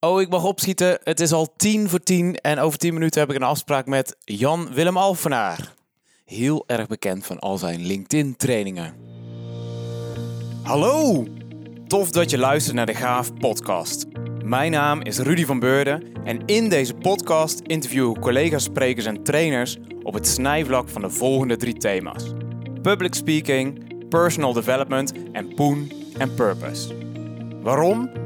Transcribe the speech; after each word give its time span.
Oh, 0.00 0.20
ik 0.20 0.28
mag 0.28 0.44
opschieten. 0.44 0.98
Het 1.02 1.20
is 1.20 1.32
al 1.32 1.52
tien 1.56 1.88
voor 1.88 2.00
tien 2.00 2.36
en 2.36 2.58
over 2.58 2.78
tien 2.78 2.94
minuten 2.94 3.20
heb 3.20 3.30
ik 3.30 3.36
een 3.36 3.42
afspraak 3.42 3.86
met 3.86 4.16
Jan 4.24 4.68
Willem 4.74 4.96
Alfenaar. 4.96 5.74
Heel 6.24 6.64
erg 6.66 6.86
bekend 6.86 7.26
van 7.26 7.38
al 7.38 7.58
zijn 7.58 7.86
LinkedIn-trainingen. 7.86 8.94
Hallo! 10.62 11.24
Tof 11.86 12.10
dat 12.10 12.30
je 12.30 12.38
luistert 12.38 12.76
naar 12.76 12.86
de 12.86 12.94
Gaaf 12.94 13.34
podcast. 13.34 14.06
Mijn 14.44 14.70
naam 14.70 15.02
is 15.02 15.18
Rudy 15.18 15.44
van 15.44 15.58
Beurden 15.58 16.02
en 16.24 16.44
in 16.46 16.68
deze 16.68 16.94
podcast 16.94 17.60
interview 17.60 18.14
ik 18.16 18.20
collega's, 18.20 18.64
sprekers 18.64 19.06
en 19.06 19.22
trainers 19.22 19.76
op 20.02 20.14
het 20.14 20.26
snijvlak 20.26 20.88
van 20.88 21.02
de 21.02 21.10
volgende 21.10 21.56
drie 21.56 21.76
thema's. 21.76 22.24
Public 22.82 23.14
speaking, 23.14 23.84
personal 24.08 24.52
development 24.52 25.12
en 25.32 25.54
poen 25.54 25.92
en 26.18 26.34
purpose. 26.34 26.94
Waarom? 27.62 28.25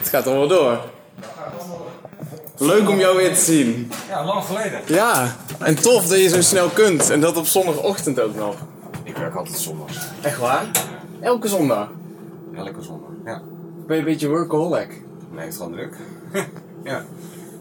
gaat 0.11 0.27
allemaal 0.27 0.47
door. 0.47 0.79
Leuk 2.57 2.89
om 2.89 2.99
jou 2.99 3.17
weer 3.17 3.33
te 3.33 3.41
zien. 3.41 3.91
Ja, 4.07 4.25
lang 4.25 4.43
geleden. 4.43 4.81
Ja, 4.85 5.35
en 5.59 5.75
tof 5.75 6.07
dat 6.07 6.19
je 6.19 6.27
zo 6.27 6.41
snel 6.41 6.69
kunt. 6.69 7.09
En 7.09 7.19
dat 7.19 7.37
op 7.37 7.45
zondagochtend 7.45 8.19
ook 8.19 8.35
nog. 8.35 8.55
Ik 9.03 9.17
werk 9.17 9.35
altijd 9.35 9.57
zondags. 9.57 9.97
Echt 10.21 10.37
waar? 10.37 10.65
Elke 11.21 11.47
zondag. 11.47 11.89
Elke 12.55 12.81
zondag. 12.81 13.09
Ja. 13.25 13.41
Ben 13.87 13.95
je 13.95 14.01
een 14.01 14.07
beetje 14.07 14.27
workaholic? 14.27 15.01
Nee, 15.31 15.39
het 15.39 15.53
is 15.53 15.57
gewoon 15.57 15.71
druk. 15.71 15.95
ja. 16.83 17.05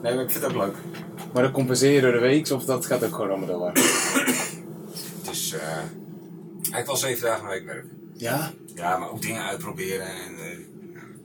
Nee, 0.02 0.14
maar 0.14 0.24
ik 0.24 0.30
vind 0.30 0.44
het 0.44 0.52
ook 0.52 0.62
leuk. 0.62 0.76
Maar 1.32 1.42
dan 1.42 1.52
compenseer 1.52 1.92
je 1.92 2.00
door 2.00 2.12
de 2.12 2.18
week 2.18 2.50
of 2.50 2.64
dat 2.64 2.86
gaat 2.86 3.04
ook 3.04 3.14
gewoon 3.14 3.30
allemaal 3.30 3.58
door? 3.58 3.72
Het 5.22 5.30
is 5.30 5.52
eh 5.52 5.60
eigenlijk 6.72 6.86
wel 6.86 6.96
zeven 6.96 7.26
dagen 7.26 7.44
een 7.44 7.50
week 7.50 7.66
werk. 7.66 7.86
Ja? 8.12 8.50
Ja, 8.74 8.96
maar 8.96 9.10
ook 9.10 9.22
dingen 9.22 9.42
uitproberen 9.42 10.06
en 10.06 10.36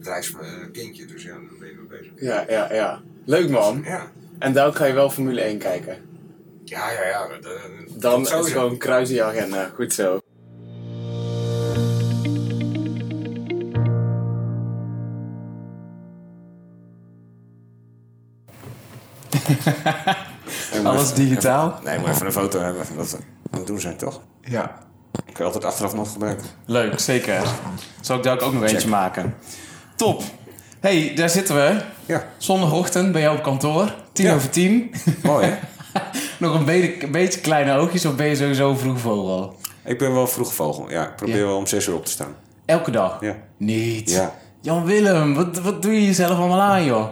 eh 0.08 0.22
bedrijfskindje, 0.24 1.06
dus 1.06 1.24
ja, 1.24 1.30
daar 1.32 1.42
ben 1.60 1.68
je 1.68 1.76
mee 1.76 2.00
bezig. 2.00 2.12
Ja, 2.16 2.46
ja, 2.50 2.74
ja. 2.74 3.02
Leuk 3.26 3.50
man. 3.50 3.82
Ja. 3.86 4.12
En 4.40 4.54
daar 4.54 4.74
ga 4.74 4.86
je 4.86 4.94
wel 4.94 5.10
Formule 5.10 5.42
1 5.42 5.58
kijken. 5.58 5.98
Ja, 6.64 6.92
ja, 6.92 7.08
ja. 7.08 7.28
Dat- 7.42 8.02
Dan 8.02 8.22
is 8.22 8.30
het 8.32 8.48
gewoon 8.48 8.78
kruis 8.78 9.10
in 9.10 9.16
je 9.16 9.24
agenda. 9.24 9.72
Goed 9.76 9.94
zo. 9.94 10.20
Alles 20.84 21.14
digitaal? 21.14 21.72
even- 21.72 21.84
nee, 21.84 22.00
maar 22.00 22.12
even 22.14 22.26
een 22.26 22.32
foto 22.32 22.60
hebben. 22.60 22.84
Dat 22.96 23.10
dat 23.12 23.20
moet 23.52 23.68
doen 23.68 23.80
zijn, 23.80 23.98
toch? 23.98 24.22
Ja. 24.42 24.84
Ik 25.26 25.38
je 25.38 25.44
altijd 25.44 25.66
achteraf 25.66 25.94
nog 25.94 26.12
gebruiken. 26.12 26.46
Leuk, 26.66 27.00
zeker. 27.00 27.42
Zal 28.02 28.18
ik 28.18 28.24
daar 28.24 28.40
ook 28.42 28.54
nog 28.54 28.64
eentje 28.64 28.88
maken? 28.88 29.36
Top. 29.96 30.22
hey, 30.80 31.12
daar 31.16 31.30
zitten 31.30 31.56
we. 31.56 31.82
Ja. 32.06 32.28
Zondagochtend 32.38 33.12
bij 33.12 33.22
jou 33.22 33.38
op 33.38 33.44
kantoor. 33.44 33.96
Tien 34.14 34.26
Ja. 34.26 34.34
over 34.36 34.50
tien. 34.50 34.94
Mooi, 35.24 35.46
hè? 35.46 35.56
nog 36.46 36.56
een 36.56 36.66
beetje, 36.66 37.04
een 37.04 37.12
beetje 37.12 37.40
kleine 37.40 37.74
oogjes 37.78 38.06
of 38.06 38.16
ben 38.16 38.28
je 38.28 38.36
sowieso 38.36 38.76
vroeg 38.76 39.00
vogel? 39.00 39.56
Ik 39.86 39.98
ben 39.98 40.14
wel 40.14 40.28
vroeg 40.28 40.54
vogel. 40.54 40.90
Ja, 40.90 41.04
ik 41.08 41.16
probeer 41.16 41.38
Ja. 41.38 41.46
wel 41.46 41.58
om 41.58 41.68
zes 41.68 41.88
uur 41.88 41.96
op 41.96 42.06
te 42.06 42.12
staan. 42.12 42.36
Elke 42.66 42.92
dag? 42.92 43.18
Ja. 43.22 43.36
Niet. 43.58 44.10
Ja. 44.12 44.34
Jan 44.62 44.86
Willem, 44.86 45.34
wat, 45.36 45.60
wat 45.60 45.82
doe 45.82 45.94
je 45.94 46.06
jezelf 46.06 46.38
allemaal 46.38 46.62
aan, 46.62 46.86
joh? 46.86 47.08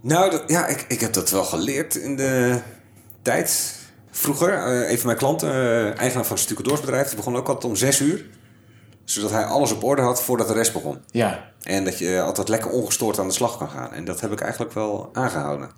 Nou, 0.00 0.30
dat, 0.30 0.42
ja, 0.46 0.66
ik, 0.66 0.84
ik 0.88 1.00
heb 1.00 1.12
dat 1.12 1.30
wel 1.30 1.44
geleerd 1.44 1.94
in 1.94 2.16
de 2.16 2.58
tijd. 3.22 3.74
Vroeger, 4.10 4.52
eh, 4.54 4.90
een 4.90 4.96
van 4.96 5.06
mijn 5.06 5.18
klanten, 5.18 5.50
eh, 5.52 5.98
eigenaar 5.98 6.24
van 6.24 6.36
een 6.36 6.42
stucadoorsbedrijf, 6.42 7.06
die 7.06 7.16
begon 7.16 7.36
ook 7.36 7.48
altijd 7.48 7.64
om 7.64 7.76
zes 7.76 8.00
uur. 8.00 8.24
Zodat 9.04 9.30
hij 9.30 9.44
alles 9.44 9.72
op 9.72 9.84
orde 9.84 10.02
had 10.02 10.22
voordat 10.22 10.48
de 10.48 10.52
rest 10.52 10.72
begon. 10.72 10.98
Ja, 11.10 11.50
En 11.62 11.84
dat 11.84 11.98
je 11.98 12.20
altijd 12.20 12.48
lekker 12.48 12.70
ongestoord 12.70 13.18
aan 13.18 13.26
de 13.28 13.34
slag 13.34 13.58
kan 13.58 13.68
gaan. 13.68 13.92
En 13.92 14.04
dat 14.04 14.20
heb 14.20 14.32
ik 14.32 14.40
eigenlijk 14.40 14.72
wel 14.72 15.10
aangehouden. 15.12 15.70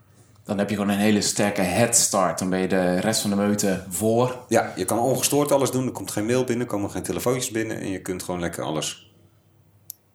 dan 0.44 0.58
heb 0.58 0.70
je 0.70 0.76
gewoon 0.76 0.90
een 0.90 0.98
hele 0.98 1.20
sterke 1.20 1.62
head 1.62 1.96
start. 1.96 2.38
Dan 2.38 2.50
ben 2.50 2.58
je 2.58 2.68
de 2.68 3.00
rest 3.00 3.20
van 3.20 3.30
de 3.30 3.36
meute 3.36 3.82
voor. 3.88 4.36
Ja, 4.48 4.72
je 4.76 4.84
kan 4.84 4.98
ongestoord 4.98 5.52
alles 5.52 5.70
doen. 5.70 5.86
Er 5.86 5.92
komt 5.92 6.10
geen 6.10 6.26
mail 6.26 6.44
binnen, 6.44 6.66
er 6.66 6.72
komen 6.72 6.90
geen 6.90 7.02
telefoontjes 7.02 7.50
binnen. 7.50 7.80
En 7.80 7.90
je 7.90 8.00
kunt 8.00 8.22
gewoon 8.22 8.40
lekker 8.40 8.64
alles 8.64 9.12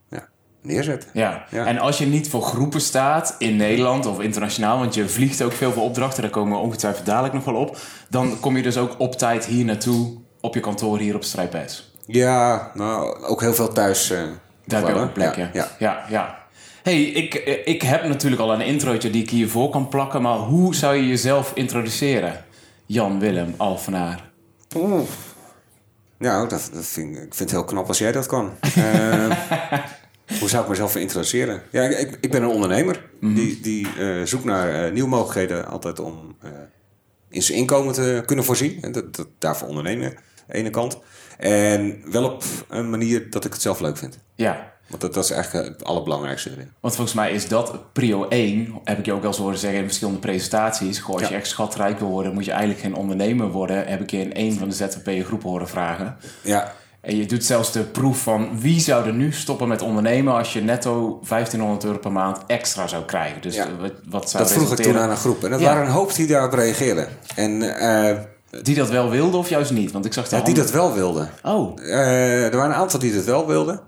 ja, 0.09 0.27
neerzetten. 0.61 1.09
Ja. 1.13 1.45
Ja. 1.49 1.65
En 1.65 1.77
als 1.77 1.97
je 1.97 2.05
niet 2.05 2.29
voor 2.29 2.41
groepen 2.41 2.81
staat 2.81 3.35
in 3.37 3.55
Nederland 3.55 4.05
of 4.05 4.19
internationaal, 4.19 4.79
want 4.79 4.93
je 4.93 5.09
vliegt 5.09 5.41
ook 5.41 5.53
veel 5.53 5.71
voor 5.71 5.83
opdrachten, 5.83 6.21
daar 6.21 6.31
komen 6.31 6.57
we 6.57 6.63
ongetwijfeld 6.63 7.05
dadelijk 7.05 7.33
nog 7.33 7.43
wel 7.43 7.55
op, 7.55 7.77
dan 8.09 8.39
kom 8.39 8.57
je 8.57 8.63
dus 8.63 8.77
ook 8.77 8.95
op 8.97 9.15
tijd 9.15 9.45
hier 9.45 9.65
naartoe 9.65 10.17
op 10.41 10.53
je 10.53 10.59
kantoor 10.59 10.99
hier 10.99 11.15
op 11.15 11.23
Strijpijs. 11.23 11.90
Ja, 12.11 12.71
nou, 12.73 13.23
ook 13.23 13.41
heel 13.41 13.53
veel 13.53 13.73
thuis. 13.73 14.09
eh, 14.09 14.21
Daar 14.65 14.83
heb 14.85 14.93
wel, 14.93 15.01
een 15.03 15.11
plek, 15.11 15.35
ja. 15.35 15.49
ja. 15.53 15.67
ja, 15.79 16.05
ja. 16.09 16.39
hey, 16.83 17.01
ik, 17.03 17.33
ik 17.65 17.81
heb 17.81 18.03
natuurlijk 18.07 18.41
al 18.41 18.53
een 18.53 18.61
introotje 18.61 19.09
die 19.09 19.21
ik 19.21 19.29
hiervoor 19.29 19.69
kan 19.69 19.87
plakken, 19.87 20.21
maar 20.21 20.37
hoe 20.37 20.75
zou 20.75 20.95
je 20.95 21.07
jezelf 21.07 21.51
introduceren? 21.55 22.43
Jan 22.85 23.19
Willem 23.19 23.53
Alvenaar. 23.57 24.29
Oeh. 24.75 25.01
Nou, 26.17 26.47
dat, 26.49 26.69
dat 26.73 26.85
vind, 26.85 27.15
ik 27.15 27.23
ik 27.23 27.33
vind 27.33 27.39
het 27.39 27.51
heel 27.51 27.63
knap 27.67 27.87
als 27.87 27.97
jij 27.97 28.11
dat 28.11 28.25
kan. 28.25 28.51
Eh, 28.75 30.39
hoe 30.39 30.49
zou 30.49 30.63
ik 30.63 30.69
mezelf 30.69 30.95
introduceren? 30.95 31.61
Ja, 31.71 31.81
ik, 31.83 32.17
ik 32.21 32.31
ben 32.31 32.43
een 32.43 32.49
ondernemer 32.49 33.09
die, 33.21 33.59
die 33.61 33.87
eh, 33.99 34.21
zoekt 34.23 34.43
naar 34.43 34.85
eh, 34.85 34.91
nieuwe 34.91 35.09
mogelijkheden 35.09 35.67
altijd 35.67 35.99
om 35.99 36.35
eh, 36.41 36.49
in 37.29 37.41
zijn 37.41 37.57
inkomen 37.57 37.93
te 37.93 38.23
kunnen 38.25 38.45
voorzien. 38.45 38.77
En 38.81 38.91
dat, 38.91 39.15
dat, 39.15 39.27
daarvoor 39.39 39.67
ondernemen, 39.67 40.07
aan 40.07 40.15
de 40.47 40.53
ene 40.53 40.69
kant. 40.69 40.97
En 41.37 42.01
wel 42.11 42.23
op 42.23 42.43
een 42.69 42.89
manier 42.89 43.29
dat 43.29 43.45
ik 43.45 43.53
het 43.53 43.61
zelf 43.61 43.79
leuk 43.79 43.97
vind. 43.97 44.17
Ja, 44.35 44.71
Want 44.87 45.01
dat, 45.01 45.13
dat 45.13 45.23
is 45.23 45.31
eigenlijk 45.31 45.67
het 45.67 45.83
allerbelangrijkste 45.83 46.49
erin. 46.51 46.71
Want 46.79 46.95
volgens 46.95 47.15
mij 47.15 47.31
is 47.31 47.47
dat 47.47 47.93
prio 47.93 48.27
1, 48.27 48.79
heb 48.83 48.99
ik 48.99 49.05
je 49.05 49.13
ook 49.13 49.21
wel 49.21 49.29
eens 49.29 49.39
horen 49.39 49.57
zeggen 49.57 49.79
in 49.79 49.85
verschillende 49.85 50.19
presentaties. 50.19 50.99
Goh, 50.99 51.13
als 51.13 51.21
Ja. 51.23 51.29
je 51.29 51.35
echt 51.35 51.47
schatrijk 51.47 51.99
wil 51.99 52.07
worden, 52.09 52.33
moet 52.33 52.45
je 52.45 52.51
eigenlijk 52.51 52.81
geen 52.81 52.95
ondernemer 52.95 53.47
worden. 53.51 53.87
Heb 53.87 54.01
ik 54.01 54.11
je 54.11 54.17
in 54.19 54.31
een 54.33 54.57
van 54.57 54.69
de 54.69 54.75
ZVP-groepen 54.75 55.49
horen 55.49 55.67
vragen. 55.69 56.15
Ja, 56.41 56.73
En 57.01 57.15
je 57.15 57.25
doet 57.25 57.45
zelfs 57.45 57.71
de 57.71 57.83
proef 57.83 58.21
van 58.21 58.59
wie 58.59 58.79
zou 58.79 59.05
er 59.07 59.13
nu 59.13 59.31
stoppen 59.33 59.67
met 59.67 59.81
ondernemen 59.81 60.33
als 60.33 60.53
je 60.53 60.61
netto 60.61 61.19
1500 61.29 61.83
euro 61.83 61.97
per 61.97 62.11
maand 62.11 62.37
extra 62.47 62.87
zou 62.87 63.03
krijgen. 63.05 63.41
Dus 63.41 63.55
Ja. 63.55 63.65
eh, 63.65 63.71
wat, 63.79 63.91
wat 64.09 64.29
zou 64.29 64.43
dat 64.43 64.51
vroeg 64.51 64.71
ik 64.71 64.77
toen 64.77 64.97
aan 64.97 65.09
een 65.09 65.17
groep. 65.17 65.43
En 65.43 65.49
dat 65.51 65.59
Ja. 65.59 65.65
waren 65.65 65.85
een 65.85 65.91
hoop 65.91 66.15
die 66.15 66.27
daarop 66.27 66.53
reageerden. 66.53 67.07
En 67.35 67.77
eh, 67.79 68.17
Die 68.61 68.75
dat 68.75 68.89
wel 68.89 69.09
wilde 69.09 69.37
of 69.37 69.49
juist 69.49 69.71
niet? 69.71 69.91
Want 69.91 70.05
ik 70.05 70.13
zag 70.13 70.27
de 70.29 70.35
ja, 70.35 70.41
die 70.41 70.53
dat 70.53 70.71
wel 70.71 70.93
wilden. 70.93 71.29
Oh, 71.43 71.79
Eh, 71.81 72.43
er 72.45 72.55
waren 72.57 72.71
een 72.71 72.81
aantal 72.81 72.99
die 72.99 73.13
dat 73.15 73.23
wel 73.25 73.47
wilden. 73.47 73.79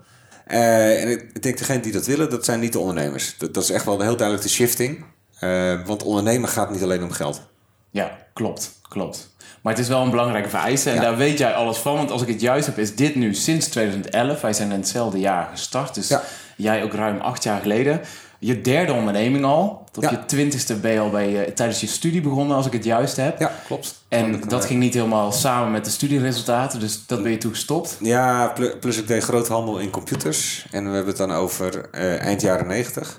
Eh, 0.46 1.02
en 1.02 1.10
ik, 1.10 1.42
denk, 1.42 1.58
degene 1.58 1.80
die 1.80 1.92
dat 1.92 2.06
willen, 2.06 2.30
dat 2.30 2.44
zijn 2.44 2.60
niet 2.60 2.72
de 2.72 2.78
ondernemers. 2.78 3.34
Dat, 3.38 3.54
dat 3.54 3.62
is 3.62 3.70
echt 3.70 3.84
wel 3.84 4.00
heel 4.00 4.16
duidelijk 4.16 4.46
de 4.48 4.52
shifting. 4.54 5.04
Eh, 5.38 5.74
want 5.86 6.02
ondernemen 6.02 6.48
gaat 6.48 6.70
niet 6.70 6.82
alleen 6.82 7.02
om 7.02 7.10
geld. 7.10 7.42
Ja, 7.90 8.18
klopt, 8.32 8.72
klopt. 8.88 9.32
Maar 9.62 9.72
het 9.72 9.82
is 9.82 9.88
wel 9.88 10.02
een 10.02 10.10
belangrijke 10.10 10.48
vereiste 10.48 10.88
en 10.90 10.94
Ja. 10.96 11.00
daar 11.02 11.16
weet 11.16 11.38
jij 11.38 11.54
alles 11.54 11.76
van. 11.78 11.96
Want 11.96 12.10
als 12.10 12.22
ik 12.22 12.28
het 12.28 12.40
juist 12.40 12.66
heb, 12.66 12.78
is 12.78 12.94
dit 12.94 13.14
nu 13.14 13.34
sinds 13.34 13.66
2011. 13.68 14.40
Wij 14.40 14.52
zijn 14.52 14.70
in 14.72 14.78
hetzelfde 14.78 15.18
jaar 15.18 15.48
gestart, 15.52 15.94
dus 15.94 16.08
Ja. 16.08 16.22
jij 16.56 16.82
ook 16.82 16.92
ruim 16.92 17.20
acht 17.20 17.42
jaar 17.42 17.60
geleden. 17.60 18.00
Je 18.46 18.60
derde 18.60 18.92
onderneming 18.92 19.44
al. 19.44 19.84
Tot 19.90 20.02
Ja. 20.04 20.10
je 20.10 20.24
twintigste 20.24 20.74
ben 20.74 20.92
je 20.92 20.98
al 21.00 21.10
bij, 21.10 21.44
eh, 21.46 21.52
tijdens 21.52 21.80
je 21.80 21.86
studie 21.86 22.20
begonnen, 22.20 22.56
als 22.56 22.66
ik 22.66 22.72
het 22.72 22.84
juist 22.84 23.16
heb. 23.16 23.38
Ja, 23.38 23.52
klopt. 23.66 23.94
En 24.08 24.40
dat 24.48 24.64
ging 24.64 24.80
niet 24.80 24.94
helemaal 24.94 25.32
samen 25.32 25.70
met 25.72 25.84
de 25.84 25.90
studieresultaten, 25.90 26.80
dus 26.80 27.06
dat 27.06 27.22
ben 27.22 27.30
je 27.32 27.38
toen 27.38 27.50
gestopt. 27.50 27.96
Ja, 28.00 28.48
plu- 28.48 28.76
plus 28.76 28.96
ik 28.96 29.06
deed 29.06 29.22
groothandel 29.22 29.78
in 29.78 29.90
computers. 29.90 30.66
En 30.70 30.84
we 30.88 30.90
hebben 30.94 31.08
het 31.08 31.16
dan 31.16 31.32
over 31.32 31.88
eh, 31.90 32.20
eind 32.20 32.40
jaren 32.40 32.66
90. 32.66 33.16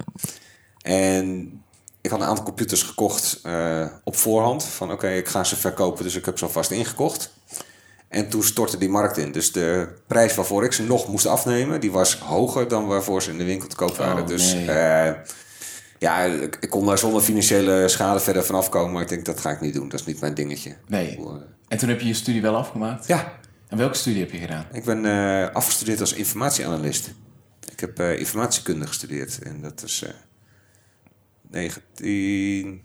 En 0.81 1.51
ik 2.01 2.09
had 2.09 2.19
een 2.19 2.25
aantal 2.27 2.45
computers 2.45 2.83
gekocht 2.83 3.39
eh, 3.43 3.85
op 4.03 4.15
voorhand. 4.15 4.63
Van 4.63 4.91
oké, 4.91 5.09
ik 5.09 5.27
ga 5.27 5.43
ze 5.43 5.55
verkopen, 5.55 6.03
dus 6.03 6.15
ik 6.15 6.25
heb 6.25 6.37
ze 6.37 6.45
alvast 6.45 6.71
ingekocht. 6.71 7.33
En 8.15 8.29
toen 8.29 8.43
stortte 8.43 8.77
die 8.77 8.89
markt 8.89 9.17
in. 9.17 9.31
Dus 9.31 9.51
de 9.51 9.87
prijs 10.07 10.35
waarvoor 10.35 10.63
ik 10.63 10.71
ze 10.73 10.83
nog 10.83 11.07
moest 11.07 11.25
afnemen, 11.25 11.79
die 11.81 11.91
was 11.91 12.17
hoger 12.17 12.67
dan 12.67 12.85
waarvoor 12.87 13.21
ze 13.21 13.31
in 13.31 13.37
de 13.37 13.43
winkel 13.43 13.67
te 13.67 13.75
koop 13.75 13.95
waren. 13.95 14.21
Oh, 14.21 14.27
dus 14.27 14.53
nee. 14.53 14.69
eh, 14.71 15.13
ja, 15.99 16.23
ik, 16.23 16.67
kon 16.69 16.85
daar 16.85 16.97
zonder 16.97 17.21
financiële 17.21 17.87
schade 17.87 18.19
verder 18.19 18.43
vanaf 18.43 18.69
komen. 18.69 18.91
Maar 18.93 19.01
ik 19.01 19.09
denk, 19.09 19.25
dat 19.25 19.39
ga 19.39 19.49
ik 19.51 19.61
niet 19.61 19.73
doen. 19.73 19.89
Dat 19.89 19.99
is 19.99 20.05
niet 20.05 20.19
mijn 20.21 20.33
dingetje. 20.33 20.75
Nee. 20.87 21.17
Eh, 21.17 21.25
En 21.67 21.77
toen 21.77 21.89
heb 21.89 21.99
je 21.99 22.07
je 22.07 22.13
studie 22.13 22.41
wel 22.41 22.55
afgemaakt? 22.55 23.07
Ja, 23.07 23.39
En 23.67 23.77
welke 23.77 23.95
studie 23.97 24.19
heb 24.21 24.31
je 24.31 24.37
gedaan? 24.37 24.65
ik 24.71 24.83
ben 24.83 25.05
eh, 25.05 25.49
afgestudeerd 25.55 25.99
als 25.99 26.13
informatieanalist. 26.13 27.11
Ik 27.71 27.79
heb 27.79 27.99
informatiekunde 27.99 28.87
gestudeerd. 28.87 29.39
En 29.43 29.61
dat 29.61 29.83
is... 29.83 30.03
eh, 30.03 30.09
19... 31.51 32.81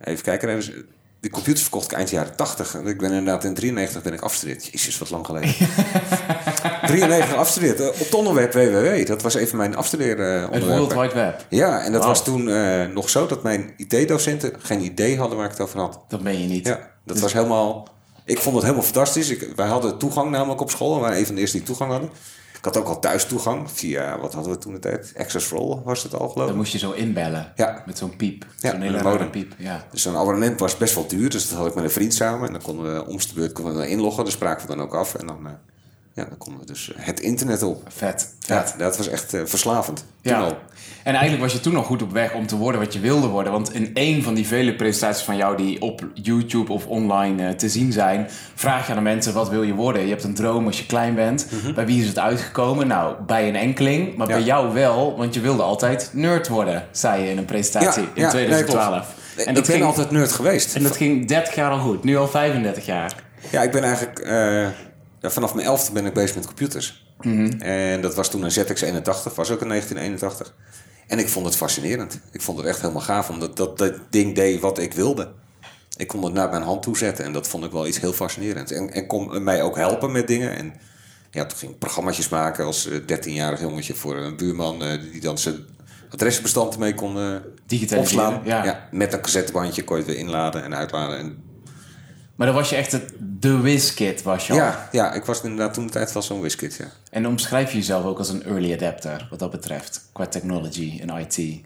Even 0.00 0.22
kijken. 0.22 0.48
Even, 0.48 0.86
die 1.20 1.30
computers 1.30 1.62
verkocht 1.62 1.84
ik 1.92 1.96
eind 1.98 2.10
jaren 2.10 2.36
80. 2.36 2.74
En 2.74 2.86
Ik 2.86 2.98
ben 2.98 3.12
inderdaad 3.12 3.44
in 3.44 3.54
93 3.54 4.02
ben 4.02 4.12
ik 4.12 4.20
afgestudeerd. 4.20 4.64
Jezus, 4.66 4.98
wat 4.98 5.10
lang 5.10 5.26
geleden. 5.26 5.54
93 6.86 7.34
afgestudeerd. 7.36 7.80
eh, 7.80 7.86
Op 7.86 7.98
het 7.98 8.14
onderwerp 8.14 8.52
WWW. 8.52 9.06
Dat 9.06 9.22
was 9.22 9.34
even 9.34 9.56
mijn 9.56 9.76
afstuderen 9.76 10.48
Het 10.52 10.66
World 10.66 10.92
Wide 10.94 11.14
Web. 11.14 11.44
Ja, 11.48 11.80
en 11.84 11.92
dat 11.92 12.04
was 12.04 12.24
toen 12.24 12.48
eh, 12.50 12.84
nog 12.86 13.10
zo 13.10 13.26
dat 13.26 13.42
mijn 13.42 13.72
IT-docenten 13.76 14.52
geen 14.58 14.80
idee 14.80 15.18
hadden 15.18 15.36
waar 15.36 15.46
ik 15.46 15.52
het 15.52 15.60
over 15.60 15.80
had. 15.80 16.00
Dat 16.08 16.22
ben 16.22 16.40
je 16.40 16.46
niet. 16.48 16.66
Ja, 16.66 16.90
dat 17.04 17.18
was 17.18 17.32
helemaal... 17.32 17.88
Ik 18.24 18.38
vond 18.38 18.54
het 18.54 18.64
helemaal 18.64 18.84
fantastisch. 18.84 19.28
Ik, 19.28 19.48
wij 19.56 19.66
hadden 19.66 19.98
toegang 19.98 20.30
namelijk 20.30 20.60
op 20.60 20.70
school. 20.70 20.94
We 20.94 21.00
waren 21.00 21.18
een 21.18 21.26
van 21.26 21.34
de 21.34 21.40
eerste 21.40 21.56
die 21.56 21.66
toegang 21.66 21.90
hadden. 21.90 22.10
Had 22.68 22.76
ook 22.76 22.88
al 22.88 22.98
thuis 23.00 23.24
toegang. 23.26 23.70
Via, 23.70 24.18
wat 24.20 24.34
hadden 24.34 24.52
we 24.52 24.58
toen 24.58 24.72
de 24.72 24.78
tijd? 24.78 25.12
Access 25.18 25.46
for 25.46 25.58
All 25.58 25.80
was 25.84 26.02
het 26.02 26.14
al 26.14 26.28
geloof 26.28 26.34
Dan 26.34 26.48
ik. 26.48 26.54
moest 26.54 26.72
je 26.72 26.78
zo 26.78 26.90
inbellen. 26.90 27.52
Ja. 27.56 27.82
Met 27.86 27.98
zo'n 27.98 28.16
piep. 28.16 28.46
Ja, 28.58 28.70
zo'n 28.70 28.80
hele 28.80 28.98
rare 28.98 29.30
piep. 29.30 29.54
Ja. 29.58 29.86
Dus 29.90 30.02
zo'n 30.02 30.16
abonnement 30.16 30.60
was 30.60 30.76
best 30.76 30.94
wel 30.94 31.06
duur. 31.06 31.30
Dus 31.30 31.48
dat 31.48 31.58
had 31.58 31.66
ik 31.66 31.74
met 31.74 31.84
een 31.84 31.90
vriend 31.90 32.14
samen. 32.14 32.46
En 32.46 32.52
dan 32.52 32.62
konden 32.62 32.94
we 32.94 33.06
om 33.06 33.16
de 33.18 33.28
beurt 33.34 33.52
konden 33.52 33.76
we 33.76 33.88
inloggen. 33.88 34.22
Daar 34.24 34.32
spraken 34.32 34.68
we 34.68 34.76
dan 34.76 34.84
ook 34.84 34.94
af. 34.94 35.14
En 35.14 35.26
dan, 35.26 35.46
eh, 35.46 35.52
ja, 36.18 36.24
dan 36.28 36.38
konden 36.38 36.60
we 36.60 36.66
dus 36.66 36.92
eh, 36.94 37.04
het 37.06 37.20
internet 37.20 37.62
op. 37.62 37.82
Vet. 37.88 38.34
Ja, 38.40 38.66
Vet. 38.66 38.78
dat 38.78 38.96
was 38.96 39.08
echt 39.08 39.34
eh, 39.34 39.40
verslavend. 39.44 40.04
Toen 40.22 40.32
Ja. 40.32 40.40
al. 40.40 40.56
En 41.02 41.12
eigenlijk 41.14 41.42
was 41.42 41.52
je 41.52 41.60
toen 41.60 41.72
nog 41.72 41.86
goed 41.86 42.02
op 42.02 42.12
weg 42.12 42.34
om 42.34 42.46
te 42.46 42.56
worden 42.56 42.80
wat 42.80 42.92
je 42.92 43.00
wilde 43.00 43.26
worden. 43.26 43.52
Want 43.52 43.74
in 43.74 43.90
een 43.94 44.22
van 44.22 44.34
die 44.34 44.46
vele 44.46 44.74
presentaties 44.74 45.24
van 45.24 45.36
jou 45.36 45.56
die 45.56 45.80
op 45.82 46.06
YouTube 46.14 46.72
of 46.72 46.86
online 46.86 47.46
eh, 47.48 47.54
te 47.54 47.68
zien 47.68 47.92
zijn, 47.92 48.26
vraag 48.54 48.84
je 48.86 48.90
aan 48.92 48.98
de 48.98 49.02
mensen 49.04 49.32
wat 49.34 49.48
wil 49.48 49.62
je 49.62 49.74
worden. 49.74 50.02
Je 50.02 50.08
hebt 50.08 50.24
een 50.24 50.34
droom 50.34 50.66
als 50.66 50.78
je 50.78 50.86
klein 50.86 51.14
bent. 51.14 51.46
Bij 51.74 51.86
wie 51.86 52.00
is 52.02 52.08
het 52.08 52.18
uitgekomen? 52.18 52.86
Nou, 52.86 53.14
bij 53.26 53.48
een 53.48 53.56
enkeling, 53.56 54.06
maar 54.16 54.26
Mhm. 54.26 54.36
Ja. 54.36 54.36
bij 54.36 54.46
jou 54.46 54.72
wel, 54.74 55.16
want 55.16 55.34
je 55.34 55.40
wilde 55.40 55.62
altijd 55.62 56.10
nerd 56.12 56.48
worden, 56.48 56.84
zei 56.90 57.22
je 57.22 57.30
in 57.30 57.38
een 57.38 57.44
presentatie 57.44 58.02
in 58.02 58.22
nee, 58.22 58.30
2012. 58.30 58.86
klopt. 58.88 59.06
en 59.36 59.48
ik 59.48 59.54
dat 59.54 59.66
ben 59.66 59.74
ging, 59.74 59.84
altijd 59.84 60.10
nerd 60.10 60.32
geweest. 60.32 60.74
en 60.76 60.82
dat 60.82 60.96
ging 60.96 61.28
30 61.28 61.54
jaar 61.54 61.70
al 61.70 61.78
goed, 61.78 62.04
nu 62.04 62.16
al 62.16 62.28
35 62.28 62.86
jaar. 62.86 63.14
Ja, 63.50 63.62
ik 63.62 63.70
ben 63.70 63.82
eigenlijk... 63.82 64.20
ja, 65.20 65.30
vanaf 65.30 65.54
mijn 65.54 65.66
elfde 65.66 65.92
ben 65.92 66.06
ik 66.06 66.12
bezig 66.14 66.36
met 66.36 66.46
computers. 66.46 67.06
En 67.58 68.00
dat 68.00 68.14
was 68.14 68.30
toen 68.30 68.42
een 68.42 68.50
ZX81, 68.50 69.34
was 69.34 69.50
ook 69.50 69.60
in 69.60 69.68
1981. 69.68 70.54
En 71.06 71.18
ik 71.18 71.28
vond 71.28 71.46
het 71.46 71.56
fascinerend. 71.56 72.20
Ik 72.32 72.42
vond 72.42 72.58
het 72.58 72.66
echt 72.66 72.80
helemaal 72.80 73.02
gaaf, 73.02 73.28
omdat 73.28 73.56
dat, 73.56 73.78
dat 73.78 73.94
ding 74.10 74.34
deed 74.34 74.60
wat 74.60 74.78
ik 74.78 74.92
wilde. 74.92 75.32
Ik 75.96 76.06
kon 76.08 76.24
het 76.24 76.32
naar 76.32 76.48
mijn 76.50 76.62
hand 76.62 76.82
toe 76.82 76.96
zetten 76.96 77.24
en 77.24 77.32
dat 77.32 77.48
vond 77.48 77.64
ik 77.64 77.72
wel 77.72 77.86
iets 77.86 78.00
heel 78.00 78.12
fascinerends. 78.12 78.72
En, 78.72 78.92
en 78.92 79.06
kon 79.06 79.42
mij 79.42 79.62
ook 79.62 79.76
helpen 79.76 80.12
met 80.12 80.26
dingen. 80.26 80.56
En 80.56 80.74
ja, 81.30 81.46
toen 81.46 81.58
ging 81.58 81.72
ik 81.72 81.78
programma's 81.78 82.28
maken 82.28 82.64
als 82.64 82.86
eh, 82.86 82.98
13-jarig 82.98 83.60
jongetje 83.60 83.94
voor 83.94 84.16
een 84.16 84.36
buurman... 84.36 84.82
eh, 84.82 85.00
die 85.12 85.20
dan 85.20 85.38
zijn 85.38 85.56
adresbestand 86.10 86.74
ermee 86.74 86.94
kon 86.94 87.18
eh, 87.18 87.34
Digitaliseren, 87.66 88.26
opslaan. 88.26 88.64
ja. 88.64 88.88
met 88.90 89.12
een 89.12 89.20
cassettebandje 89.20 89.84
kon 89.84 89.96
je 89.96 90.02
het 90.02 90.12
weer 90.12 90.20
inladen 90.20 90.64
en 90.64 90.74
uitladen. 90.74 91.18
En 91.18 91.42
Maar 92.38 92.46
dan 92.46 92.56
was 92.56 92.70
je 92.70 92.76
echt 92.76 92.92
het, 92.92 93.12
de 93.18 93.60
WizKid 93.60 94.22
was 94.22 94.46
je 94.46 94.52
al. 94.52 94.58
Ja, 94.58 94.88
ja, 94.92 95.12
ik 95.12 95.24
was 95.24 95.42
inderdaad 95.42 95.74
toen 95.74 95.86
de 95.86 95.92
tijd 95.92 96.12
wel 96.12 96.22
zo'n 96.22 96.40
wiskit, 96.40 96.74
ja. 96.74 96.84
En 97.10 97.26
omschrijf 97.26 97.70
je 97.70 97.76
jezelf 97.76 98.04
ook 98.04 98.18
als 98.18 98.28
een 98.28 98.42
early 98.42 98.72
adapter, 98.72 99.26
wat 99.30 99.38
dat 99.38 99.50
betreft, 99.50 100.08
qua 100.12 100.26
technology 100.26 101.00
en 101.00 101.26
IT. 101.28 101.60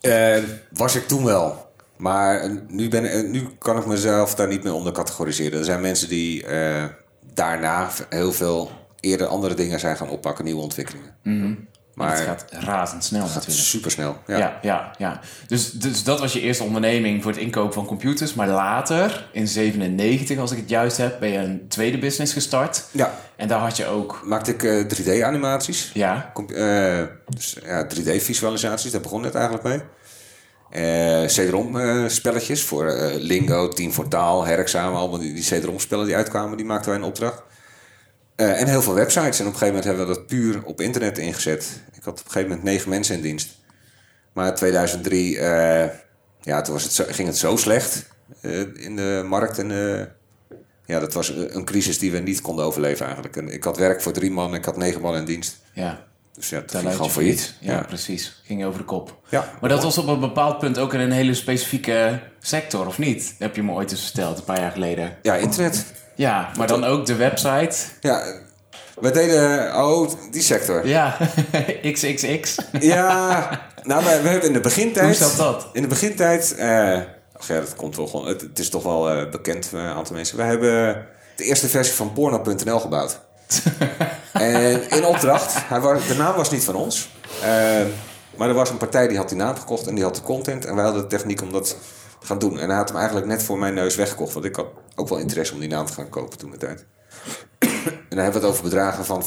Eh, 0.00 0.42
was 0.70 0.94
ik 0.94 1.06
toen 1.06 1.24
wel. 1.24 1.72
Maar 1.96 2.40
eh, 2.40 2.50
nu, 2.68 2.88
ben, 2.88 3.04
eh, 3.04 3.30
nu 3.30 3.48
kan 3.58 3.78
ik 3.78 3.86
mezelf 3.86 4.34
daar 4.34 4.48
niet 4.48 4.62
meer 4.62 4.74
onder 4.74 4.92
categoriseren. 4.92 5.58
Er 5.58 5.64
zijn 5.64 5.80
mensen 5.80 6.08
die 6.08 6.44
daarna 7.34 7.90
heel 8.08 8.32
veel 8.32 8.70
eerder 9.00 9.26
andere 9.26 9.54
dingen 9.54 9.80
zijn 9.80 9.96
gaan 9.96 10.08
oppakken, 10.08 10.44
nieuwe 10.44 10.62
ontwikkelingen. 10.62 11.16
Maar 11.22 11.56
Maar 11.94 12.16
het 12.16 12.20
gaat 12.20 12.44
razendsnel 12.50 13.26
natuurlijk. 13.26 13.50
super 13.50 13.90
snel. 13.90 14.16
Ja. 14.26 14.36
Ja, 14.36 14.58
ja, 14.62 14.90
ja. 14.98 15.20
Dus, 15.46 15.70
dus 15.70 16.04
dat 16.04 16.20
was 16.20 16.32
je 16.32 16.40
eerste 16.40 16.64
onderneming 16.64 17.22
voor 17.22 17.32
het 17.32 17.40
inkopen 17.40 17.74
van 17.74 17.86
computers. 17.86 18.34
Maar 18.34 18.48
later, 18.48 19.28
in 19.32 19.48
97, 19.48 20.38
als 20.38 20.50
ik 20.50 20.58
het 20.58 20.68
juist 20.68 20.96
heb, 20.96 21.20
ben 21.20 21.28
je 21.28 21.38
een 21.38 21.68
tweede 21.68 21.98
business 21.98 22.32
gestart. 22.32 22.84
Ja. 22.90 23.14
En 23.36 23.48
daar 23.48 23.60
had 23.60 23.76
je 23.76 23.86
ook, 23.86 24.22
Maakte 24.24 24.50
ik 24.52 24.62
eh, 24.62 24.84
3D-animaties. 24.84 25.90
ja, 25.94 26.32
dus 27.26 27.56
ja, 27.64 27.86
3D-visualisaties, 27.86 28.90
daar 28.90 29.00
begon 29.00 29.22
het 29.22 29.34
eigenlijk 29.34 29.64
mee. 29.64 29.80
Eh 30.70 31.24
CD-ROM 31.26 31.80
eh, 31.80 32.04
spelletjes 32.06 32.64
voor 32.64 32.86
eh, 32.86 33.14
Lingo, 33.18 33.68
Team 33.68 33.92
voor 33.92 34.08
Taal, 34.08 34.44
Herexamen, 34.44 34.98
allemaal 34.98 35.18
die, 35.18 35.32
die 35.32 35.42
CD-ROM 35.42 35.78
spellen 35.78 36.06
die 36.06 36.16
uitkwamen, 36.16 36.56
die 36.56 36.66
maakten 36.66 36.90
wij 36.90 36.98
in 36.98 37.06
opdracht. 37.06 37.42
Eh, 38.36 38.60
en 38.60 38.66
heel 38.66 38.82
veel 38.82 38.94
websites. 38.94 39.40
En 39.40 39.46
op 39.46 39.52
een 39.52 39.58
gegeven 39.58 39.66
moment 39.66 39.84
hebben 39.84 40.06
we 40.06 40.14
dat 40.14 40.26
puur 40.26 40.64
op 40.64 40.80
internet 40.80 41.18
ingezet. 41.18 41.80
Ik 41.92 42.02
had 42.02 42.20
op 42.20 42.24
een 42.24 42.32
gegeven 42.32 42.48
moment 42.48 42.62
negen 42.66 42.88
mensen 42.88 43.14
in 43.14 43.22
dienst. 43.22 43.48
Maar 44.32 44.48
in 44.48 44.54
2003, 44.54 45.38
eh, 45.38 45.88
ja, 46.40 46.62
toen 46.62 46.74
was 46.74 46.82
het 46.82 46.92
zo, 46.92 47.04
ging 47.08 47.28
het 47.28 47.36
zo 47.36 47.56
slecht 47.56 48.06
eh, 48.40 48.60
in 48.74 48.96
de 48.96 49.24
markt. 49.26 49.58
En 49.58 49.68
ja, 50.86 51.00
dat 51.00 51.12
was 51.12 51.28
een 51.28 51.64
crisis 51.64 51.98
die 51.98 52.10
we 52.10 52.18
niet 52.18 52.40
konden 52.40 52.64
overleven 52.64 53.04
eigenlijk. 53.04 53.36
En 53.36 53.48
ik 53.48 53.64
had 53.64 53.76
werk 53.76 54.02
voor 54.02 54.12
drie 54.12 54.30
man, 54.30 54.54
ik 54.54 54.64
had 54.64 54.76
negen 54.76 55.00
man 55.00 55.16
in 55.16 55.24
dienst. 55.24 55.58
ja, 55.72 56.04
Dus 56.34 56.48
ja, 56.48 56.60
dat 56.60 56.70
daar 56.70 56.80
ging 56.80 56.94
gewoon 56.94 57.10
failliet. 57.10 57.54
Ja, 57.60 57.72
ja, 57.72 57.80
precies. 57.80 58.42
Ging 58.44 58.64
over 58.64 58.78
de 58.78 58.84
kop. 58.84 59.18
Ja. 59.28 59.52
Maar 59.60 59.70
dat 59.70 59.82
was 59.82 59.98
op 59.98 60.06
een 60.06 60.20
bepaald 60.20 60.58
punt 60.58 60.78
ook 60.78 60.94
in 60.94 61.00
een 61.00 61.12
hele 61.12 61.34
specifieke 61.34 62.20
sector, 62.40 62.86
of 62.86 62.98
niet? 62.98 63.34
Heb 63.38 63.56
je 63.56 63.62
me 63.62 63.72
ooit 63.72 63.90
eens 63.90 64.04
verteld, 64.04 64.38
een 64.38 64.44
paar 64.44 64.60
jaar 64.60 64.72
geleden. 64.72 65.16
Ja, 65.22 65.34
internet. 65.34 65.84
Ja, 66.14 66.50
maar 66.56 66.66
dan 66.66 66.84
ook 66.84 67.06
de 67.06 67.14
website. 67.14 67.76
Ja, 68.00 68.24
we 69.00 69.10
deden... 69.10 69.74
Oh, 69.76 70.10
die 70.30 70.42
sector. 70.42 70.86
Ja, 70.86 71.16
XXX. 71.92 72.56
Ja, 72.80 73.50
nou, 73.82 74.04
we, 74.04 74.20
we 74.22 74.28
hebben 74.28 74.48
in 74.48 74.52
de 74.52 74.60
begintijd... 74.60 75.06
Hoe 75.06 75.28
zat 75.28 75.36
dat? 75.36 75.68
In 75.72 75.82
de 75.82 75.88
begintijd... 75.88 76.54
eh 76.54 77.00
ach 77.36 77.48
ja, 77.48 77.60
dat 77.60 77.76
komt 77.76 77.96
wel 77.96 78.06
gewoon... 78.06 78.26
Het, 78.26 78.40
het 78.40 78.58
is 78.58 78.70
toch 78.70 78.82
wel 78.82 79.10
eh, 79.10 79.30
bekend 79.30 79.66
voor 79.66 79.78
een 79.78 79.94
aantal 79.94 80.14
mensen. 80.14 80.36
We 80.36 80.42
hebben 80.42 81.06
de 81.36 81.44
eerste 81.44 81.68
versie 81.68 81.94
van 81.94 82.12
porno.nl 82.12 82.80
gebouwd. 82.80 83.20
en 84.32 84.90
in 84.90 85.04
opdracht... 85.04 85.54
Hij 85.68 85.80
was, 85.80 86.06
de 86.06 86.14
naam 86.14 86.34
was 86.36 86.50
niet 86.50 86.64
van 86.64 86.74
ons. 86.74 87.08
Eh, 87.42 87.82
maar 88.36 88.48
er 88.48 88.54
was 88.54 88.70
een 88.70 88.76
partij 88.76 89.08
die 89.08 89.16
had 89.16 89.28
die 89.28 89.38
naam 89.38 89.56
gekocht 89.56 89.86
en 89.86 89.94
die 89.94 90.04
had 90.04 90.14
de 90.14 90.22
content. 90.22 90.64
En 90.64 90.74
wij 90.74 90.84
hadden 90.84 91.02
de 91.02 91.08
techniek 91.08 91.42
om 91.42 91.52
dat 91.52 91.76
gaan 92.24 92.38
doen. 92.38 92.58
En 92.58 92.68
hij 92.68 92.76
had 92.76 92.88
hem 92.88 92.96
eigenlijk 92.96 93.26
net 93.26 93.42
voor 93.42 93.58
mijn 93.58 93.74
neus 93.74 93.96
weggekocht. 93.96 94.32
Want 94.32 94.44
ik 94.44 94.56
had 94.56 94.66
ook 94.94 95.08
wel 95.08 95.18
interesse 95.18 95.54
om 95.54 95.60
die 95.60 95.68
naam 95.68 95.86
te 95.86 95.92
gaan 95.92 96.08
kopen 96.08 96.38
toen 96.38 96.50
de 96.50 96.56
tijd. 96.56 96.84
En 97.84 98.20
dan 98.20 98.24
hebben 98.24 98.40
we 98.40 98.46
het 98.46 98.56
over 98.56 98.62
bedragen 98.70 99.04
van 99.04 99.22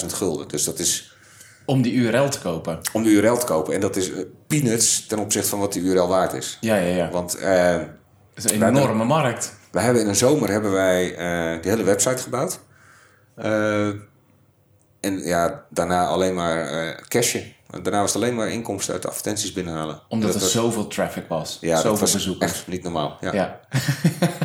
50.000 0.00 0.06
gulden. 0.06 0.48
Dus 0.48 0.64
dat 0.64 0.78
is 0.78 1.16
Om 1.64 1.82
die 1.82 1.92
URL 1.92 2.28
te 2.28 2.40
kopen. 2.40 2.80
om 2.92 3.02
de 3.02 3.08
URL 3.10 3.36
te 3.36 3.46
kopen. 3.46 3.74
En 3.74 3.80
dat 3.80 3.96
is 3.96 4.12
eh, 4.12 4.18
peanuts 4.46 5.06
ten 5.06 5.18
opzichte 5.18 5.48
van 5.48 5.58
wat 5.58 5.72
die 5.72 5.82
URL 5.82 6.08
waard 6.08 6.32
is. 6.32 6.58
Ja, 6.60 6.76
ja, 6.76 6.96
ja. 6.96 7.10
Want 7.10 7.34
eh, 7.34 7.76
Dat 8.34 8.44
is 8.44 8.52
een 8.52 8.62
enorme 8.62 9.04
markt. 9.04 9.52
we 9.70 9.80
hebben 9.80 10.02
in 10.02 10.08
een 10.08 10.16
zomer 10.16 10.50
hebben 10.50 10.72
wij 10.72 11.14
eh 11.16 11.62
die 11.62 11.70
hele 11.70 11.82
website 11.84 12.22
gebouwd. 12.22 12.60
Eh, 13.36 13.86
en 15.00 15.18
ja, 15.24 15.64
daarna 15.70 16.06
alleen 16.06 16.34
maar 16.34 16.66
eh 16.66 16.96
cashen. 17.08 17.54
Daarna 17.82 18.00
was 18.00 18.12
het 18.12 18.22
alleen 18.22 18.34
maar 18.34 18.48
inkomsten 18.48 18.94
uit 18.94 19.06
advertenties 19.06 19.52
binnenhalen. 19.52 20.00
Omdat 20.08 20.26
dat 20.28 20.36
er 20.36 20.42
was- 20.42 20.52
zoveel 20.52 20.86
traffic 20.86 21.24
was. 21.28 21.58
ja, 21.60 21.72
dat 21.74 21.82
zoveel 21.82 21.98
was 22.00 22.12
bezoekers. 22.12 22.52
echt 22.52 22.66
niet 22.66 22.82
normaal. 22.82 23.16
Ja. 23.20 23.32
Ja. 23.34 23.60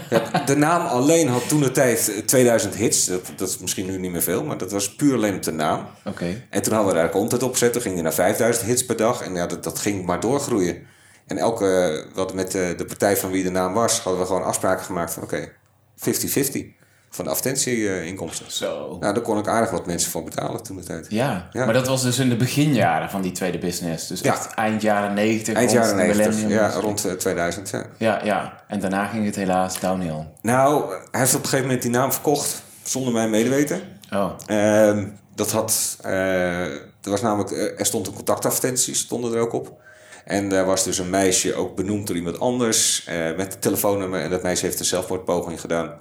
Ja, 0.09 0.39
de 0.45 0.55
naam 0.55 0.85
alleen 0.85 1.27
had 1.27 1.47
toen 1.47 1.61
de 1.61 1.71
tijd 1.71 2.11
eh, 2.13 2.17
2000 2.25 2.75
hits. 2.75 3.05
Dat, 3.05 3.31
dat 3.35 3.49
is 3.49 3.57
misschien 3.57 3.85
nu 3.85 3.97
niet 3.97 4.11
meer 4.11 4.21
veel, 4.21 4.43
maar 4.43 4.57
dat 4.57 4.71
was 4.71 4.95
puur 4.95 5.13
alleen 5.15 5.35
op 5.35 5.43
de 5.43 5.51
naam. 5.51 5.87
Oké. 6.05 6.43
En 6.49 6.61
toen 6.61 6.73
hadden 6.73 6.93
we 6.93 6.99
daar 6.99 7.09
content 7.09 7.43
op 7.43 7.51
gezet. 7.51 7.73
Toen 7.73 7.81
ging 7.81 7.93
die 7.93 8.03
naar 8.03 8.13
5000 8.13 8.65
hits 8.65 8.85
per 8.85 8.95
dag. 8.97 9.21
En 9.21 9.33
ja, 9.33 9.45
dat, 9.47 9.63
dat 9.63 9.79
ging 9.79 10.05
maar 10.05 10.19
doorgroeien. 10.19 10.87
En 11.27 11.37
elke, 11.37 12.03
wat 12.13 12.33
met 12.33 12.51
de, 12.51 12.73
de 12.77 12.85
partij 12.85 13.17
van 13.17 13.31
wie 13.31 13.43
de 13.43 13.49
naam 13.51 13.73
was, 13.73 13.99
hadden 13.99 14.21
we 14.21 14.27
gewoon 14.27 14.43
afspraken 14.43 14.85
gemaakt 14.85 15.13
van 15.13 15.23
oké, 15.23 15.51
50-50 15.97 16.79
van 17.13 17.25
de 17.25 17.31
advertentieinkomsten. 17.31 18.51
Zo. 18.51 18.97
Nou, 18.99 19.13
daar 19.13 19.23
kon 19.23 19.37
ik 19.37 19.47
aardig 19.47 19.69
wat 19.71 19.85
mensen 19.85 20.11
voor 20.11 20.23
betalen 20.23 20.63
toen 20.63 20.75
de 20.75 20.83
tijd. 20.83 21.05
Ja. 21.09 21.47
Ja. 21.51 21.65
maar 21.65 21.73
dat 21.73 21.87
was 21.87 22.01
dus 22.01 22.19
in 22.19 22.29
de 22.29 22.35
beginjaren 22.35 23.09
van 23.09 23.21
die 23.21 23.31
tweede 23.31 23.57
business. 23.57 24.07
Dus 24.07 24.21
Ja. 24.21 24.33
echt 24.33 24.53
eind 24.53 24.81
jaren 24.81 25.13
90. 25.13 25.53
Eind 25.55 25.71
rond 25.71 25.83
jaren 25.83 25.97
de 25.97 26.03
90, 26.03 26.35
millennium. 26.35 26.59
ja, 26.59 26.69
rond 26.79 27.05
eh, 27.05 27.13
2000. 27.13 27.69
Ja. 27.69 27.85
Ja, 27.97 28.21
ja. 28.23 28.63
En 28.67 28.79
daarna 28.79 29.05
ging 29.05 29.25
het 29.25 29.35
helaas 29.35 29.79
downhill. 29.79 30.27
Nou, 30.41 30.89
hij 31.11 31.19
heeft 31.19 31.33
op 31.35 31.39
een 31.39 31.45
gegeven 31.45 31.65
moment 31.65 31.81
die 31.81 31.91
naam 31.91 32.11
verkocht 32.11 32.63
zonder 32.83 33.13
mijn 33.13 33.29
medeweten. 33.29 33.81
Oh. 34.13 34.31
Ehm, 34.45 35.07
dat 35.35 35.51
had, 35.51 35.97
eh, 36.01 36.63
er 36.73 36.79
was 37.09 37.21
namelijk, 37.21 37.51
eh, 37.51 37.79
er 37.79 37.85
stond 37.85 38.07
een 38.07 38.13
contactadvertentie, 38.13 38.95
stonden 38.95 39.33
er 39.33 39.39
ook 39.39 39.53
op. 39.53 39.79
En 40.25 40.49
daar 40.49 40.65
was 40.65 40.83
dus 40.83 40.97
een 40.97 41.09
meisje 41.09 41.55
ook 41.55 41.75
benoemd 41.75 42.07
door 42.07 42.15
iemand 42.15 42.39
anders 42.39 43.03
eh, 43.07 43.15
met 43.37 43.53
het 43.53 43.61
telefoonnummer. 43.61 44.21
En 44.21 44.29
dat 44.29 44.43
meisje 44.43 44.65
heeft 44.65 44.79
een 44.79 44.85
zelfmoordpoging 44.85 45.61
gedaan. 45.61 45.93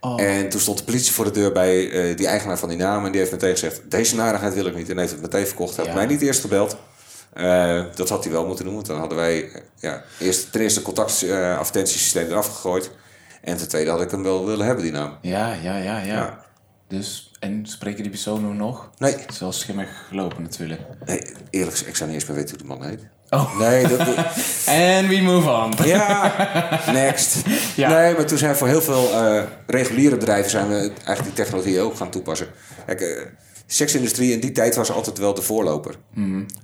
Oh. 0.00 0.20
En 0.22 0.48
toen 0.48 0.60
stond 0.60 0.78
de 0.78 0.84
politie 0.84 1.12
voor 1.12 1.24
de 1.24 1.30
deur 1.30 1.52
bij 1.52 1.90
eh, 1.90 2.16
die 2.16 2.26
eigenaar 2.26 2.58
van 2.58 2.68
die 2.68 2.78
naam. 2.78 3.04
En 3.04 3.10
die 3.10 3.20
heeft 3.20 3.32
meteen 3.32 3.50
gezegd, 3.50 3.90
deze 3.90 4.16
narigheid 4.16 4.54
wil 4.54 4.66
ik 4.66 4.76
niet. 4.76 4.90
En 4.90 4.98
heeft 4.98 5.12
het 5.12 5.20
meteen 5.20 5.46
verkocht. 5.46 5.76
Hij 5.76 5.84
had 5.84 5.94
mij 5.94 6.06
niet 6.06 6.22
eerst 6.22 6.40
gebeld. 6.40 6.76
Eh, 7.32 7.84
dat 7.94 8.08
had 8.08 8.24
hij 8.24 8.32
wel 8.32 8.46
moeten 8.46 8.64
doen. 8.64 8.74
Want 8.74 8.86
dan 8.86 8.98
hadden 8.98 9.18
wij 9.18 9.52
eh, 9.52 9.60
ja, 9.76 10.02
eerst, 10.18 10.52
ten 10.52 10.60
eerste 10.60 10.82
contactadvertentiesysteem 10.82 12.26
eraf 12.26 12.46
gegooid. 12.46 12.90
En 13.42 13.56
ten 13.56 13.68
tweede 13.68 13.90
had 13.90 14.00
ik 14.00 14.10
hem 14.10 14.22
wel 14.22 14.46
willen 14.46 14.66
hebben, 14.66 14.84
die 14.84 14.92
naam. 14.92 15.18
Ja, 15.22 15.52
ja, 15.52 15.76
ja, 15.76 15.98
ja. 15.98 16.04
Ja. 16.04 16.44
Dus, 16.88 17.32
en 17.38 17.66
spreken 17.66 18.02
die 18.02 18.10
persoon 18.10 18.48
nu 18.48 18.54
nog? 18.56 18.90
Nee, 18.98 19.16
Het 19.16 19.30
is 19.30 19.38
wel 19.38 19.52
schimmig 19.52 20.06
gelopen 20.08 20.42
natuurlijk. 20.42 20.80
Nee, 21.04 21.22
eerlijk 21.50 21.70
gezegd, 21.70 21.90
ik 21.90 21.96
zou 21.96 22.10
niet 22.10 22.20
eens 22.20 22.28
meer 22.28 22.36
weten 22.36 22.58
hoe 22.58 22.66
die 22.66 22.76
man 22.76 22.88
heet. 22.88 23.06
Oh. 23.30 23.58
Nee, 23.58 23.86
dat, 23.86 24.00
En 24.66 25.08
we 25.08 25.20
move 25.20 25.50
on. 25.50 25.72
ja, 25.84 26.32
next. 26.92 27.36
Ja. 27.76 27.88
Nee, 27.88 28.14
maar 28.14 28.26
toen 28.26 28.38
zijn 28.38 28.56
voor 28.56 28.68
heel 28.68 28.82
veel 28.82 29.10
eh, 29.12 29.42
reguliere 29.66 30.16
bedrijven 30.16 30.50
zijn 30.50 30.68
we 30.68 30.74
eigenlijk 30.74 31.22
die 31.22 31.32
technologie 31.44 31.80
ook 31.80 31.96
gaan 31.96 32.10
toepassen. 32.10 32.46
Kijk, 32.86 33.00
eh, 33.00 33.22
seksindustrie 33.66 34.32
in 34.32 34.40
die 34.40 34.52
tijd 34.52 34.76
was 34.76 34.90
altijd 34.90 35.18
wel 35.18 35.34
de 35.34 35.42
voorloper. 35.42 35.94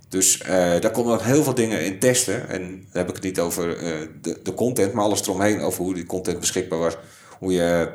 Dus 0.08 0.40
eh, 0.40 0.48
daar 0.80 0.90
konden 0.90 1.16
we 1.18 1.24
heel 1.24 1.42
veel 1.42 1.54
dingen 1.54 1.84
in 1.84 1.98
testen. 1.98 2.48
En 2.48 2.60
dan 2.62 2.78
heb 2.92 3.08
ik 3.08 3.14
het 3.14 3.24
niet 3.24 3.40
over 3.40 3.76
de, 4.22 4.40
de 4.42 4.54
content, 4.54 4.92
maar 4.92 5.04
alles 5.04 5.22
eromheen. 5.22 5.60
Over 5.60 5.82
hoe 5.84 5.94
die 5.94 6.06
content 6.06 6.40
beschikbaar 6.40 6.78
was. 6.78 6.96
Hoe 7.38 7.52
je 7.52 7.88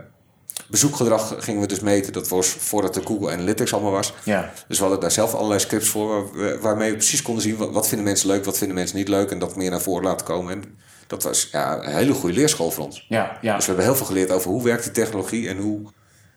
bezoekgedrag 0.67 1.35
gingen 1.39 1.61
we 1.61 1.67
dus 1.67 1.79
meten. 1.79 2.13
Dat 2.13 2.27
was 2.27 2.47
voordat 2.47 2.93
de 2.93 3.01
Google 3.05 3.31
Analytics 3.31 3.73
allemaal 3.73 3.91
was. 3.91 4.13
Ja. 4.23 4.51
Dus 4.67 4.77
we 4.77 4.83
hadden 4.83 5.01
daar 5.01 5.11
zelf 5.11 5.33
allerlei 5.33 5.59
scripts 5.59 5.89
voor 5.89 6.37
waar 6.37 6.59
waarmee 6.59 6.89
we 6.89 6.97
precies 6.97 7.21
konden 7.21 7.43
zien 7.43 7.57
wat, 7.57 7.71
wat 7.71 7.87
vinden 7.87 8.05
mensen 8.05 8.27
leuk, 8.27 8.45
wat 8.45 8.57
vinden 8.57 8.75
mensen 8.75 8.97
niet 8.97 9.07
leuk 9.07 9.31
en 9.31 9.39
dat 9.39 9.55
meer 9.55 9.69
naar 9.69 9.81
voren 9.81 10.03
laten 10.03 10.25
komen. 10.25 10.53
En 10.53 10.63
dat 11.07 11.23
was 11.23 11.49
ja, 11.51 11.83
een 11.83 11.95
hele 11.95 12.13
goede 12.13 12.35
leerschool 12.35 12.71
voor 12.71 12.85
ons. 12.85 13.05
Ja, 13.09 13.37
ja, 13.41 13.55
Dus 13.55 13.65
we 13.65 13.71
hebben 13.71 13.85
heel 13.85 13.95
veel 13.95 14.05
geleerd 14.05 14.31
over 14.31 14.49
hoe 14.49 14.63
werkt 14.63 14.83
die 14.83 14.91
technologie 14.91 15.47
en 15.47 15.57
hoe 15.57 15.81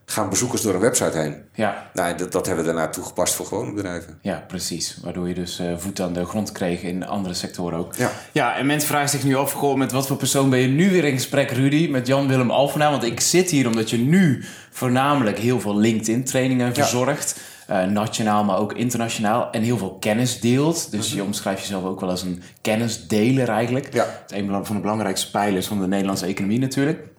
gaan 0.06 0.28
bezoekers 0.28 0.62
door 0.62 0.74
een 0.74 0.80
website 0.80 1.18
heen. 1.18 1.36
ja. 1.54 1.90
Nou, 1.92 2.16
dat, 2.16 2.32
dat 2.32 2.46
hebben 2.46 2.64
we 2.64 2.72
daarna 2.72 2.88
toegepast 2.90 3.34
voor 3.34 3.46
gewone 3.46 3.72
bedrijven. 3.72 4.18
Ja, 4.22 4.44
precies. 4.48 4.98
Waardoor 5.02 5.28
je 5.28 5.34
dus 5.34 5.58
eh, 5.58 5.66
voet 5.76 6.00
aan 6.00 6.12
de 6.12 6.24
grond 6.24 6.52
kreeg 6.52 6.82
in 6.82 7.06
andere 7.06 7.34
sectoren 7.34 7.78
ook. 7.78 7.94
Ja. 7.96 8.10
ja, 8.32 8.56
en 8.56 8.66
mensen 8.66 8.88
vragen 8.88 9.08
zich 9.08 9.24
nu 9.24 9.36
af, 9.36 9.52
goh, 9.52 9.76
met 9.76 9.92
wat 9.92 10.06
voor 10.06 10.16
persoon 10.16 10.50
ben 10.50 10.58
je 10.58 10.68
nu 10.68 10.90
weer 10.90 11.04
in 11.04 11.12
gesprek, 11.14 11.50
Rudy? 11.50 11.88
Met 11.90 12.06
Jan-Willem 12.06 12.50
Alphenaar. 12.50 12.90
Want 12.90 13.04
ik 13.04 13.20
zit 13.20 13.50
hier 13.50 13.66
omdat 13.66 13.90
je 13.90 13.98
nu 13.98 14.44
voornamelijk 14.70 15.38
heel 15.38 15.60
veel 15.60 15.76
LinkedIn-trainingen 15.78 16.74
verzorgt. 16.74 17.40
Eh, 17.66 17.84
nationaal, 17.84 18.44
maar 18.44 18.58
ook 18.58 18.72
internationaal. 18.72 19.50
En 19.50 19.62
heel 19.62 19.78
veel 19.78 19.96
kennis 20.00 20.40
deelt. 20.40 20.90
Dus 20.90 21.12
je 21.12 21.22
omschrijft 21.22 21.60
jezelf 21.60 21.84
ook 21.84 22.00
wel 22.00 22.10
als 22.10 22.22
een 22.22 22.42
kennisdeler 22.60 23.48
eigenlijk. 23.48 23.94
Ja. 23.94 24.06
Het 24.22 24.32
is 24.32 24.38
een 24.38 24.64
van 24.64 24.76
de 24.76 24.82
belangrijkste 24.82 25.30
pijlers 25.30 25.66
van 25.66 25.80
de 25.80 25.86
Nederlandse 25.86 26.26
economie 26.26 26.58
natuurlijk. 26.58 27.12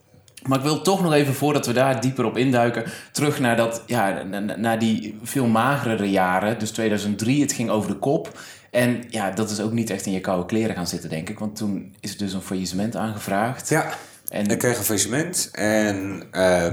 Maar 0.47 0.57
ik 0.57 0.63
wil 0.63 0.81
toch 0.81 1.01
nog 1.01 1.13
even, 1.13 1.33
voordat 1.33 1.65
we 1.65 1.73
daar 1.73 2.01
dieper 2.01 2.25
op 2.25 2.37
induiken, 2.37 2.83
terug 3.11 3.39
naar, 3.39 3.55
dat, 3.55 3.81
ja, 3.85 4.23
na- 4.23 4.39
na- 4.39 4.55
naar 4.55 4.79
die 4.79 5.19
veel 5.23 5.45
magerere 5.47 6.09
jaren. 6.09 6.59
Dus 6.59 6.71
2003, 6.71 7.41
het 7.41 7.53
ging 7.53 7.69
over 7.69 7.89
de 7.89 7.97
kop. 7.99 8.39
En 8.71 9.03
ja, 9.09 9.31
dat 9.31 9.49
is 9.49 9.59
ook 9.61 9.71
niet 9.71 9.89
echt 9.89 10.05
in 10.05 10.11
je 10.11 10.19
koude 10.19 10.45
kleren 10.45 10.75
gaan 10.75 10.87
zitten, 10.87 11.09
denk 11.09 11.29
ik. 11.29 11.39
Want 11.39 11.55
toen 11.55 11.95
is 11.99 12.17
dus 12.17 12.33
een 12.33 12.41
faillissement 12.41 12.95
aangevraagd. 12.95 13.69
Ja, 13.69 13.89
En 14.27 14.47
ik 14.47 14.57
kreeg 14.57 14.77
een 14.77 14.83
faillissement 14.83 15.49
en 15.51 16.23
eh, 16.31 16.71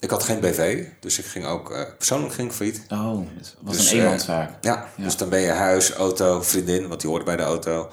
ik 0.00 0.10
had 0.10 0.22
geen 0.22 0.40
BV. 0.40 0.84
Dus 1.00 1.18
ik 1.18 1.24
ging 1.24 1.44
ook, 1.44 1.70
eh, 1.72 1.82
persoonlijk 1.98 2.34
ging 2.34 2.48
ik 2.48 2.54
failliet. 2.54 2.82
oh, 2.88 3.18
het 3.36 3.56
was 3.60 3.76
Dus, 3.76 3.90
een 3.90 3.98
eh, 3.98 4.02
eenmanszaak. 4.04 4.50
Ja, 4.60 4.86
dus 4.96 5.16
dan 5.16 5.28
ben 5.28 5.40
je 5.40 5.50
huis, 5.50 5.90
auto, 5.92 6.42
vriendin, 6.42 6.88
want 6.88 7.00
die 7.00 7.10
hoort 7.10 7.24
bij 7.24 7.36
de 7.36 7.42
auto. 7.42 7.88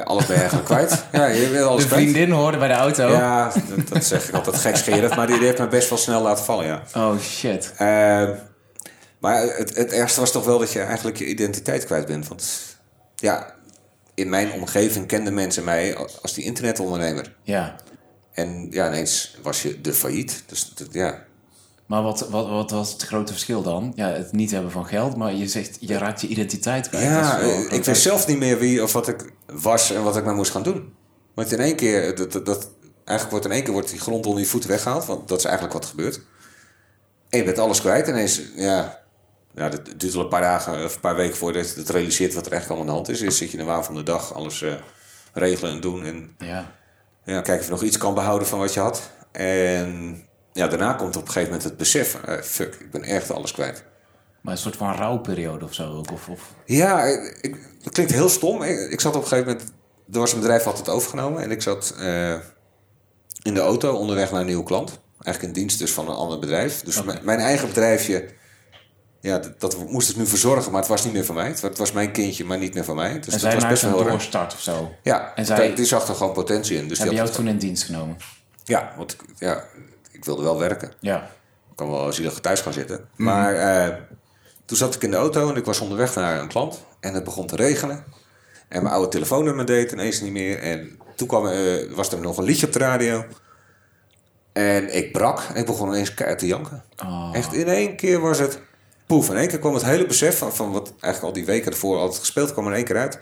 Eh, 0.00 0.04
alles 0.04 0.26
ben 0.26 0.34
je 0.34 0.40
eigenlijk 0.42 0.70
kwijt. 0.70 1.04
Ja, 1.12 1.26
je 1.26 1.48
wil 1.48 1.68
alles 1.68 1.82
de 1.82 1.88
kwijt. 1.88 2.02
vriendin 2.02 2.30
hoorde 2.30 2.58
bij 2.58 2.68
de 2.68 2.74
auto. 2.74 3.08
Ja, 3.08 3.52
dat, 3.76 3.88
dat 3.88 4.04
zeg 4.04 4.28
ik 4.28 4.34
altijd 4.34 4.56
gekscherend, 4.56 5.16
maar 5.16 5.26
die, 5.26 5.36
die 5.38 5.46
heeft 5.46 5.58
me 5.58 5.68
best 5.68 5.88
wel 5.88 5.98
snel 5.98 6.22
laten 6.22 6.44
vallen, 6.44 6.66
ja. 6.66 6.82
Oh 6.96 7.18
shit. 7.20 7.72
Eh, 7.76 8.28
maar 9.20 9.42
het, 9.42 9.76
het 9.76 9.92
ergste 9.92 10.20
was 10.20 10.32
toch 10.32 10.44
wel 10.44 10.58
dat 10.58 10.72
je 10.72 10.80
eigenlijk 10.80 11.16
je 11.16 11.24
identiteit 11.26 11.84
kwijt 11.84 12.06
bent. 12.06 12.28
Want 12.28 12.44
ja, 13.16 13.54
in 14.14 14.28
mijn 14.28 14.52
omgeving 14.52 15.06
kenden 15.06 15.34
mensen 15.34 15.64
mij 15.64 15.96
als 16.22 16.32
die 16.34 16.44
internetondernemer. 16.44 17.34
Ja. 17.42 17.74
En 18.32 18.66
ja, 18.70 18.86
ineens 18.86 19.36
was 19.42 19.62
je 19.62 19.80
de 19.80 19.92
failliet. 19.92 20.42
Dus 20.46 20.72
dat- 20.74 20.88
ja, 20.92 21.18
Maar 21.86 22.02
wat, 22.02 22.28
wat, 22.28 22.48
wat 22.48 22.70
was 22.70 22.92
het 22.92 23.02
grote 23.02 23.32
verschil 23.32 23.62
dan? 23.62 23.92
Ja, 23.96 24.08
het 24.08 24.32
niet 24.32 24.50
hebben 24.50 24.70
van 24.70 24.86
geld, 24.86 25.16
maar 25.16 25.34
je 25.34 25.48
zegt, 25.48 25.76
je 25.80 25.98
raakt 25.98 26.20
je 26.20 26.26
identiteit 26.26 26.88
kwijt. 26.88 27.04
ja 27.04 27.38
is 27.38 27.66
eh, 27.66 27.72
ik 27.72 27.84
wist 27.84 28.02
zelf 28.02 28.26
niet 28.26 28.38
meer 28.38 28.58
wie 28.58 28.82
of 28.82 28.92
wat 28.92 29.08
ik 29.08 29.32
was 29.46 29.90
en 29.90 30.02
wat 30.02 30.16
ik 30.16 30.24
nou 30.24 30.36
moest 30.36 30.50
gaan 30.50 30.62
doen. 30.62 30.94
Want 31.34 31.52
in 31.52 31.60
één 31.60 31.76
keer, 31.76 32.14
dat, 32.16 32.32
dat, 32.32 32.46
dat- 32.46 32.70
eigenlijk 33.04 33.30
wordt 33.30 33.44
in 33.44 33.52
één 33.52 33.62
keer 33.64 33.72
wordt 33.72 33.90
die 33.90 34.00
grond 34.00 34.26
onder 34.26 34.40
je 34.42 34.48
voeten 34.48 34.70
weggehaald. 34.70 35.04
Want 35.04 35.28
dat 35.28 35.38
is 35.38 35.44
eigenlijk 35.44 35.74
wat 35.74 35.84
gebeurt. 35.86 36.20
En 37.28 37.38
je 37.38 37.44
bent 37.44 37.58
alles 37.58 37.80
kwijt. 37.80 38.06
En 38.06 38.12
ineens, 38.12 38.40
ja, 38.56 39.00
ja, 39.54 39.68
dat 39.68 39.80
duurt 39.96 40.12
wel 40.14 40.22
een 40.22 40.28
paar 40.28 40.40
dagen 40.40 40.84
of 40.84 40.94
een 40.94 41.00
paar 41.00 41.16
weken 41.16 41.36
voordat 41.36 41.70
je 41.70 41.78
het 41.80 41.88
realiseert 41.90 42.34
wat 42.34 42.46
er 42.46 42.52
eigenlijk 42.52 42.80
allemaal 42.80 42.96
aan 42.96 43.02
de 43.04 43.10
hand 43.10 43.20
is. 43.20 43.24
Eerst 43.26 43.38
zit 43.38 43.50
je 43.50 43.58
in 43.58 43.64
de 43.64 43.70
waan 43.70 43.84
van 43.84 43.94
de 43.94 44.02
dag 44.02 44.34
alles 44.34 44.62
eh, 44.62 44.72
regelen 45.32 45.72
en 45.72 45.80
doen. 45.80 46.04
En 46.04 46.34
Ja. 46.38 46.72
ja, 47.24 47.40
kijken 47.40 47.58
of 47.58 47.64
je 47.64 47.70
nog 47.70 47.82
iets 47.82 47.98
kan 47.98 48.14
behouden 48.14 48.48
van 48.48 48.58
wat 48.58 48.74
je 48.74 48.80
had. 48.80 49.10
En 49.32 50.22
ja, 50.54 50.68
daarna 50.68 50.92
komt 50.92 51.16
op 51.16 51.22
een 51.22 51.28
gegeven 51.28 51.48
moment 51.48 51.64
het 51.68 51.76
besef. 51.76 52.14
eh, 52.24 52.40
fuck, 52.42 52.74
ik 52.74 52.90
ben 52.90 53.02
echt 53.02 53.30
alles 53.32 53.52
kwijt. 53.52 53.84
Maar 54.40 54.52
een 54.52 54.58
soort 54.58 54.76
van 54.76 54.94
rouwperiode 54.94 55.64
of 55.64 55.74
zo 55.74 55.96
ook. 55.96 56.10
Of, 56.12 56.28
of... 56.28 56.40
Ja, 56.64 57.04
ik, 57.40 57.56
het 57.82 57.92
klinkt 57.92 58.12
heel 58.12 58.28
stom. 58.28 58.62
Ik, 58.62 58.90
ik 58.90 59.00
zat 59.00 59.16
op 59.16 59.22
een 59.22 59.28
gegeven 59.28 59.52
moment... 59.52 59.72
Er 60.12 60.18
was 60.18 60.32
een 60.32 60.40
bedrijf 60.40 60.62
had 60.62 60.78
het 60.78 60.88
overgenomen. 60.88 61.42
En 61.42 61.50
ik 61.50 61.62
zat 61.62 61.94
eh, 61.98 62.34
in 63.42 63.54
de 63.54 63.60
auto 63.60 63.94
onderweg 63.94 64.30
naar 64.30 64.40
een 64.40 64.46
nieuwe 64.46 64.64
klant. 64.64 64.98
Eigenlijk 65.20 65.54
in 65.56 65.60
dienst 65.60 65.78
dus 65.78 65.92
van 65.92 66.08
een 66.08 66.14
ander 66.14 66.38
bedrijf. 66.38 66.82
Dus 66.82 67.02
mijn, 67.22 67.38
eigen 67.38 67.68
bedrijfje... 67.68 68.28
Ja, 69.20 69.38
dat, 69.38 69.60
dat 69.60 69.88
moest 69.88 70.10
ik 70.10 70.16
nu 70.16 70.26
verzorgen, 70.26 70.70
maar 70.72 70.80
het 70.80 70.90
was 70.90 71.04
niet 71.04 71.12
meer 71.12 71.24
van 71.24 71.34
mij. 71.34 71.48
Het, 71.48 71.60
wa- 71.60 71.68
het 71.68 71.78
was 71.78 71.92
mijn 71.92 72.12
kindje, 72.12 72.44
maar 72.44 72.58
niet 72.58 72.74
meer 72.74 72.84
van 72.84 72.96
mij. 72.96 73.12
Dus 73.14 73.24
en 73.26 73.30
dat 73.30 73.40
zij 73.40 73.54
was 73.54 73.66
best 73.68 73.82
wel 73.82 74.00
een 74.00 74.06
doorstart 74.06 74.52
of 74.54 74.60
zo. 74.60 74.94
Ja, 75.02 75.32
En 75.34 75.46
zij- 75.46 75.74
die- 75.74 75.84
zag 75.84 76.08
er 76.08 76.14
gewoon 76.14 76.32
potentie 76.32 76.76
in. 76.76 76.88
Dus 76.88 76.98
die 76.98 77.06
Hebben 77.06 77.24
jou 77.24 77.36
toen 77.36 77.48
in 77.48 77.58
dienst 77.58 77.82
genomen? 77.84 78.16
Ja, 78.64 78.92
want 78.96 79.16
ja, 79.38 79.64
ik 80.24 80.30
wilde 80.30 80.42
wel 80.42 80.58
werken. 80.58 80.92
Ja. 81.00 81.22
Ik 81.70 81.76
kan 81.76 81.90
wel 81.90 82.12
zielig 82.12 82.40
thuis 82.40 82.60
gaan 82.60 82.72
zitten. 82.72 83.08
Mhm. 83.16 83.28
Maar 83.28 83.54
eh, 83.54 83.94
toen 84.64 84.76
zat 84.76 84.94
ik 84.94 85.02
in 85.02 85.10
de 85.10 85.16
auto 85.16 85.50
en 85.50 85.56
ik 85.56 85.64
was 85.64 85.80
onderweg 85.80 86.14
naar 86.14 86.40
een 86.40 86.48
klant. 86.48 86.84
En 87.00 87.14
het 87.14 87.24
begon 87.24 87.46
te 87.46 87.56
regenen. 87.56 88.04
En 88.68 88.82
mijn 88.82 88.94
oude 88.94 89.08
telefoonnummer 89.08 89.66
deed 89.66 89.92
ineens 89.92 90.20
niet 90.20 90.32
meer. 90.32 90.58
En 90.58 90.98
toen 91.16 91.28
kwam, 91.28 91.46
eh, 91.46 91.92
was 91.94 92.12
er 92.12 92.20
nog 92.20 92.38
een 92.38 92.44
liedje 92.44 92.66
op 92.66 92.72
de 92.72 92.78
radio. 92.78 93.24
En 94.52 94.96
ik 94.96 95.12
brak 95.12 95.40
en 95.40 95.56
ik 95.56 95.66
begon 95.66 95.88
ineens 95.88 96.14
keihard 96.14 96.40
te 96.40 96.46
janken. 96.46 96.84
Oh. 97.04 97.30
Echt 97.32 97.52
in 97.52 97.68
één 97.68 97.96
keer 97.96 98.20
was 98.20 98.38
het 98.38 98.58
poef. 99.06 99.30
In 99.30 99.36
één 99.36 99.48
keer 99.48 99.58
kwam 99.58 99.74
het 99.74 99.84
hele 99.84 100.06
besef 100.06 100.38
van, 100.38 100.54
van 100.54 100.72
wat 100.72 100.88
eigenlijk 100.88 101.22
al 101.22 101.32
die 101.32 101.44
weken 101.44 101.72
ervoor 101.72 101.98
altijd 101.98 102.20
gespeeld 102.20 102.52
kwam 102.52 102.66
in 102.66 102.72
één 102.72 102.84
keer 102.84 102.96
uit. 102.96 103.18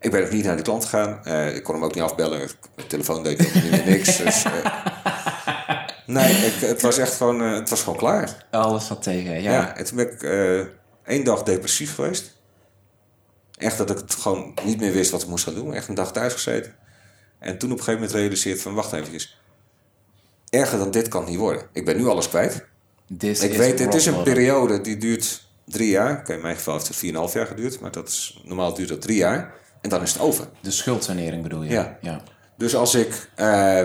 Ik 0.00 0.10
ben 0.10 0.24
ook 0.24 0.30
niet 0.30 0.44
naar 0.44 0.54
die 0.54 0.64
klant 0.64 0.84
gegaan. 0.84 1.24
Eh, 1.24 1.54
ik 1.54 1.62
kon 1.62 1.74
hem 1.74 1.84
ook 1.84 1.94
niet 1.94 2.02
afbellen. 2.02 2.38
Mijn 2.76 2.88
telefoon 2.88 3.22
deed 3.22 3.46
ook 3.46 3.54
niet 3.54 3.70
meer 3.70 3.84
niks. 3.84 4.16
Dus, 4.16 4.44
nee, 6.12 6.46
ik, 6.46 6.54
het 6.54 6.82
was 6.82 6.98
echt 6.98 7.14
gewoon, 7.14 7.42
eh, 7.42 7.52
het 7.52 7.70
was 7.70 7.82
gewoon 7.82 7.98
klaar. 7.98 8.46
Alles 8.50 8.88
wat 8.88 9.02
tegen, 9.02 9.42
ja. 9.42 9.52
Ja, 9.52 9.76
en 9.76 9.84
toen 9.84 9.96
ben 9.96 10.12
ik 10.12 10.22
eh, 10.22 10.60
één 11.04 11.24
dag 11.24 11.42
depressief 11.42 11.94
geweest. 11.94 12.38
Echt 13.56 13.78
dat 13.78 13.90
ik 13.90 13.96
het 13.96 14.14
gewoon 14.14 14.54
niet 14.64 14.80
meer 14.80 14.92
wist 14.92 15.10
wat 15.10 15.22
ik 15.22 15.28
moest 15.28 15.44
gaan 15.44 15.54
doen. 15.54 15.74
Echt 15.74 15.88
een 15.88 15.94
dag 15.94 16.12
thuis 16.12 16.32
gezeten. 16.32 16.74
En 17.38 17.58
toen 17.58 17.72
op 17.72 17.78
een 17.78 17.84
gegeven 17.84 18.00
moment 18.00 18.18
realiseerd 18.18 18.62
van, 18.62 18.74
wacht 18.74 18.92
even. 18.92 19.20
Erger 20.50 20.78
dan 20.78 20.90
dit 20.90 21.08
kan 21.08 21.20
het 21.20 21.30
niet 21.30 21.38
worden. 21.38 21.62
Ik 21.72 21.84
ben 21.84 21.96
nu 21.96 22.06
alles 22.06 22.28
kwijt. 22.28 22.66
This 23.18 23.40
Ik 23.40 23.56
weet, 23.56 23.78
het 23.78 23.94
is 23.94 24.06
een 24.06 24.22
periode 24.22 24.80
die 24.80 24.96
duurt 24.96 25.48
drie 25.66 25.90
jaar. 25.90 26.18
Oké, 26.18 26.32
in 26.32 26.40
mijn 26.40 26.56
geval 26.56 26.74
heeft 26.74 26.88
het 26.88 27.30
4,5 27.30 27.32
jaar 27.32 27.46
geduurd. 27.46 27.80
Maar 27.80 27.90
dat 27.90 28.08
is, 28.08 28.40
normaal 28.44 28.74
duurt 28.74 28.88
dat 28.88 29.02
drie 29.02 29.16
jaar. 29.16 29.54
En 29.80 29.90
dan 29.90 30.02
is 30.02 30.12
het 30.12 30.22
over. 30.22 30.48
De 30.60 30.70
schuldsanering 30.70 31.42
bedoel 31.42 31.62
je? 31.62 31.70
Ja. 31.70 31.98
ja. 32.00 32.22
Dus 32.56 32.74
als 32.74 32.94
ik 32.94 33.30
eh, 33.34 33.82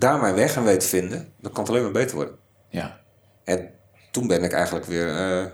daar 0.00 0.20
mijn 0.20 0.34
weg 0.34 0.56
aan 0.56 0.64
weet 0.64 0.80
te 0.80 0.86
vinden, 0.86 1.32
dan 1.40 1.52
kan 1.52 1.62
het 1.62 1.72
alleen 1.72 1.82
maar 1.82 1.92
beter 1.92 2.16
worden. 2.16 2.34
Ja. 2.68 3.00
En 3.44 3.70
toen 4.10 4.26
ben 4.26 4.42
ik 4.42 4.52
eigenlijk 4.52 4.86
weer 4.86 5.08
eh, 5.16 5.44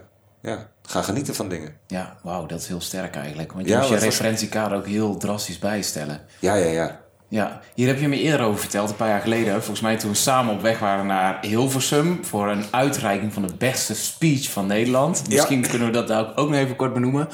ja, 0.42 0.68
gaan 0.82 1.04
genieten 1.04 1.34
van 1.34 1.48
dingen. 1.48 1.76
Ja, 1.86 2.16
wauw, 2.22 2.46
dat 2.46 2.60
is 2.60 2.68
heel 2.68 2.80
sterk 2.80 3.16
eigenlijk. 3.16 3.52
Want 3.52 3.64
je 3.64 3.72
Ja, 3.72 3.80
moet 3.80 3.88
je 3.88 3.96
referentiekader 3.96 4.78
ook 4.78 4.86
heel 4.86 5.16
drastisch 5.16 5.58
bijstellen. 5.58 6.20
Ja, 6.38 6.54
ja, 6.54 6.70
ja. 6.70 7.04
Ja, 7.28 7.60
hier 7.74 7.86
heb 7.86 8.00
je 8.00 8.08
me 8.08 8.20
eerder 8.20 8.46
over 8.46 8.60
verteld, 8.60 8.90
een 8.90 8.96
paar 8.96 9.08
jaar 9.08 9.20
geleden. 9.20 9.52
Volgens 9.52 9.80
mij 9.80 9.96
toen 9.96 10.10
we 10.10 10.16
samen 10.16 10.54
op 10.54 10.60
weg 10.60 10.78
waren 10.78 11.06
naar 11.06 11.38
Hilversum... 11.40 12.24
voor 12.24 12.48
een 12.48 12.64
uitreiking 12.70 13.32
van 13.32 13.46
de 13.46 13.54
beste 13.54 13.94
speech 13.94 14.50
van 14.50 14.66
Nederland. 14.66 15.22
Ja. 15.28 15.34
Misschien 15.34 15.68
kunnen 15.68 15.86
we 15.86 15.92
dat 15.92 16.08
daar 16.08 16.36
ook 16.36 16.48
nog 16.48 16.58
even 16.58 16.76
kort 16.76 16.92
benoemen. 16.92 17.28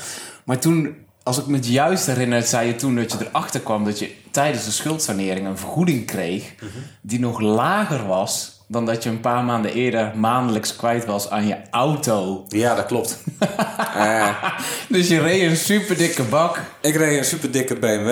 Maar 0.45 0.59
toen, 0.59 1.01
als 1.23 1.38
ik 1.38 1.47
me 1.47 1.57
het 1.57 1.67
juist 1.67 2.07
herinner, 2.07 2.43
zei 2.43 2.67
je 2.67 2.76
toen 2.76 2.95
dat 2.97 3.12
je 3.12 3.19
erachter 3.29 3.61
kwam... 3.61 3.85
dat 3.85 3.99
je 3.99 4.14
tijdens 4.31 4.64
de 4.64 4.71
schuldsanering 4.71 5.47
een 5.47 5.59
vergoeding 5.59 6.07
kreeg... 6.07 6.55
die 7.00 7.21
nog 7.21 7.41
lager 7.41 8.07
was 8.07 8.61
dan 8.69 8.87
dat 8.87 9.02
je 9.02 9.11
een 9.11 9.21
paar 9.21 9.45
maanden 9.45 9.73
eerder 9.73 10.12
maandelijks 10.19 10.76
kwijt 10.76 11.05
was 11.05 11.31
aan 11.31 11.47
je 11.47 11.57
auto. 11.71 12.45
Ja, 12.49 12.75
dat 12.75 12.87
klopt. 12.87 13.19
Eh, 13.97 14.45
Dus 14.88 15.09
je 15.09 15.21
reed 15.21 15.43
een 15.50 15.57
super 15.57 15.97
dikke 15.97 16.23
bak. 16.23 16.61
ik 16.81 16.95
reed 16.97 17.19
een 17.19 17.25
super 17.25 17.50
dikke 17.50 17.76
BMW. 17.76 18.09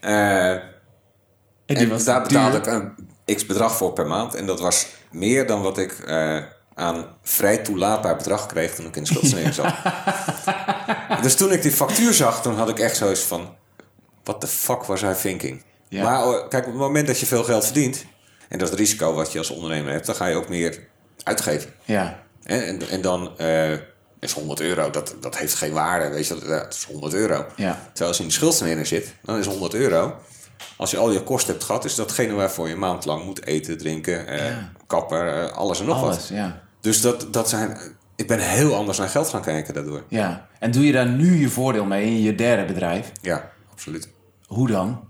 eh, 0.00 0.50
En 0.50 0.60
die 1.66 1.76
en 1.76 1.88
was 1.88 2.04
daar 2.04 2.22
betaalde 2.22 2.60
duur. 2.60 2.74
ik 2.74 2.92
een 3.26 3.36
x 3.36 3.46
bedrag 3.46 3.76
voor 3.76 3.92
per 3.92 4.06
maand. 4.06 4.34
En 4.34 4.46
dat 4.46 4.60
was 4.60 4.86
meer 5.10 5.46
dan 5.46 5.62
wat 5.62 5.78
ik 5.78 5.92
eh, 5.92 6.38
aan 6.74 7.04
vrij 7.22 7.56
toelaatbaar 7.58 8.16
bedrag 8.16 8.46
kreeg 8.46 8.74
toen 8.74 8.86
ik 8.86 8.96
in 8.96 9.02
de 9.02 9.08
schuldsanering 9.08 9.54
zat. 9.54 9.74
dus 11.22 11.34
toen 11.34 11.52
ik 11.52 11.62
die 11.62 11.72
factuur 11.72 12.14
zag, 12.14 12.42
toen 12.42 12.54
had 12.56 12.68
ik 12.68 12.78
echt 12.78 12.96
zoiets 12.96 13.20
van... 13.20 13.54
What 14.24 14.40
the 14.40 14.46
fuck 14.46 14.82
was 14.84 15.02
I 15.02 15.12
thinking? 15.20 15.62
Ja. 15.88 16.02
Maar 16.02 16.26
oh, 16.26 16.48
kijk, 16.48 16.64
op 16.66 16.72
het 16.72 16.80
moment 16.80 17.06
dat 17.06 17.20
je 17.20 17.26
veel 17.26 17.44
geld 17.44 17.64
verdient... 17.64 18.04
en 18.48 18.58
dat 18.58 18.62
is 18.62 18.70
het 18.70 18.78
risico 18.78 19.12
wat 19.14 19.32
je 19.32 19.38
als 19.38 19.50
ondernemer 19.50 19.92
hebt... 19.92 20.06
dan 20.06 20.14
ga 20.14 20.26
je 20.26 20.34
ook 20.36 20.48
meer 20.48 20.86
uitgeven. 21.22 21.70
Ja, 21.84 22.22
En, 22.42 22.66
en, 22.66 22.88
en 22.88 23.00
dan, 23.00 23.38
eh, 23.38 23.72
is 24.20 24.32
100 24.32 24.60
euro. 24.60 24.90
Dat, 24.90 25.14
dat 25.20 25.36
heeft 25.38 25.54
geen 25.54 25.72
waarde, 25.72 26.08
weet 26.08 26.26
je. 26.26 26.38
Dat 26.38 26.74
is 26.74 26.84
100 26.84 27.14
euro. 27.14 27.46
Ja. 27.56 27.80
Terwijl 27.86 28.08
als 28.08 28.16
je 28.16 28.22
in 28.22 28.28
de 28.28 28.34
schuldsanering 28.34 28.86
zit, 28.86 29.14
dan 29.22 29.38
is 29.38 29.46
100 29.46 29.74
euro. 29.74 30.14
Als 30.76 30.90
je 30.90 30.96
al 30.96 31.10
je 31.10 31.22
kosten 31.22 31.52
hebt 31.52 31.64
gehad, 31.64 31.84
is 31.84 31.94
datgene 31.94 32.32
waarvoor 32.34 32.66
je 32.66 32.72
een 32.72 32.78
maand 32.78 33.04
lang 33.04 33.24
moet 33.24 33.46
eten, 33.46 33.78
drinken, 33.78 34.36
Ja. 34.36 34.72
kapper, 34.86 35.42
eh, 35.42 35.52
alles 35.56 35.80
en 35.80 35.86
nog 35.86 36.02
Alles, 36.02 36.16
wat. 36.16 36.28
ja. 36.28 36.62
Dus 36.80 37.00
dat, 37.00 37.26
dat 37.30 37.48
zijn, 37.48 37.78
ik 38.16 38.26
ben 38.26 38.38
heel 38.38 38.74
anders 38.74 38.98
naar 38.98 39.08
geld 39.08 39.28
gaan 39.28 39.42
kijken 39.42 39.74
daardoor. 39.74 40.02
ja. 40.08 40.46
En 40.58 40.70
doe 40.70 40.86
je 40.86 40.92
daar 40.92 41.06
nu 41.08 41.36
je 41.40 41.48
voordeel 41.48 41.84
mee 41.84 42.04
in 42.06 42.22
je 42.22 42.34
derde 42.34 42.64
bedrijf? 42.64 43.12
Ja, 43.22 43.50
absoluut. 43.72 44.08
Hoe 44.46 44.68
dan? 44.68 45.08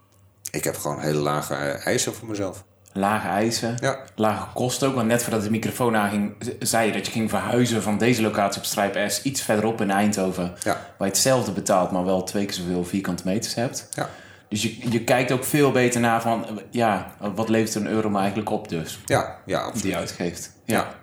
Ik 0.50 0.64
heb 0.64 0.76
gewoon 0.76 1.00
hele 1.00 1.18
lage 1.18 1.54
eisen 1.54 2.14
voor 2.14 2.28
mezelf. 2.28 2.64
Lage 2.92 3.28
eisen, 3.28 3.76
Ja. 3.80 3.98
lage 4.14 4.46
kosten 4.54 4.88
ook. 4.88 4.94
Want 4.94 5.06
net 5.06 5.22
voordat 5.22 5.42
de 5.42 5.50
microfoon 5.50 5.96
aanging, 5.96 6.34
zei 6.58 6.86
je 6.86 6.92
dat 6.92 7.06
je 7.06 7.12
ging 7.12 7.30
verhuizen 7.30 7.82
van 7.82 7.98
deze 7.98 8.22
locatie 8.22 8.60
op 8.60 8.66
Strijp 8.66 9.10
S 9.10 9.22
iets 9.22 9.42
verderop 9.42 9.80
in 9.80 9.90
Eindhoven. 9.90 10.54
Ja. 10.62 10.72
Waar 10.72 11.08
je 11.08 11.14
hetzelfde 11.14 11.52
betaalt, 11.52 11.90
maar 11.90 12.04
wel 12.04 12.22
twee 12.22 12.44
keer 12.44 12.54
zoveel 12.54 12.84
vierkante 12.84 13.22
meters 13.26 13.54
hebt. 13.54 13.88
Ja, 13.94 14.08
Dus 14.48 14.62
je, 14.62 14.90
je 14.90 15.04
kijkt 15.04 15.32
ook 15.32 15.44
veel 15.44 15.70
beter 15.72 16.00
naar 16.00 16.22
van, 16.22 16.60
ja, 16.70 17.14
wat 17.34 17.48
levert 17.48 17.74
een 17.74 17.86
euro 17.86 18.08
me 18.10 18.18
eigenlijk 18.18 18.50
op 18.50 18.68
dus, 18.68 19.00
ja, 19.04 19.36
ja 19.46 19.58
absoluut. 19.58 19.82
die 19.82 19.90
je 19.90 19.96
uitgeeft. 19.98 20.52
Ja. 20.64 20.74
Ja. 20.76 20.94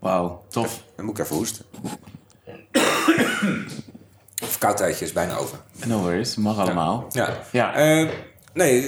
Wauw, 0.00 0.44
tof. 0.48 0.82
Dan 0.96 1.04
moet 1.04 1.18
ik 1.18 1.24
even 1.24 1.36
hoesten. 1.36 1.64
Verkoudheidje 4.34 5.04
is 5.04 5.12
bijna 5.12 5.36
over. 5.36 5.58
No 5.86 6.00
worries, 6.00 6.36
mag 6.36 6.58
allemaal. 6.58 7.06
Ja. 7.12 7.38
Ja. 7.52 7.74
Eh, 7.74 8.08
nee, 8.52 8.82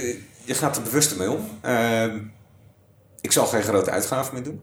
je 0.44 0.54
gaat 0.54 0.76
er 0.76 0.82
bewuster 0.82 1.16
mee 1.16 1.30
om. 1.30 1.48
Eh, 1.60 2.14
ik 3.20 3.32
zal 3.32 3.46
geen 3.46 3.62
grote 3.62 3.90
uitgaven 3.90 4.34
meer 4.34 4.42
doen. 4.42 4.62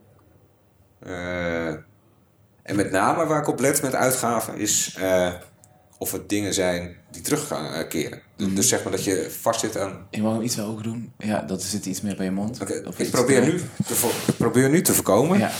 Eh, 0.99 1.67
en 2.63 2.75
met 2.75 2.91
name 2.91 3.25
waar 3.25 3.41
ik 3.41 3.47
op 3.47 3.59
let 3.59 3.81
met 3.81 3.95
uitgaven 3.95 4.57
is 4.57 4.97
of 5.97 6.11
het 6.11 6.29
dingen 6.29 6.53
zijn 6.53 6.95
die 7.11 7.21
terug 7.21 7.47
gaan 7.47 7.87
keren. 7.87 8.21
Mhm. 8.37 8.55
Dus 8.55 8.69
zeg 8.69 8.83
maar 8.83 8.91
dat 8.91 9.03
je 9.03 9.35
vastzit 9.41 9.77
aan. 9.77 10.07
Je 10.09 10.21
mag 10.21 10.33
hem 10.33 10.41
iets 10.41 10.57
hoger 10.57 10.83
doen. 10.83 11.13
Ja, 11.17 11.41
dat 11.41 11.61
zit 11.61 11.85
iets 11.85 12.01
meer 12.01 12.15
bij 12.15 12.25
je 12.25 12.31
mond. 12.31 12.61
Oké, 12.61 12.73
ik, 12.97 13.11
probeer 13.11 13.41
nu 13.41 13.61
te 13.87 14.09
ik 14.27 14.37
probeer 14.37 14.69
nu 14.69 14.81
te 14.81 14.93
voorkomen 14.93 15.37
Ja. 15.37 15.51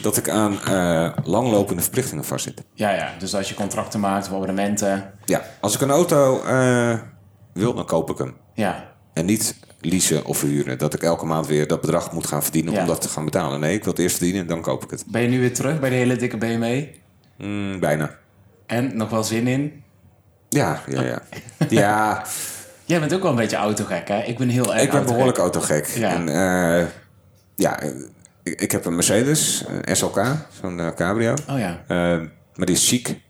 Dat 0.00 0.16
ik 0.16 0.28
aan 0.28 0.60
eh, 0.62 1.12
langlopende 1.24 1.82
verplichtingen 1.82 2.24
vastzit. 2.24 2.62
ja, 2.74 2.90
ja, 2.90 3.10
dus 3.18 3.34
als 3.34 3.48
je 3.48 3.54
contracten 3.54 4.00
maakt 4.00 4.26
of 4.28 4.32
abonnementen. 4.34 5.12
Ja, 5.24 5.42
als 5.60 5.74
ik 5.74 5.80
een 5.80 5.90
auto 5.90 6.42
eh, 6.42 6.98
wil, 7.52 7.74
dan 7.74 7.84
koop 7.86 8.10
ik 8.10 8.18
hem. 8.18 8.34
Ja, 8.54 8.90
En 9.12 9.24
niet 9.24 9.56
leasen 9.80 10.24
of 10.24 10.40
huren. 10.40 10.78
Dat 10.78 10.94
ik 10.94 11.02
elke 11.02 11.26
maand 11.26 11.46
weer 11.46 11.66
dat 11.66 11.80
bedrag 11.80 12.12
moet 12.12 12.26
gaan 12.26 12.42
verdienen 12.42 12.72
Ja. 12.72 12.80
om 12.80 12.86
dat 12.86 13.00
te 13.00 13.08
gaan 13.08 13.24
betalen. 13.24 13.60
Nee, 13.60 13.74
ik 13.74 13.84
wil 13.84 13.92
het 13.92 14.02
eerst 14.02 14.16
verdienen 14.16 14.42
en 14.42 14.48
dan 14.48 14.60
koop 14.62 14.84
ik 14.84 14.90
het. 14.90 15.04
ben 15.06 15.22
je 15.22 15.28
nu 15.28 15.40
weer 15.40 15.54
terug 15.54 15.80
bij 15.80 15.90
de 15.90 15.96
hele 15.96 16.16
dikke 16.16 16.36
BMW? 16.36 16.84
Mm, 17.38 17.80
bijna. 17.80 18.10
En 18.66 18.96
nog 18.96 19.10
wel 19.10 19.24
zin 19.24 19.46
in? 19.46 19.82
Ja, 20.48 20.80
ja, 20.88 21.02
ja. 21.02 21.22
ja, 21.68 22.24
Jij 22.84 23.00
bent 23.00 23.14
ook 23.14 23.22
wel 23.22 23.30
een 23.30 23.36
beetje 23.36 23.56
autogek, 23.56 24.08
hè? 24.08 24.22
Ik 24.22 24.38
ben 24.38 24.48
heel 24.48 24.74
erg 24.74 24.82
ik 24.82 24.90
ben 24.90 24.96
autogek. 24.98 25.06
behoorlijk 25.06 25.38
autogek. 25.38 25.86
Ja. 25.86 26.08
En 26.14 26.28
eh, 26.28 26.86
ja, 27.56 27.78
ik, 28.42 28.60
ik 28.60 28.72
heb 28.72 28.84
een 28.84 28.94
Mercedes, 28.94 29.64
een 29.84 29.96
SLK, 29.96 30.22
zo'n 30.60 30.80
eh, 30.80 30.86
cabrio. 30.96 31.34
Oh 31.50 31.58
ja. 31.58 31.80
Eh, 31.88 31.96
maar 32.54 32.66
die 32.66 32.74
is 32.76 32.88
chic. 32.88 33.20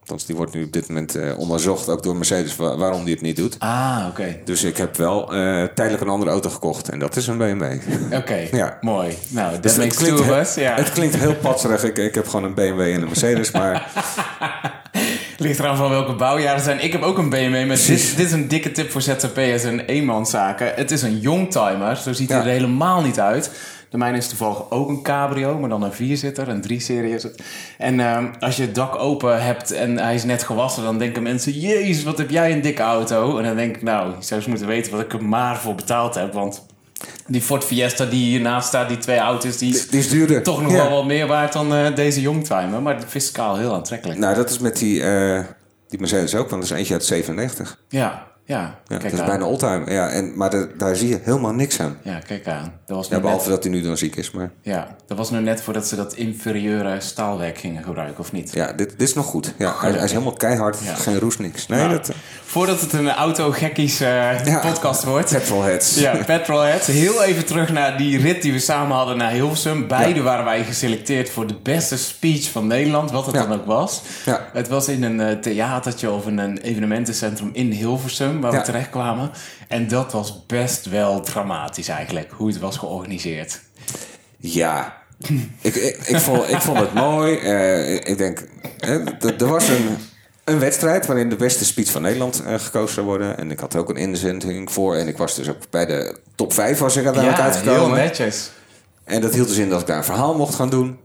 Althans, 0.00 0.26
die 0.26 0.36
wordt 0.36 0.54
nu 0.54 0.64
op 0.64 0.72
dit 0.72 0.88
moment 0.88 1.14
eh, 1.14 1.38
onderzocht, 1.38 1.88
ook 1.88 2.02
door 2.02 2.16
Mercedes, 2.16 2.56
wa- 2.56 2.76
waarom 2.76 3.04
die 3.04 3.12
het 3.14 3.22
niet 3.22 3.36
doet. 3.36 3.56
Ah, 3.58 4.04
oké. 4.08 4.38
Dus 4.44 4.64
ik 4.64 4.76
heb 4.76 4.96
wel 4.96 5.26
tijdelijk 5.74 6.00
een 6.00 6.08
andere 6.08 6.30
auto 6.30 6.50
gekocht. 6.50 6.88
En 6.88 6.98
dat 6.98 7.16
is 7.16 7.26
een 7.26 7.38
BMW. 7.38 7.64
Oké, 8.12 8.48
Ja. 8.56 8.78
mooi. 8.92 9.16
Nou, 9.28 9.52
dat 9.52 9.62
Dus 9.62 9.76
makes 9.76 9.96
two 9.96 10.04
klinkt 10.04 10.20
of 10.20 10.26
he- 10.26 10.40
us. 10.40 10.54
Ja. 10.54 10.74
Het 10.74 10.92
klinkt 10.92 11.16
heel 11.16 11.34
patserig. 11.34 11.84
Ik, 11.84 11.98
ik 11.98 12.14
heb 12.14 12.26
gewoon 12.28 12.44
een 12.44 12.54
BMW 12.54 12.80
en 12.80 13.00
een 13.00 13.06
Mercedes. 13.06 13.50
Maar 13.50 13.86
Ligt 15.38 15.58
eraan 15.58 15.76
van 15.76 15.90
welke 15.90 16.12
bouwjaren 16.14 16.54
het 16.54 16.64
zijn. 16.64 16.84
Ik 16.84 16.92
heb 16.92 17.02
ook 17.02 17.18
een 17.18 17.28
BMW 17.28 17.66
met 17.66 17.86
dit, 17.86 18.16
dit 18.16 18.26
is 18.26 18.32
een 18.32 18.48
dikke 18.48 18.72
tip 18.72 18.90
voor 18.90 19.02
ZZP'ers 19.02 19.64
en 19.64 19.80
eenmanszaken. 19.80 20.72
Het 20.74 20.90
is 20.90 21.02
een 21.02 21.18
youngtimer, 21.18 21.96
zo 21.96 22.12
ziet 22.12 22.28
hij 22.28 22.38
Ja. 22.38 22.44
er 22.44 22.50
helemaal 22.50 23.02
niet 23.02 23.20
uit. 23.20 23.50
De 23.90 23.98
mijne 23.98 24.16
is 24.16 24.28
toevallig 24.28 24.70
ook 24.70 24.88
een 24.88 25.02
cabrio, 25.02 25.58
maar 25.58 25.68
dan 25.68 25.82
een 25.82 25.92
vierzitter, 25.92 26.48
een 26.48 26.60
drie-serie 26.60 27.14
is 27.14 27.22
het. 27.22 27.42
En 27.78 28.00
ehm, 28.00 28.26
als 28.40 28.56
je 28.56 28.62
het 28.62 28.74
dak 28.74 28.96
open 28.96 29.42
hebt 29.44 29.70
en 29.72 29.98
hij 29.98 30.14
is 30.14 30.24
net 30.24 30.42
gewassen, 30.42 30.82
dan 30.82 30.98
denken 30.98 31.22
mensen... 31.22 31.52
Jezus, 31.52 32.04
wat 32.04 32.18
heb 32.18 32.30
jij 32.30 32.52
een 32.52 32.60
dikke 32.60 32.82
auto? 32.82 33.38
En 33.38 33.44
dan 33.44 33.56
denk 33.56 33.76
ik, 33.76 33.82
nou, 33.82 34.08
je 34.08 34.24
zou 34.24 34.40
eens 34.40 34.48
moeten 34.48 34.66
weten 34.66 34.92
wat 34.92 35.00
ik 35.00 35.12
er 35.12 35.24
maar 35.24 35.58
voor 35.58 35.74
betaald 35.74 36.14
heb. 36.14 36.32
Want 36.32 36.66
die 37.26 37.40
Ford 37.40 37.64
Fiesta 37.64 38.04
die 38.04 38.24
hiernaast 38.30 38.68
staat, 38.68 38.88
die 38.88 38.98
twee 38.98 39.18
auto's, 39.18 39.56
die 39.58 39.74
is 39.74 39.88
die 39.88 39.98
is 40.00 40.08
duurder. 40.08 40.42
toch 40.42 40.62
nog 40.62 40.72
Ja. 40.72 40.76
wel 40.76 40.90
wat 40.90 41.04
meer 41.06 41.26
waard 41.26 41.52
dan 41.52 41.74
eh, 41.74 41.94
deze 41.94 42.20
youngtimer. 42.20 42.82
Maar 42.82 43.00
fiscaal 43.08 43.56
heel 43.56 43.74
aantrekkelijk. 43.74 44.18
Nou, 44.18 44.34
dat 44.34 44.50
is 44.50 44.58
met 44.58 44.76
die, 44.78 45.02
eh, 45.02 45.40
die 45.88 45.98
Mercedes 46.00 46.34
ook, 46.34 46.50
want 46.50 46.62
dat 46.62 46.70
is 46.70 46.76
eentje 46.78 46.94
uit 46.94 47.04
97. 47.04 47.78
Ja, 47.88 48.26
ja. 48.46 48.56
Ja, 48.86 48.96
kijk 48.98 49.02
dat 49.10 49.20
is 49.20 49.26
bijna 49.26 49.44
oldtimer. 49.44 49.92
Ja, 49.92 50.08
en, 50.08 50.32
maar 50.36 50.50
de- 50.50 50.68
daar 50.78 50.96
zie 50.96 51.08
je 51.08 51.18
helemaal 51.22 51.52
niks 51.52 51.80
aan. 51.80 51.96
Ja, 52.02 52.18
kijk 52.26 52.46
aan. 52.48 52.72
Dat 52.86 52.96
was, 52.96 53.08
Ja, 53.08 53.20
behalve 53.20 53.48
net, 53.48 53.54
dat 53.54 53.64
hij 53.64 53.72
nu 53.72 53.82
dan 53.82 53.96
ziek 53.96 54.16
is. 54.16 54.30
Maar 54.30 54.50
ja, 54.62 54.96
dat 55.06 55.16
was 55.16 55.30
nu 55.30 55.40
net 55.40 55.62
voordat 55.62 55.86
ze 55.86 55.96
dat 55.96 56.14
inferieure 56.14 57.00
staalwerk 57.00 57.58
gingen 57.58 57.82
gebruiken, 57.84 58.18
of 58.18 58.32
niet? 58.32 58.52
ja, 58.52 58.66
dit, 58.72 58.90
dit 58.90 59.00
is 59.08 59.14
nog 59.14 59.26
goed. 59.26 59.54
Ja, 59.58 59.74
hij, 59.80 59.90
hij 59.92 60.04
is 60.04 60.10
helemaal 60.12 60.32
keihard. 60.32 60.78
Ja. 60.84 60.94
Geen 60.94 61.18
roes, 61.18 61.38
niks. 61.38 61.66
Nee, 61.66 61.78
Nou, 61.80 61.90
dat... 61.92 62.10
Voordat 62.44 62.80
het 62.80 62.92
een 62.92 63.10
auto-gekkies 63.10 64.00
eh, 64.00 64.60
podcast 64.60 65.04
wordt. 65.04 65.30
Petrolheads. 65.32 65.94
Ja, 65.98 66.16
Petrolhead. 66.26 66.84
Heel 66.84 67.22
even 67.22 67.46
terug 67.46 67.72
naar 67.72 67.96
die 67.98 68.18
rit 68.18 68.42
die 68.42 68.52
we 68.52 68.58
samen 68.58 68.96
hadden 68.96 69.16
naar 69.16 69.30
Hilversum. 69.30 69.86
Beide 69.88 70.22
waren 70.22 70.44
wij 70.44 70.64
geselecteerd 70.64 71.30
voor 71.30 71.46
de 71.46 71.54
beste 71.62 71.98
speech 71.98 72.50
van 72.50 72.66
Nederland, 72.66 73.10
wat 73.10 73.26
het 73.26 73.34
dan 73.34 73.52
ook 73.52 73.66
was. 73.66 74.02
Ja. 74.24 74.48
Het 74.52 74.68
was 74.68 74.88
in 74.88 75.02
een 75.02 75.20
eh, 75.20 75.36
theatertje 75.38 76.10
of 76.10 76.26
in 76.26 76.38
een 76.38 76.58
evenementencentrum 76.58 77.50
in 77.52 77.70
Hilversum, 77.70 78.35
waar 78.40 78.52
Ja. 78.52 78.58
we 78.58 78.64
terecht 78.64 78.90
kwamen. 78.90 79.30
En 79.68 79.88
dat 79.88 80.12
was 80.12 80.46
best 80.46 80.86
wel 80.86 81.20
dramatisch 81.20 81.88
eigenlijk, 81.88 82.30
hoe 82.32 82.48
het 82.48 82.58
was 82.58 82.76
georganiseerd. 82.76 83.60
Ja. 84.36 84.96
ik, 85.60 85.74
ik, 85.74 85.96
ik, 86.06 86.18
vond, 86.18 86.48
ik 86.50 86.60
vond 86.60 86.78
het 86.78 86.94
mooi. 86.94 87.36
Eh, 87.38 87.94
ik 87.94 88.18
denk, 88.18 88.38
d- 89.18 89.40
er 89.40 89.48
was 89.48 89.68
een, 89.68 89.96
een 90.44 90.58
wedstrijd 90.58 91.06
waarin 91.06 91.28
de 91.28 91.36
beste 91.36 91.64
speech 91.64 91.90
van 91.90 92.02
Nederland 92.02 92.42
eh, 92.44 92.58
gekozen 92.58 92.94
zou 92.94 93.06
worden. 93.06 93.38
En 93.38 93.50
ik 93.50 93.60
had 93.60 93.74
er 93.74 93.80
ook 93.80 93.88
een 93.88 93.96
inzending 93.96 94.72
voor. 94.72 94.94
En 94.96 95.08
ik 95.08 95.16
was 95.16 95.34
dus 95.34 95.48
ook 95.48 95.70
bij 95.70 95.86
de 95.86 96.16
top 96.34 96.52
5 96.52 96.78
was 96.78 96.96
ik 96.96 97.04
uiteindelijk 97.04 97.42
heel 97.42 97.52
uitgekomen. 97.52 97.96
netjes. 97.98 98.50
En 99.04 99.20
dat 99.20 99.34
hield 99.34 99.48
dus 99.48 99.56
in 99.56 99.68
dat 99.68 99.80
ik 99.80 99.86
daar 99.86 99.96
een 99.96 100.04
verhaal 100.04 100.34
mocht 100.36 100.54
gaan 100.54 100.70
doen. 100.70 100.98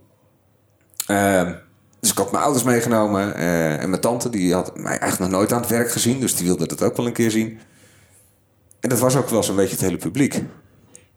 Ehm, 1.06 1.54
dus 2.02 2.12
ik 2.12 2.18
had 2.18 2.32
mijn 2.32 2.44
ouders 2.44 2.64
meegenomen. 2.66 3.36
eh, 3.36 3.82
en 3.82 3.90
mijn 3.90 4.02
tante, 4.02 4.30
die 4.30 4.54
had 4.54 4.78
mij 4.78 4.98
eigenlijk 5.00 5.20
nog 5.20 5.40
nooit 5.40 5.54
aan 5.54 5.62
het 5.62 5.70
werk 5.70 5.92
gezien. 5.92 6.20
Dus 6.20 6.36
die 6.36 6.46
wilde 6.48 6.68
dat 6.68 6.82
ook 6.84 6.98
wel 6.98 7.06
een 7.06 7.14
keer 7.14 7.32
zien. 7.32 7.60
En 8.80 8.90
dat 8.90 9.00
was 9.00 9.16
ook 9.16 9.30
wel 9.30 9.44
zo'n 9.44 9.56
beetje 9.56 9.72
het 9.76 9.82
hele 9.86 9.98
publiek. 9.98 10.42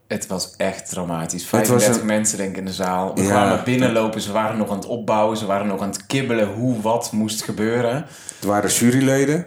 Het 0.07 0.27
was 0.27 0.53
echt 0.57 0.89
dramatisch. 0.89 1.41
was 1.49 1.49
35 1.49 1.99
een- 2.01 2.05
mensen 2.05 2.37
denk 2.37 2.49
ik 2.49 2.57
in 2.57 2.65
de 2.65 2.73
zaal. 2.73 3.15
We 3.15 3.21
Ja. 3.21 3.27
kwamen 3.29 3.63
binnenlopen, 3.63 4.21
ze 4.21 4.31
waren 4.31 4.57
nog 4.57 4.69
aan 4.69 4.75
het 4.75 4.85
opbouwen. 4.85 5.37
Ze 5.37 5.45
waren 5.45 5.67
nog 5.67 5.81
aan 5.81 5.89
het 5.89 6.05
kibbelen 6.05 6.53
hoe 6.53 6.81
wat 6.81 7.11
moest 7.11 7.43
gebeuren. 7.43 7.93
Er 8.41 8.47
waren 8.47 8.69
juryleden. 8.69 9.45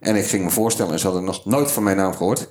En 0.00 0.16
ik 0.16 0.26
ging 0.26 0.44
me 0.44 0.50
voorstellen, 0.50 0.92
en 0.92 0.98
ze 0.98 1.04
hadden 1.06 1.24
nog 1.24 1.44
nooit 1.44 1.72
van 1.72 1.82
mijn 1.82 1.96
naam 1.96 2.14
gehoord. 2.16 2.48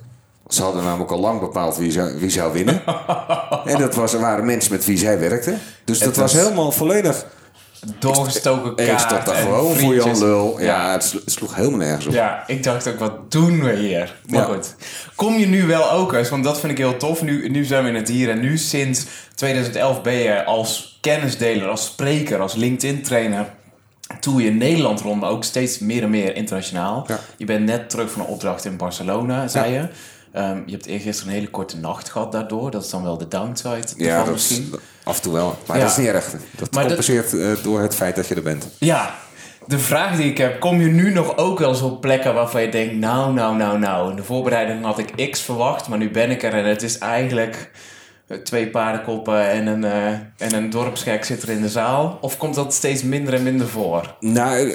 Ze 0.48 0.62
hadden 0.62 0.84
namelijk 0.84 1.10
al 1.10 1.18
lang 1.20 1.40
bepaald 1.40 1.76
wie 1.76 1.90
zou, 1.90 2.18
wie 2.18 2.30
zou 2.30 2.52
winnen. 2.52 2.82
en 3.64 3.78
dat 3.78 3.94
was, 3.94 4.12
waren 4.14 4.44
mensen 4.46 4.72
met 4.72 4.84
wie 4.84 4.98
zij 4.98 5.18
werkten. 5.18 5.58
Dus 5.84 5.98
dat 5.98 6.16
was 6.16 6.32
was- 6.34 6.42
helemaal 6.42 6.72
volledig. 6.72 7.26
Doorgestoken 7.98 8.70
Ik 8.70 8.86
kaart 8.88 9.00
stond 9.00 9.26
daar 9.26 9.34
gewoon 9.34 9.76
voor. 9.76 9.94
Jan 9.94 10.18
Lul. 10.18 10.60
Ja, 10.60 10.92
het, 10.92 11.04
slo- 11.04 11.20
het 11.24 11.32
sloeg 11.32 11.54
helemaal 11.54 11.78
nergens 11.78 12.06
op. 12.06 12.12
Ja, 12.12 12.44
ik 12.46 12.62
dacht 12.62 12.88
ook, 12.88 12.98
wat 12.98 13.30
doen 13.32 13.62
we 13.64 13.72
hier? 13.76 14.14
Maar 14.26 14.40
Ja. 14.48 14.54
goed. 14.54 14.74
Kom 15.14 15.34
je 15.38 15.46
nu 15.46 15.66
wel 15.66 15.90
ook 15.90 16.12
eens, 16.12 16.28
want 16.28 16.44
dat 16.44 16.60
vind 16.60 16.72
ik 16.72 16.78
heel 16.78 16.96
tof. 16.96 17.22
Nu, 17.22 17.48
nu 17.48 17.64
zijn 17.64 17.82
we 17.82 17.88
in 17.88 17.94
het 17.94 18.08
hier 18.08 18.30
en 18.30 18.40
nu. 18.40 18.58
Sinds 18.58 19.06
2011 19.34 20.02
ben 20.02 20.14
je 20.14 20.44
als 20.44 20.98
kennisdeler, 21.00 21.68
als 21.68 21.84
spreker, 21.84 22.40
als 22.40 22.54
LinkedIn-trainer... 22.54 23.46
Toer 24.20 24.40
je 24.42 24.50
Nederland 24.50 25.00
rond, 25.00 25.20
maar 25.20 25.30
ook 25.30 25.44
steeds 25.44 25.78
meer 25.78 26.02
en 26.02 26.10
meer 26.10 26.36
internationaal. 26.36 27.04
Ja. 27.08 27.18
Je 27.36 27.44
bent 27.44 27.64
net 27.66 27.90
terug 27.90 28.10
van 28.10 28.20
een 28.22 28.26
opdracht 28.28 28.64
in 28.64 28.76
Barcelona, 28.76 29.48
zei 29.48 29.72
je. 29.72 29.86
Ehm, 30.32 30.62
je 30.66 30.72
hebt 30.72 30.86
eergisteren 30.86 31.32
een 31.32 31.38
hele 31.38 31.50
korte 31.50 31.76
nacht 31.76 32.08
gehad 32.10 32.32
daardoor. 32.32 32.70
Dat 32.70 32.84
is 32.84 32.90
dan 32.90 33.02
wel 33.02 33.18
de 33.18 33.28
downside 33.28 33.86
Ja, 33.96 34.24
dat 34.24 34.32
misschien. 34.32 34.68
is 34.72 34.78
af 35.04 35.16
en 35.16 35.22
toe 35.22 35.32
wel. 35.32 35.58
Maar 35.66 35.76
Ja. 35.76 35.82
dat 35.82 35.92
is 35.92 35.98
niet 35.98 36.06
erg. 36.06 36.34
Dat 36.56 36.72
Maar 36.74 36.84
compenseert 36.86 37.38
eh, 37.38 37.48
door 37.62 37.80
het 37.80 37.94
feit 37.94 38.16
dat 38.16 38.26
je 38.26 38.34
er 38.34 38.42
bent. 38.42 38.66
Ja, 38.78 39.14
de 39.66 39.78
vraag 39.78 40.16
die 40.16 40.30
ik 40.30 40.38
heb, 40.38 40.60
kom 40.60 40.80
je 40.80 40.86
nu 40.88 41.12
nog 41.12 41.36
ook 41.36 41.58
wel 41.58 41.68
eens 41.68 41.80
op 41.82 42.00
plekken 42.00 42.34
waarvan 42.34 42.62
je 42.62 42.68
denkt, 42.68 42.94
nou, 42.94 43.32
nou, 43.32 43.56
nou, 43.56 43.78
nou, 43.78 44.10
in 44.10 44.16
de 44.16 44.24
voorbereiding 44.24 44.84
had 44.84 44.98
ik 44.98 45.30
X 45.30 45.40
verwacht, 45.40 45.88
maar 45.88 45.98
nu 45.98 46.10
ben 46.10 46.30
ik 46.30 46.42
er 46.42 46.52
en 46.54 46.64
het 46.64 46.82
is 46.82 46.98
eigenlijk 46.98 47.70
eh, 48.26 48.36
twee 48.38 48.70
paardenkoppen 48.70 49.48
en 49.50 49.66
een, 49.66 49.84
eh, 49.84 50.06
en 50.36 50.54
een 50.54 50.70
dorpsgek 50.70 51.24
zit 51.24 51.42
er 51.42 51.48
in 51.50 51.62
de 51.62 51.68
zaal? 51.68 52.18
Of 52.20 52.36
komt 52.36 52.54
dat 52.54 52.74
steeds 52.74 53.02
minder 53.02 53.34
en 53.34 53.42
minder 53.42 53.68
voor? 53.68 54.16
Nou, 54.20 54.74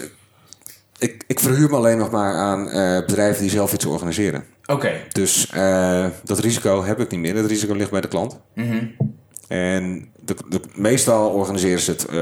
ik, 0.97 1.23
ik 1.27 1.39
verhuur 1.39 1.69
me 1.69 1.75
alleen 1.75 1.97
nog 1.97 2.11
maar 2.11 2.33
aan 2.33 2.63
bedrijven 3.05 3.41
die 3.41 3.51
zelf 3.51 3.73
iets 3.73 3.85
organiseren. 3.85 4.43
Oké, 4.65 5.01
Dus 5.11 5.49
eh, 5.49 6.07
dat 6.23 6.39
risico 6.39 6.83
heb 6.83 6.99
ik 6.99 7.11
niet 7.11 7.19
meer. 7.19 7.33
Dat 7.33 7.45
risico 7.45 7.73
ligt 7.73 7.91
bij 7.91 8.01
de 8.01 8.07
klant. 8.07 8.39
En 9.47 10.11
de, 10.19 10.35
de, 10.49 10.61
meestal 10.75 11.29
organiseren 11.29 11.79
ze 11.79 11.91
het, 11.91 12.05
eh, 12.05 12.15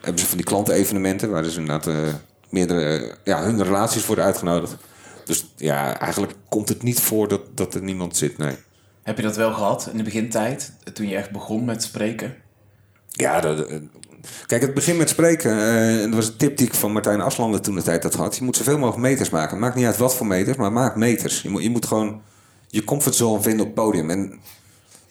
hebben 0.00 0.18
ze 0.18 0.26
van 0.26 0.36
die 0.36 0.46
klantevenementen, 0.46 1.30
waar 1.30 1.42
dus 1.42 1.56
inderdaad 1.56 1.86
eh, 1.86 2.14
meerdere, 2.48 3.16
ja, 3.24 3.42
hun 3.42 3.62
relaties 3.62 4.06
worden 4.06 4.24
uitgenodigd. 4.24 4.76
Dus 5.24 5.46
ja, 5.56 5.98
eigenlijk 6.00 6.34
komt 6.48 6.68
het 6.68 6.82
niet 6.82 7.00
voor 7.00 7.28
dat, 7.28 7.40
dat 7.54 7.74
er 7.74 7.82
niemand 7.82 8.16
zit, 8.16 8.38
nee. 8.38 8.56
Heb 9.02 9.16
je 9.16 9.22
dat 9.22 9.36
wel 9.36 9.52
gehad 9.52 9.88
in 9.90 9.96
de 9.96 10.02
begintijd, 10.02 10.72
toen 10.92 11.08
je 11.08 11.16
echt 11.16 11.30
begon 11.30 11.64
met 11.64 11.82
spreken? 11.82 12.34
Ja, 13.10 13.40
dat, 13.40 13.66
kijk, 14.46 14.62
het 14.62 14.74
begin 14.74 14.96
met 14.96 15.08
spreken, 15.08 15.50
eh, 15.50 16.04
dat 16.04 16.14
was 16.14 16.26
een 16.26 16.36
tip 16.36 16.56
die 16.56 16.66
ik 16.66 16.74
van 16.74 16.92
Martijn 16.92 17.20
Aslander 17.20 17.60
toen 17.60 17.74
de 17.74 17.82
tijd 17.82 18.02
had 18.02 18.14
gehad. 18.14 18.36
Je 18.36 18.44
moet 18.44 18.56
zoveel 18.56 18.78
mogelijk 18.78 19.02
meters 19.02 19.30
maken. 19.30 19.58
Maakt 19.58 19.74
niet 19.74 19.86
uit 19.86 19.96
wat 19.96 20.14
voor 20.14 20.26
meters, 20.26 20.56
maar 20.56 20.72
maak 20.72 20.96
meters. 20.96 21.42
Je 21.42 21.48
moet, 21.48 21.62
je 21.62 21.70
moet 21.70 21.86
gewoon 21.86 22.22
je 22.68 22.84
comfortzone 22.84 23.42
vinden 23.42 23.60
op 23.60 23.76
het 23.76 23.84
podium. 23.84 24.10
En 24.10 24.40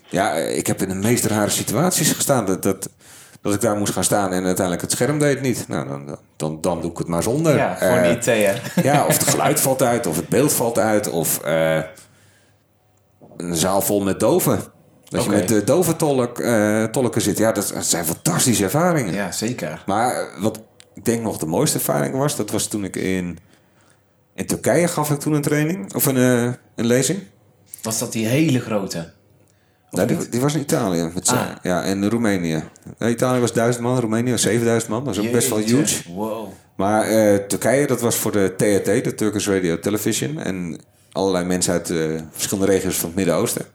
ja, 0.09 0.33
ik 0.33 0.67
heb 0.67 0.81
in 0.81 0.89
de 0.89 0.95
meest 0.95 1.25
rare 1.25 1.49
situaties 1.49 2.11
gestaan. 2.11 2.45
Dat, 2.45 2.63
dat, 2.63 2.89
dat 3.41 3.53
ik 3.53 3.61
daar 3.61 3.77
moest 3.77 3.93
gaan 3.93 4.03
staan 4.03 4.31
en 4.33 4.43
uiteindelijk 4.45 4.81
het 4.81 4.91
scherm 4.91 5.19
deed 5.19 5.41
niet. 5.41 5.67
Nou, 5.67 5.87
dan, 5.87 6.17
dan, 6.35 6.61
dan 6.61 6.81
doe 6.81 6.91
ik 6.91 6.97
het 6.97 7.07
maar 7.07 7.23
zonder. 7.23 7.55
Ja, 7.55 7.75
gewoon 7.75 7.97
Eh, 7.97 8.03
hè? 8.45 8.81
ja, 8.81 9.05
of 9.05 9.13
het 9.17 9.27
geluid 9.27 9.59
valt 9.59 9.81
uit, 9.81 10.07
of 10.07 10.15
het 10.15 10.29
beeld 10.29 10.53
valt 10.53 10.79
uit, 10.79 11.09
of 11.09 11.39
eh, 11.39 11.81
een 13.37 13.55
zaal 13.55 13.81
vol 13.81 14.01
met 14.01 14.19
doven. 14.19 14.59
Dat 15.13 15.23
je 15.23 15.29
met 15.29 15.47
de 15.47 15.63
doventolk, 15.63 16.39
eh 16.39 16.83
tolken 16.83 17.21
zit. 17.21 17.37
Ja, 17.37 17.51
dat 17.51 17.73
zijn 17.79 18.05
fantastische 18.05 18.63
ervaringen. 18.63 19.13
Ja, 19.13 19.31
zeker. 19.31 19.83
Maar 19.85 20.15
eh, 20.15 20.41
wat 20.41 20.59
ik 20.93 21.05
denk 21.05 21.21
nog 21.21 21.37
de 21.37 21.45
mooiste 21.45 21.77
ervaring 21.77 22.15
was, 22.15 22.35
dat 22.35 22.51
was 22.51 22.67
toen 22.67 22.83
ik 22.83 22.95
in, 22.95 23.37
in 24.35 24.45
Turkije 24.45 24.87
gaf 24.87 25.11
ik 25.11 25.19
toen 25.19 25.33
een 25.33 25.41
training, 25.41 25.93
of 25.93 26.05
een, 26.05 26.17
eh, 26.17 26.43
een 26.75 26.85
lezing. 26.85 27.19
Was 27.81 27.99
dat 27.99 28.11
die 28.11 28.25
hele 28.25 28.59
grote? 28.59 29.11
Of 29.91 29.99
Nou, 30.05 30.27
die, 30.29 30.41
was 30.41 30.53
in 30.53 30.61
Italië. 30.61 31.11
Met 31.13 31.29
Ah. 31.29 31.47
Ja, 31.61 31.83
en 31.83 32.09
Roemenië. 32.09 32.63
Italië 32.99 33.39
was 33.39 33.53
1000 33.53 33.83
man, 33.83 33.99
Roemenië 33.99 34.31
was 34.31 34.41
7000 34.41 34.91
man. 34.91 35.03
Dat 35.03 35.17
is 35.17 35.25
ook 35.25 35.31
best 35.31 35.49
wel 35.49 35.57
huge. 35.57 36.13
Wow. 36.13 36.47
Maar 36.75 37.05
Turkije, 37.47 37.87
dat 37.87 38.01
was 38.01 38.15
voor 38.15 38.31
de 38.31 38.53
TRT, 38.57 39.03
de 39.03 39.15
Turkish 39.15 39.47
Radio 39.47 39.79
Television. 39.79 40.39
En 40.39 40.79
allerlei 41.11 41.45
mensen 41.45 41.73
uit 41.73 41.93
verschillende 42.31 42.71
regio's 42.71 42.95
van 42.95 43.05
het 43.05 43.15
Midden-Oosten. 43.15 43.65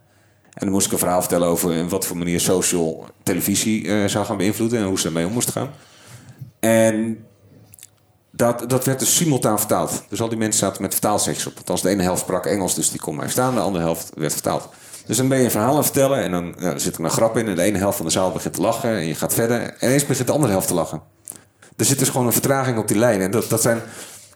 En 0.59 0.65
dan 0.65 0.75
moest 0.75 0.87
ik 0.87 0.93
een 0.93 0.99
verhaal 0.99 1.21
vertellen 1.21 1.49
over 1.49 1.73
in 1.73 1.89
wat 1.89 2.07
voor 2.07 2.17
manier 2.17 2.41
social 2.41 3.07
televisie 3.23 3.89
eh, 3.89 4.09
zou 4.09 4.25
gaan 4.25 4.37
beïnvloeden 4.37 4.79
en 4.79 4.87
hoe 4.87 4.99
ze 4.99 5.07
ermee 5.07 5.27
om 5.27 5.33
moesten 5.33 5.53
gaan. 5.53 5.71
En 6.61 7.27
dat, 8.31 8.65
dat 8.71 8.85
werd 8.85 8.99
dus 8.99 9.17
simultaan 9.17 9.59
vertaald. 9.59 10.05
Dus 10.09 10.21
al 10.21 10.29
die 10.29 10.39
mensen 10.39 10.59
zaten 10.59 10.83
met 10.83 10.93
vertaalsecties 10.93 11.47
op. 11.47 11.57
Althans, 11.57 11.83
de 11.83 11.89
ene 11.89 12.03
helft 12.03 12.21
sprak 12.21 12.47
Engels, 12.47 12.75
dus 12.75 12.91
die 12.91 13.01
kon 13.01 13.15
maar 13.17 13.31
staan. 13.31 13.55
De 13.55 13.61
andere 13.61 13.85
helft 13.85 14.11
werd 14.15 14.33
vertaald. 14.33 14.69
Dus 15.07 15.17
dan 15.17 15.29
ben 15.29 15.39
je 15.39 15.45
een 15.45 15.51
verhaal 15.51 15.71
aan 15.71 15.77
het 15.77 15.85
vertellen 15.85 16.23
en 16.23 16.31
dan 16.31 16.55
zit 16.81 16.97
er 16.97 17.05
een 17.05 17.11
grap 17.11 17.37
in. 17.37 17.49
En 17.49 17.55
de 17.55 17.63
ene 17.63 17.79
helft 17.79 17.97
van 17.97 18.07
de 18.07 18.13
zaal 18.13 18.33
begint 18.33 18.55
te 18.55 18.61
lachen 18.61 18.91
en 18.91 19.07
je 19.07 19.15
gaat 19.15 19.35
verder. 19.35 19.61
En 19.61 19.75
ineens 19.89 20.07
begint 20.07 20.27
de 20.27 20.33
andere 20.33 20.53
helft 20.53 20.69
te 20.69 20.75
lachen. 20.75 21.03
Er 21.77 21.85
zit 21.85 21.99
dus 21.99 22.09
gewoon 22.09 22.27
een 22.27 22.33
vertraging 22.33 22.79
op 22.79 22.89
die 22.89 22.99
lijn. 22.99 23.21
En 23.21 23.31
dat, 23.31 23.49
dat 23.49 23.63
zijn 23.63 23.83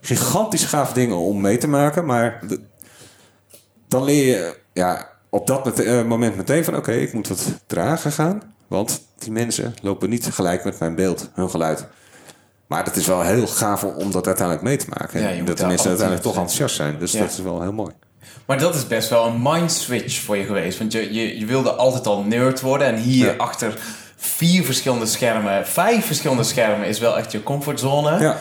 gigantisch 0.01 0.65
gaaf 0.65 0.93
dingen 0.93 1.17
om 1.17 1.41
mee 1.41 1.59
te 1.59 1.69
maken. 1.69 2.05
Maar 2.05 2.41
dan 3.89 4.05
leer 4.05 4.27
je 4.27 4.57
ja, 4.73 5.12
op 5.35 5.47
dat 5.47 5.65
met- 5.65 5.81
eh, 5.85 6.03
moment 6.03 6.37
meteen 6.37 6.65
van... 6.65 6.77
oké, 6.77 6.93
ik 6.93 7.13
moet 7.13 7.29
wat 7.29 7.45
trager 7.67 8.13
gaan. 8.13 8.43
Want 8.67 9.03
die 9.19 9.33
mensen 9.33 9.75
lopen 9.83 10.11
niet 10.11 10.27
gelijk 10.27 10.65
met 10.65 10.79
mijn 10.79 10.95
beeld, 10.95 11.31
hun 11.35 11.51
geluid. 11.51 11.87
Maar 12.67 12.85
het 12.85 12.97
is 12.97 13.07
wel 13.07 13.23
heel 13.23 13.47
gaaf 13.47 13.85
om 13.85 14.11
dat 14.11 14.27
uiteindelijk 14.27 14.65
mee 14.67 14.77
te 14.77 14.87
maken. 14.89 15.21
Ja, 15.21 15.45
dat 15.45 15.59
de 15.59 15.67
mensen 15.67 15.89
uiteindelijk 15.89 16.27
toch 16.27 16.37
enthousiast 16.37 16.75
zijn. 16.77 16.99
Dus 16.99 17.13
Ja. 17.13 17.21
dat 17.21 17.31
is 17.31 17.39
wel 17.39 17.63
heel 17.63 17.73
mooi. 17.73 17.93
Maar 18.47 18.59
dat 18.59 18.75
is 18.75 18.87
best 18.87 19.09
wel 19.09 19.27
een 19.27 19.41
mind 19.43 19.73
switch 19.73 20.21
voor 20.21 20.37
je 20.37 20.45
geweest. 20.45 20.79
Want 20.79 20.93
je, 20.93 21.13
je, 21.15 21.39
je 21.39 21.47
wilde 21.47 21.71
altijd 21.73 22.07
al 22.07 22.23
nerd 22.23 22.61
worden. 22.61 22.87
En 22.87 22.97
hier 22.97 23.27
Ja. 23.27 23.35
achter 23.37 23.79
vier 24.17 24.65
verschillende 24.65 25.07
schermen, 25.07 25.67
vijf 25.67 26.07
verschillende 26.07 26.43
schermen 26.43 26.87
is 26.87 26.99
wel 26.99 27.19
echt 27.19 27.33
je 27.33 27.43
comfortzone. 27.43 28.21
Ja. 28.21 28.39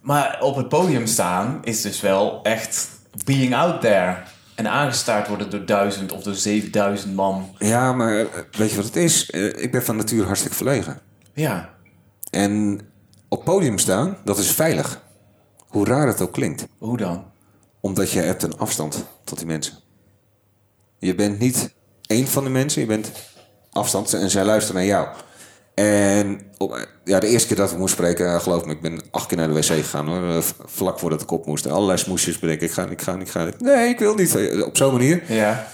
Maar 0.00 0.38
op 0.40 0.56
het 0.56 0.68
podium 0.68 1.06
staan 1.06 1.58
is 1.64 1.82
dus 1.82 2.00
wel 2.00 2.40
echt 2.42 2.88
being 3.24 3.54
out 3.54 3.80
there. 3.80 4.16
En 4.62 4.68
aangestaard 4.70 5.28
worden 5.28 5.50
door 5.50 5.64
duizend 5.66 6.12
of 6.12 6.22
door 6.22 6.34
7000 6.34 7.14
man. 7.14 7.54
Ja, 7.58 7.92
maar 7.92 8.18
eh, 8.18 8.26
weet 8.52 8.70
je 8.70 8.76
wat 8.76 8.84
het 8.84 8.96
is? 8.96 9.30
Eh, 9.30 9.62
Ik 9.62 9.72
ben 9.72 9.82
van 9.82 9.96
nature 9.96 10.24
hartstikke 10.24 10.56
verlegen. 10.56 10.98
Ja, 11.34 11.74
En 12.30 12.80
op 13.28 13.44
podium 13.44 13.78
staan, 13.78 14.16
dat 14.24 14.38
is 14.38 14.50
veilig. 14.50 15.02
Hoe 15.68 15.86
raar 15.86 16.06
het 16.06 16.20
ook 16.20 16.32
klinkt. 16.32 16.66
hoe 16.78 16.96
dan? 16.96 17.24
Omdat 17.80 18.10
je 18.10 18.20
hebt 18.20 18.42
een 18.42 18.58
afstand 18.58 19.04
tot 19.24 19.38
die 19.38 19.46
mensen. 19.46 19.74
Je 20.98 21.14
bent 21.14 21.38
niet 21.38 21.74
één 22.06 22.26
van 22.26 22.44
de 22.44 22.50
mensen, 22.50 22.80
je 22.80 22.86
bent 22.86 23.12
afstand 23.70 24.12
en 24.14 24.30
zij 24.30 24.44
luisteren 24.44 24.76
naar 24.80 24.90
jou. 24.90 25.08
En 25.74 26.40
op, 26.58 26.86
ja, 27.04 27.18
de 27.20 27.26
eerste 27.26 27.48
keer 27.48 27.56
dat 27.56 27.70
ik 27.70 27.78
moest 27.78 27.92
spreken, 27.94 28.26
eh, 28.34 28.40
geloof 28.40 28.64
me, 28.64 28.72
ik 28.72 28.80
ben 28.80 29.00
acht 29.10 29.26
keer 29.26 29.36
naar 29.36 29.48
de 29.48 29.54
wc 29.54 29.64
gegaan 29.64 30.08
hoor. 30.08 30.28
eh, 30.28 30.42
Vlak 30.64 30.98
voordat 30.98 31.22
ik 31.22 31.30
op 31.30 31.46
moest. 31.46 31.66
Allerlei 31.66 31.98
smoesjes 31.98 32.38
bedenken. 32.38 32.66
Ik 32.66 32.72
ga, 32.72 32.86
ik 32.86 33.02
ga, 33.02 33.14
ik 33.18 33.28
ga. 33.28 33.48
Nee, 33.58 33.88
ik 33.88 33.98
wil 33.98 34.14
niet. 34.14 34.34
Eh, 34.36 34.66
Op 34.66 34.76
zo'n 34.76 34.92
manier. 34.92 35.22
Ja, 35.32 35.66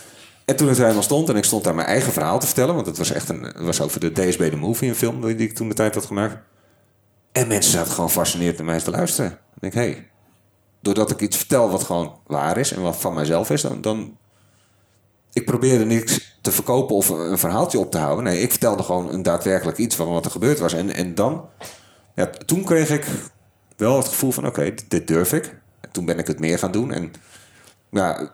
En 0.44 0.56
toen 0.56 0.68
het 0.68 0.78
helemaal 0.78 1.02
stond 1.02 1.28
en 1.28 1.36
ik 1.36 1.44
stond 1.44 1.64
daar 1.64 1.74
mijn 1.74 1.86
eigen 1.86 2.12
verhaal 2.12 2.38
te 2.38 2.46
vertellen, 2.46 2.74
want 2.74 2.86
het 2.86 2.98
was 2.98 3.10
echt 3.12 3.28
een, 3.28 3.52
was 3.58 3.80
over 3.80 4.00
de 4.00 4.12
DSB 4.12 4.50
de 4.50 4.56
Movie, 4.56 4.88
een 4.88 4.94
film 4.94 5.20
die 5.20 5.36
ik 5.36 5.54
toen 5.54 5.68
de 5.68 5.74
tijd 5.74 5.94
had 5.94 6.04
gemaakt. 6.06 6.36
En 7.32 7.48
mensen 7.48 7.72
zaten 7.72 7.92
gewoon 7.92 8.08
gefascineerd 8.10 8.56
naar 8.56 8.66
mij 8.66 8.80
te 8.80 8.90
luisteren. 8.90 9.30
Ik 9.30 9.60
denk, 9.60 9.74
hé, 9.74 9.80
hey, 9.80 10.08
doordat 10.82 11.10
ik 11.10 11.20
iets 11.20 11.36
vertel 11.36 11.70
wat 11.70 11.82
gewoon 11.82 12.18
waar 12.26 12.56
is 12.56 12.72
en 12.72 12.82
wat 12.82 12.96
van 12.96 13.14
mijzelf 13.14 13.50
is, 13.50 13.62
dan, 13.62 13.80
dan 13.80 14.16
ik 15.32 15.44
probeerde 15.44 15.84
niks 15.84 16.36
te 16.40 16.52
verkopen 16.52 16.96
of 16.96 17.08
een 17.08 17.38
verhaaltje 17.38 17.78
op 17.78 17.90
te 17.90 17.98
houden. 17.98 18.24
Nee, 18.24 18.40
ik 18.40 18.50
vertelde 18.50 18.82
gewoon 18.82 19.12
een 19.12 19.22
daadwerkelijk 19.22 19.78
iets 19.78 19.96
van 19.96 20.08
wat 20.08 20.24
er 20.24 20.30
gebeurd 20.30 20.58
was. 20.58 20.72
En, 20.72 20.94
en 20.94 21.14
dan, 21.14 21.48
ja, 22.14 22.30
toen 22.46 22.64
kreeg 22.64 22.90
ik 22.90 23.06
wel 23.76 23.96
het 23.96 24.08
gevoel 24.08 24.30
van, 24.30 24.46
oké, 24.46 24.64
dit, 24.64 24.90
dit 24.90 25.06
durf 25.06 25.32
ik. 25.32 25.56
En 25.80 25.90
toen 25.90 26.04
ben 26.04 26.18
ik 26.18 26.26
het 26.26 26.38
meer 26.38 26.58
gaan 26.58 26.72
doen. 26.72 26.92
En 26.92 27.12
ja, 27.90 28.30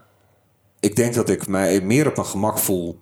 ik 0.80 0.96
denk 0.96 1.14
dat 1.14 1.28
ik 1.28 1.46
mij 1.46 1.80
meer 1.80 2.06
op 2.06 2.16
mijn 2.16 2.28
gemak 2.28 2.58
voel 2.58 3.00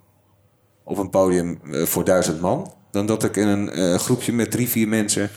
op 0.83 0.97
een 0.97 1.09
podium 1.09 1.59
eh, 1.71 1.85
voor 1.85 2.03
duizend 2.03 2.41
man. 2.41 2.73
Dan 2.91 3.05
dat 3.05 3.23
ik 3.23 3.35
in 3.35 3.47
een 3.47 3.69
eh, 3.69 3.95
groepje 3.95 4.33
met 4.33 4.51
drie, 4.51 4.69
vier 4.69 4.87
mensen 4.87 5.29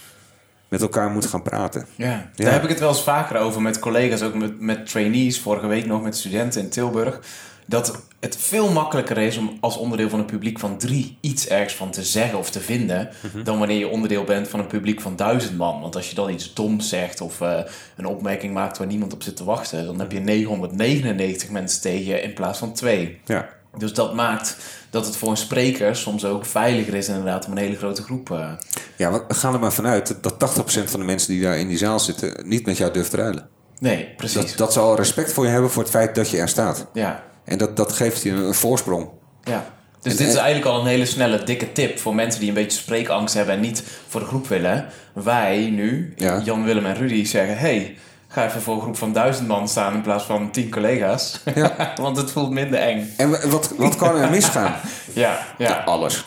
met 0.68 0.82
elkaar 0.82 1.10
moet 1.10 1.26
gaan 1.26 1.42
praten. 1.42 1.86
ja. 1.96 2.06
Ja. 2.06 2.44
daar 2.44 2.52
heb 2.52 2.62
ik 2.62 2.68
het 2.68 2.78
wel 2.80 2.88
eens 2.88 3.02
vaker 3.02 3.38
over 3.38 3.62
met 3.62 3.78
collega's, 3.78 4.22
ook 4.22 4.34
met, 4.34 4.60
met 4.60 4.86
trainees. 4.86 5.40
Vorige 5.40 5.66
week 5.66 5.86
nog 5.86 6.02
met 6.02 6.16
studenten 6.16 6.60
in 6.60 6.68
Tilburg. 6.68 7.20
Dat 7.68 8.02
het 8.20 8.36
veel 8.36 8.72
makkelijker 8.72 9.18
is 9.18 9.36
om 9.36 9.56
als 9.60 9.76
onderdeel 9.76 10.08
van 10.08 10.18
een 10.18 10.24
publiek 10.24 10.58
van 10.58 10.78
drie 10.78 11.18
iets 11.20 11.48
ergens 11.48 11.74
van 11.74 11.90
te 11.90 12.02
zeggen 12.04 12.38
of 12.38 12.50
te 12.50 12.60
vinden. 12.60 13.08
dan 13.44 13.58
wanneer 13.58 13.78
je 13.78 13.88
onderdeel 13.88 14.24
bent 14.24 14.48
van 14.48 14.60
een 14.60 14.66
publiek 14.66 15.00
van 15.00 15.16
duizend 15.16 15.56
man. 15.56 15.80
Want 15.80 15.96
als 15.96 16.08
je 16.08 16.14
dan 16.14 16.30
iets 16.30 16.54
doms 16.54 16.88
zegt 16.88 17.20
of 17.20 17.40
eh, 17.40 17.58
een 17.96 18.06
opmerking 18.06 18.54
maakt 18.54 18.78
waar 18.78 18.86
niemand 18.86 19.12
op 19.12 19.22
zit 19.22 19.36
te 19.36 19.44
wachten. 19.44 19.86
dan 19.86 19.98
heb 19.98 20.12
je 20.12 20.20
999 20.20 21.50
mensen 21.50 21.80
tegen 21.80 22.04
je 22.06 22.20
in 22.20 22.32
plaats 22.34 22.58
van 22.58 22.72
twee. 22.72 23.20
Ja, 23.24 23.48
Dus 23.78 23.92
dat 23.94 24.14
maakt 24.14 24.56
dat 24.90 25.06
het 25.06 25.16
voor 25.16 25.30
een 25.30 25.36
spreker 25.36 25.96
soms 25.96 26.24
ook 26.24 26.46
veiliger 26.46 26.94
is 26.94 27.08
inderdaad 27.08 27.46
om 27.46 27.52
een 27.52 27.58
hele 27.58 27.76
grote 27.76 28.02
groep. 28.02 28.30
eh, 28.30 28.50
ja 28.96 29.12
we 29.12 29.34
gaan 29.34 29.54
er 29.54 29.60
maar 29.60 29.72
vanuit 29.72 30.16
dat 30.20 30.38
80% 30.38 30.90
van 30.90 31.00
de 31.00 31.06
mensen 31.06 31.32
die 31.32 31.42
daar 31.42 31.58
in 31.58 31.68
die 31.68 31.78
zaal 31.78 32.00
zitten 32.00 32.48
niet 32.48 32.66
met 32.66 32.76
jou 32.76 32.92
durft 32.92 33.10
te 33.10 33.16
ruilen. 33.16 33.48
Nee, 33.78 34.08
precies. 34.16 34.34
Dat, 34.48 34.54
dat 34.56 34.72
ze 34.72 34.80
al 34.80 34.96
respect 34.96 35.32
voor 35.32 35.44
je 35.44 35.50
hebben 35.50 35.70
voor 35.70 35.82
het 35.82 35.92
feit 35.92 36.14
dat 36.14 36.30
je 36.30 36.38
er 36.38 36.48
staat. 36.48 36.86
Ja, 36.92 37.24
En 37.46 37.58
dat, 37.58 37.76
dat 37.76 37.92
geeft 37.92 38.22
je 38.22 38.30
een 38.30 38.54
voorsprong. 38.54 39.08
ja. 39.44 39.74
Dus 40.02 40.12
En- 40.14 40.18
dit 40.20 40.28
is 40.28 40.34
en- 40.38 40.42
eigenlijk 40.44 40.74
al 40.74 40.80
een 40.80 40.86
hele 40.86 41.06
snelle, 41.06 41.44
dikke 41.44 41.72
tip 41.72 41.98
voor 41.98 42.14
mensen 42.14 42.40
die 42.40 42.48
een 42.48 42.54
beetje 42.54 42.78
spreekangst 42.78 43.34
hebben 43.34 43.54
en 43.54 43.60
niet 43.60 43.82
voor 44.08 44.20
de 44.20 44.26
groep 44.26 44.48
willen. 44.48 44.86
Wij 45.14 45.70
nu, 45.70 46.12
Ja. 46.16 46.40
Jan, 46.44 46.64
Willem 46.64 46.86
en 46.86 46.94
Rudy, 46.94 47.24
zeggen: 47.24 47.58
hey, 47.58 47.96
ga 48.28 48.46
even 48.46 48.62
voor 48.62 48.74
een 48.74 48.80
groep 48.80 48.96
van 48.96 49.12
duizend 49.12 49.48
man 49.48 49.68
staan 49.68 49.94
in 49.94 50.00
plaats 50.00 50.24
van 50.24 50.50
tien 50.50 50.70
collega's. 50.70 51.40
Ja. 51.54 51.92
Want 52.00 52.16
het 52.16 52.30
voelt 52.30 52.50
minder 52.50 52.80
eng. 52.80 53.14
En 53.16 53.30
wa- 53.30 53.48
wat, 53.48 53.72
wat 53.76 53.96
kan 53.96 54.16
er 54.16 54.30
misgaan? 54.30 54.74
Ja, 55.12 55.38
ja. 55.58 55.82
Alles. 55.84 56.24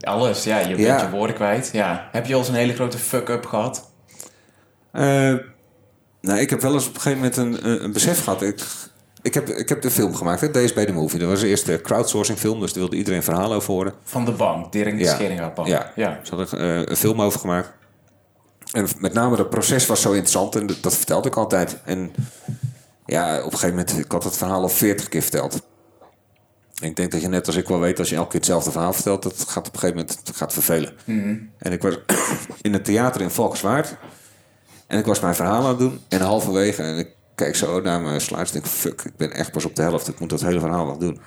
alles. 0.00 0.44
Ja, 0.44 0.58
je 0.58 0.66
bent 0.66 0.78
Ja. 0.80 1.00
je 1.02 1.10
woorden 1.10 1.36
kwijt. 1.36 1.70
Ja. 1.72 2.08
Heb 2.12 2.26
je 2.26 2.32
al 2.34 2.38
eens 2.38 2.48
een 2.48 2.54
hele 2.54 2.74
grote 2.74 2.98
fuck-up 2.98 3.46
gehad? 3.46 3.90
Eh, 4.92 5.34
nou, 6.20 6.38
ik 6.40 6.50
heb 6.50 6.60
wel 6.60 6.74
eens 6.74 6.86
op 6.88 6.94
een 6.94 7.00
gegeven 7.00 7.18
moment 7.18 7.36
een, 7.36 7.70
een- 7.70 7.84
een 7.84 7.92
besef 7.92 8.24
gehad. 8.24 8.42
Ik, 8.42 8.64
ik, 9.22 9.34
heb, 9.34 9.48
ik 9.48 9.68
heb 9.68 9.82
de 9.82 9.90
film 9.90 10.14
gemaakt, 10.14 10.40
hè, 10.40 10.50
Days 10.50 10.72
by 10.72 10.84
the 10.84 10.92
Movie. 10.92 11.18
Dat 11.18 11.28
was 11.28 11.40
de 11.40 11.46
eerste 11.46 11.80
crowdsourcing 11.82 12.38
film, 12.38 12.60
dus 12.60 12.72
daar 12.72 12.80
wilde 12.80 12.96
iedereen 12.96 13.22
verhalen 13.22 13.56
over 13.56 13.72
horen. 13.72 13.94
Van 14.04 14.24
de 14.24 14.32
bank, 14.32 14.72
Dering 14.72 14.98
de 14.98 15.04
Ja. 15.04 15.14
Scheringa 15.14 15.52
bank. 15.54 15.68
Ja, 15.68 15.92
ja. 15.96 16.20
ze 16.22 16.34
hadden 16.34 16.60
eh, 16.60 16.90
een 16.90 16.96
film 16.96 17.22
over 17.22 17.40
gemaakt. 17.40 17.72
En 18.72 18.88
met 18.98 19.12
name 19.12 19.36
dat 19.36 19.50
proces 19.50 19.86
was 19.86 20.00
zo 20.00 20.08
interessant 20.08 20.56
en 20.56 20.66
dat, 20.66 20.82
dat 20.82 20.96
vertelde 20.96 21.28
ik 21.28 21.36
altijd. 21.36 21.78
En 21.84 22.12
ja, 23.06 23.38
op 23.38 23.44
een 23.44 23.58
gegeven 23.58 23.68
moment, 23.68 23.98
ik 23.98 24.12
had 24.12 24.24
het 24.24 24.36
verhaal 24.36 24.62
al 24.62 24.68
veertig 24.68 25.08
keer 25.08 25.22
verteld. 25.22 25.62
En 26.80 26.88
ik 26.88 26.96
denk 26.96 27.10
dat 27.10 27.20
je 27.20 27.28
net 27.28 27.46
als 27.46 27.56
ik 27.56 27.68
wel 27.68 27.80
weet, 27.80 27.98
als 27.98 28.08
je 28.08 28.16
elke 28.16 28.28
keer 28.28 28.40
hetzelfde 28.40 28.70
verhaal 28.70 28.92
vertelt, 28.92 29.22
dat 29.22 29.44
gaat 29.48 29.68
op 29.68 29.74
een 29.74 29.80
gegeven 29.80 30.06
moment 30.06 30.20
gaat 30.34 30.52
vervelen. 30.52 30.92
En 31.58 31.72
ik 31.72 31.82
was 31.82 31.98
in 32.62 32.72
het 32.72 32.84
theater 32.84 33.20
in 33.20 33.30
Valkenswaard. 33.30 33.96
En 34.86 34.98
ik 34.98 35.06
was 35.06 35.20
mijn 35.20 35.34
verhaal 35.34 35.62
aan 35.62 35.68
het 35.68 35.78
doen. 35.78 36.00
En 36.08 36.20
halverwege, 36.20 36.82
en 36.82 36.98
ik 36.98 37.08
kijk 37.38 37.56
zo 37.56 37.80
naar 37.80 38.00
mijn 38.00 38.20
slides 38.20 38.48
en 38.48 38.60
denk, 38.60 38.66
fuck, 38.66 39.02
ik 39.02 39.16
ben 39.16 39.32
echt 39.32 39.52
pas 39.52 39.64
op 39.64 39.76
de 39.76 39.82
helft. 39.82 40.08
Ik 40.08 40.20
moet 40.20 40.30
dat 40.30 40.40
hele 40.40 40.60
verhaal 40.60 40.86
nog 40.86 40.96
doen. 40.96 41.20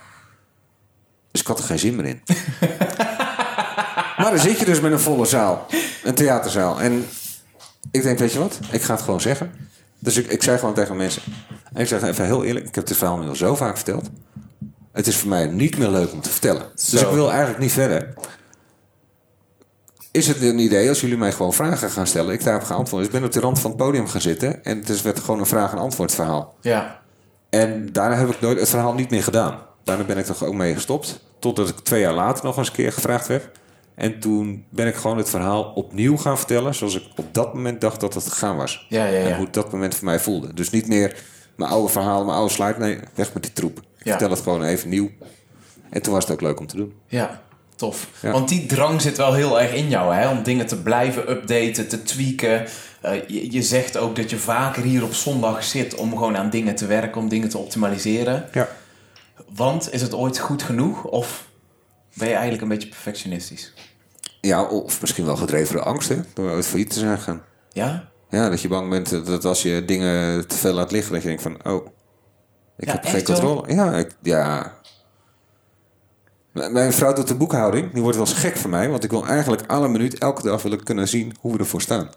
Dus 1.31 1.41
ik 1.41 1.47
had 1.47 1.59
er 1.59 1.65
geen 1.65 1.79
zin 1.79 1.95
meer 1.95 2.05
in. 2.05 2.21
dan 4.17 4.39
zit 4.39 4.59
je 4.59 4.65
dus 4.65 4.79
met 4.79 4.91
een 4.91 4.99
volle 4.99 5.25
zaal. 5.25 5.65
Een 6.03 6.15
theaterzaal. 6.15 6.81
En 6.81 7.07
ik 7.91 8.03
denk, 8.03 8.19
weet 8.19 8.31
je 8.31 8.39
wat? 8.39 8.59
Ik 8.71 8.81
ga 8.81 8.93
het 8.93 9.03
gewoon 9.03 9.21
zeggen. 9.21 9.51
Dus 9.99 10.17
ik, 10.17 10.27
ik 10.27 10.43
zei 10.43 10.57
gewoon 10.57 10.73
tegen 10.73 10.95
mensen. 10.95 11.21
En 11.73 11.81
ik 11.81 11.87
zeg 11.87 12.01
even 12.01 12.25
heel 12.25 12.43
eerlijk. 12.43 12.67
Ik 12.67 12.75
heb 12.75 12.87
dit 12.87 12.97
verhaal 12.97 13.17
nu 13.17 13.27
al 13.27 13.35
zo 13.35 13.55
vaak 13.55 13.75
verteld. 13.75 14.09
Het 14.91 15.07
is 15.07 15.17
voor 15.17 15.29
mij 15.29 15.45
niet 15.45 15.77
meer 15.77 15.89
leuk 15.89 16.11
om 16.11 16.21
te 16.21 16.29
vertellen. 16.29 16.65
Dus 16.75 16.93
ik 17.01 17.09
wil 17.09 17.29
eigenlijk 17.29 17.59
niet 17.59 17.71
verder. 17.71 18.13
Is 20.11 20.27
het 20.27 20.41
een 20.41 20.59
idee 20.59 20.89
als 20.89 21.01
jullie 21.01 21.17
mij 21.17 21.31
gewoon 21.31 21.53
vragen 21.53 21.89
gaan 21.89 22.07
stellen? 22.07 22.33
Ik 22.33 22.43
daarop 22.43 22.63
ga 22.63 22.73
antwoorden. 22.73 23.07
Dus 23.07 23.15
ik 23.15 23.21
ben 23.21 23.23
op 23.29 23.33
de 23.35 23.39
rand 23.47 23.59
van 23.59 23.69
het 23.71 23.79
podium 23.79 24.07
gaan 24.07 24.21
zitten. 24.21 24.63
En 24.63 24.77
het 24.77 24.89
is- 24.89 25.01
werd 25.01 25.19
gewoon 25.19 25.39
een 25.39 25.45
vraag- 25.45 25.71
en 25.71 25.77
antwoord 25.77 26.11
verhaal. 26.13 26.55
Ja. 26.61 26.99
En 27.49 27.89
daarna 27.91 28.15
heb 28.15 28.29
ik 28.29 28.41
nooit 28.41 28.59
het 28.59 28.69
verhaal 28.69 28.93
niet 28.93 29.09
meer 29.09 29.23
gedaan. 29.23 29.59
Daarna 29.83 30.03
ben 30.03 30.17
ik 30.17 30.27
er 30.27 30.45
ook 30.45 30.53
mee 30.53 30.73
gestopt. 30.73 31.19
Totdat 31.39 31.69
ik 31.69 31.79
twee 31.79 32.01
jaar 32.01 32.13
later 32.13 32.45
nog 32.45 32.57
eens 32.57 32.67
een 32.67 32.73
keer 32.73 32.91
gevraagd 32.93 33.27
werd. 33.27 33.59
En 33.95 34.19
toen 34.19 34.65
ben 34.69 34.87
ik 34.87 34.95
gewoon 34.95 35.17
het 35.17 35.29
verhaal 35.29 35.63
opnieuw 35.63 36.17
gaan 36.17 36.37
vertellen. 36.37 36.75
Zoals 36.75 36.95
ik 36.95 37.03
op 37.15 37.33
dat 37.33 37.53
moment 37.53 37.81
dacht 37.81 37.99
dat 37.99 38.13
het 38.13 38.27
gegaan 38.27 38.57
was. 38.57 38.85
Ja, 38.89 39.05
ja, 39.05 39.19
En 39.27 39.35
hoe 39.35 39.45
het 39.45 39.53
dat 39.53 39.71
moment 39.71 39.95
voor 39.95 40.05
mij 40.05 40.19
voelde. 40.19 40.53
Dus 40.53 40.69
niet 40.69 40.87
meer 40.87 41.15
mijn 41.55 41.71
oude 41.71 41.91
verhaal, 41.91 42.23
mijn 42.25 42.37
oude 42.37 42.53
slide. 42.53 42.75
Nee, 42.79 42.99
weg 43.15 43.33
met 43.33 43.43
die 43.43 43.53
troep. 43.53 43.77
Ik 43.77 43.85
vertel 44.09 44.29
het 44.29 44.39
gewoon 44.41 44.63
even 44.63 44.89
nieuw. 44.89 45.09
En 45.89 46.01
toen 46.01 46.13
was 46.13 46.23
het 46.23 46.33
ook 46.33 46.41
leuk 46.41 46.59
om 46.59 46.67
te 46.67 46.75
doen. 46.75 46.93
Ja, 47.07 47.41
tof. 47.81 48.07
Ja. 48.21 48.31
Want 48.31 48.49
die 48.49 48.65
drang 48.65 49.01
zit 49.01 49.17
wel 49.17 49.33
heel 49.33 49.61
erg 49.61 49.73
in 49.73 49.89
jou, 49.89 50.13
hè? 50.15 50.29
Om 50.29 50.43
dingen 50.43 50.65
te 50.67 50.81
blijven 50.81 51.29
updaten, 51.31 51.87
te 51.87 52.03
tweaken. 52.03 52.65
Eh, 53.01 53.27
je, 53.27 53.51
je 53.51 53.61
zegt 53.63 53.97
ook 53.97 54.15
dat 54.15 54.29
je 54.29 54.37
vaker 54.37 54.83
hier 54.83 55.03
op 55.03 55.13
zondag 55.13 55.63
zit 55.63 55.95
om 55.95 56.09
gewoon 56.11 56.37
aan 56.37 56.49
dingen 56.49 56.75
te 56.75 56.85
werken, 56.85 57.21
om 57.21 57.29
dingen 57.29 57.49
te 57.49 57.57
optimaliseren. 57.57 58.49
Ja. 58.53 58.67
Want 59.53 59.93
is 59.93 60.01
het 60.01 60.13
ooit 60.13 60.39
goed 60.39 60.63
genoeg? 60.63 61.03
Of 61.03 61.47
ben 62.13 62.27
je 62.27 62.33
eigenlijk 62.33 62.63
een 62.63 62.69
beetje 62.69 62.89
perfectionistisch? 62.89 63.73
Ja, 64.41 64.63
of 64.63 65.01
misschien 65.01 65.25
wel 65.25 65.35
gedreven 65.35 65.75
door 65.75 65.83
angst, 65.85 66.09
hè? 66.09 66.17
Door 66.33 66.51
ooit 66.51 66.67
failliet 66.67 66.89
te 66.93 66.99
zijn. 66.99 67.41
Ja? 67.71 68.09
Ja, 68.29 68.49
dat 68.49 68.61
je 68.61 68.67
bang 68.67 68.89
bent 68.89 69.25
dat 69.25 69.45
als 69.45 69.61
je 69.61 69.85
dingen 69.85 70.47
te 70.47 70.55
veel 70.55 70.73
laat 70.73 70.91
liggen, 70.91 71.13
dat 71.13 71.21
je 71.21 71.27
denkt 71.27 71.43
van, 71.43 71.57
oh, 71.73 71.85
ik 72.77 72.85
Ja, 72.87 72.91
heb 72.91 73.03
geen 73.05 73.13
wel? 73.13 73.23
controle. 73.23 73.73
Ja, 73.75 73.93
ik, 73.93 74.15
ja. 74.21 74.73
Mijn 76.53 76.93
vrouw 76.93 77.13
doet 77.13 77.27
de 77.27 77.35
boekhouding, 77.35 77.93
die 77.93 78.01
wordt 78.01 78.17
wel 78.17 78.27
eens 78.27 78.35
gek 78.37 78.57
van 78.57 78.69
mij, 78.69 78.89
want 78.89 79.03
ik 79.03 79.09
wil 79.11 79.25
eigenlijk 79.27 79.63
alle 79.67 79.87
minuut, 79.87 80.17
elke 80.17 80.41
dag 80.41 80.61
wil 80.61 80.71
ik 80.71 80.83
kunnen 80.83 81.07
zien 81.07 81.35
hoe 81.39 81.53
we 81.53 81.59
ervoor 81.59 81.81
staan. 81.81 82.09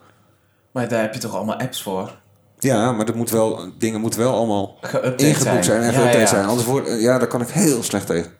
Maar 0.73 0.88
daar 0.88 1.01
heb 1.01 1.14
je 1.14 1.20
toch 1.20 1.35
allemaal 1.35 1.57
apps 1.59 1.83
voor? 1.83 2.16
Ja, 2.59 2.92
maar 2.92 3.05
dat 3.07 3.14
moet 3.14 3.31
wel, 3.31 3.68
dingen 3.79 4.01
moeten 4.01 4.20
wel 4.20 4.35
allemaal 4.35 4.79
ingeboekt 5.16 5.64
zijn 5.64 5.83
en 5.83 5.92
Ja, 5.92 5.99
geüpdate 5.99 6.18
ja. 6.18 6.27
zijn. 6.27 6.47
Anders 6.47 6.66
wordt, 6.66 7.01
ja, 7.01 7.18
daar 7.18 7.29
kan 7.29 7.40
ik 7.40 7.49
heel 7.49 7.83
slecht 7.83 8.07
tegen. 8.07 8.31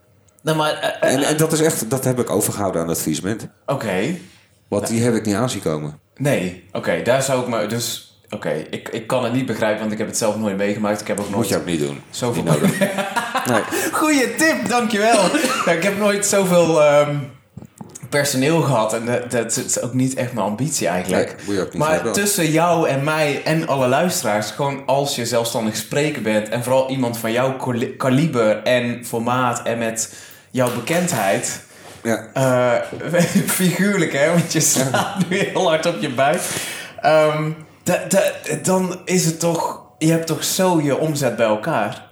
Nou, 0.43 0.57
maar... 0.57 0.73
eh, 0.73 1.09
eh, 1.09 1.15
En, 1.15 1.23
en 1.23 1.37
dat 1.37 1.53
is 1.53 1.61
echt, 1.61 1.91
dat 1.91 2.05
heb 2.05 2.19
ik 2.21 2.31
overgehouden 2.31 2.83
aan 2.83 2.89
het 2.89 2.99
faillissement. 2.99 3.49
Oké. 3.67 4.17
Want 4.69 4.87
die 4.87 5.03
heb 5.03 5.15
ik 5.15 5.25
niet 5.27 5.35
aanzien 5.35 5.63
komen. 5.63 5.99
Nee. 6.17 6.65
Oké, 6.73 7.03
daar 7.03 7.23
zou 7.23 7.41
ik 7.43 7.49
me... 7.49 7.67
Dus... 7.67 8.09
Oké, 8.31 8.51
ik, 8.71 8.89
ik 8.89 9.07
kan 9.07 9.25
het 9.25 9.33
niet 9.33 9.47
begrijpen, 9.47 9.81
want 9.81 9.93
ik 9.93 9.99
heb 9.99 10.07
het 10.07 10.17
zelf 10.17 10.37
nooit 10.37 10.57
meegemaakt. 10.57 11.01
Ik 11.01 11.07
heb 11.07 11.19
ook 11.21 11.25
nooit... 11.25 11.37
Moet 11.37 11.49
je 11.49 11.57
ook 11.57 11.65
niet 11.65 11.81
doen. 11.81 12.01
Zoveel 12.11 12.43
Niet 12.43 12.53
nodig. 12.53 12.79
Nee. 13.51 13.63
Goeie 13.93 14.35
tip, 14.35 14.69
dankjewel. 14.69 15.25
ik 15.67 15.83
heb 15.83 15.99
nooit 15.99 16.27
zoveel 16.27 16.83
ehm, 16.83 17.17
personeel 18.11 18.61
gehad 18.61 18.93
en 18.93 19.07
dat, 19.07 19.31
dat 19.31 19.57
is 19.67 19.81
ook 19.81 19.93
niet 19.95 20.15
echt 20.15 20.33
mijn 20.33 20.47
ambitie 20.47 20.87
eigenlijk. 20.89 21.37
Nee, 21.47 21.59
niet 21.59 21.75
maar 21.75 21.93
hebben. 21.93 22.13
tussen 22.13 22.51
jou 22.51 22.89
en 22.89 23.05
mij 23.05 23.43
en 23.45 23.69
alle 23.69 23.89
luisteraars, 23.89 24.51
gewoon 24.51 24.83
als 24.87 25.17
je 25.17 25.27
zelfstandig 25.27 25.77
spreker 25.77 26.23
bent 26.23 26.49
en 26.49 26.63
vooral 26.63 26.89
iemand 26.91 27.19
van 27.19 27.33
jouw 27.33 27.57
kali- 27.57 27.97
kaliber 27.97 28.63
en 28.63 29.05
formaat 29.07 29.63
en 29.63 29.79
met 29.79 30.15
jouw 30.51 30.75
bekendheid. 30.75 31.63
Ja. 32.03 32.27
eh, 32.35 33.21
figuurlijk 33.47 34.13
hè, 34.13 34.29
want 34.31 34.53
je 34.53 34.61
slaat 34.61 35.29
nu 35.29 35.39
heel 35.39 35.69
hard 35.69 35.87
op 35.87 36.01
je 36.01 36.11
buik. 36.11 36.41
Ehm, 37.01 37.51
da- 37.83 38.05
da- 38.09 38.33
dan 38.63 39.01
is 39.05 39.25
het 39.25 39.41
toch, 39.41 39.83
je 39.99 40.11
hebt 40.11 40.27
toch 40.27 40.45
zo 40.45 40.81
je 40.83 40.99
omzet 40.99 41.37
bij 41.37 41.47
elkaar. 41.47 42.03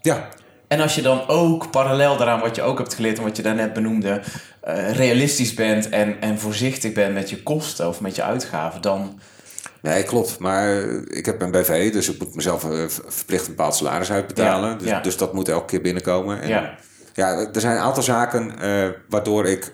ja, 0.00 0.28
En 0.68 0.80
als 0.80 0.94
je 0.94 1.02
dan 1.02 1.28
ook 1.28 1.70
parallel 1.70 2.16
daaraan 2.16 2.40
wat 2.40 2.56
je 2.56 2.62
ook 2.62 2.78
hebt 2.78 2.94
geleerd 2.94 3.18
en 3.18 3.24
wat 3.24 3.36
je 3.36 3.42
daarnet 3.42 3.72
benoemde, 3.72 4.20
eh, 4.60 4.92
realistisch 4.92 5.54
bent 5.54 5.88
en, 5.88 6.20
en 6.20 6.38
voorzichtig 6.38 6.92
bent 6.92 7.14
met 7.14 7.30
je 7.30 7.42
kosten 7.42 7.88
of 7.88 8.00
met 8.00 8.16
je 8.16 8.22
uitgaven, 8.22 8.80
dan. 8.80 9.20
Nee, 9.80 10.02
klopt. 10.02 10.38
Maar 10.38 10.78
ik 11.08 11.26
heb 11.26 11.42
een 11.42 11.50
BV, 11.50 11.92
dus 11.92 12.10
ik 12.10 12.18
moet 12.18 12.34
mezelf 12.34 12.70
eh, 12.70 12.84
verplicht 13.06 13.46
een 13.46 13.54
bepaald 13.54 13.74
salaris 13.74 14.10
uitbetalen. 14.10 14.70
Ja, 14.70 14.76
dus, 14.76 14.88
ja. 14.88 15.00
dus 15.00 15.16
dat 15.16 15.32
moet 15.32 15.48
elke 15.48 15.66
keer 15.66 15.80
binnenkomen. 15.80 16.40
En 16.40 16.48
Ja. 16.48 16.74
ja, 17.14 17.46
er 17.52 17.60
zijn 17.60 17.76
een 17.76 17.82
aantal 17.82 18.02
zaken 18.02 18.58
eh, 18.58 18.88
waardoor 19.08 19.46
ik... 19.46 19.72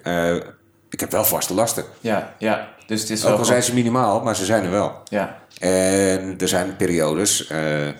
ik 0.90 1.00
heb 1.00 1.10
wel 1.10 1.24
vaste 1.24 1.54
lasten. 1.54 1.84
Ja, 2.00 2.34
ja. 2.38 2.68
Dus 2.86 3.00
het 3.00 3.10
is 3.10 3.22
Ook 3.22 3.30
wel. 3.30 3.38
al 3.38 3.44
zijn 3.44 3.62
ze 3.62 3.74
minimaal, 3.74 4.20
maar 4.20 4.36
ze 4.36 4.44
zijn 4.44 4.64
er 4.64 4.70
wel. 4.70 5.00
Ja, 5.04 5.38
En 5.58 6.34
er 6.38 6.48
zijn 6.48 6.76
periodes, 6.76 7.50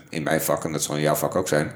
in 0.09 0.22
mijn 0.22 0.40
vak, 0.40 0.64
en 0.64 0.72
dat 0.72 0.83
zal 0.83 0.94
in 0.94 1.02
jouw 1.02 1.14
vak 1.14 1.37
ook 1.37 1.48
zijn... 1.48 1.72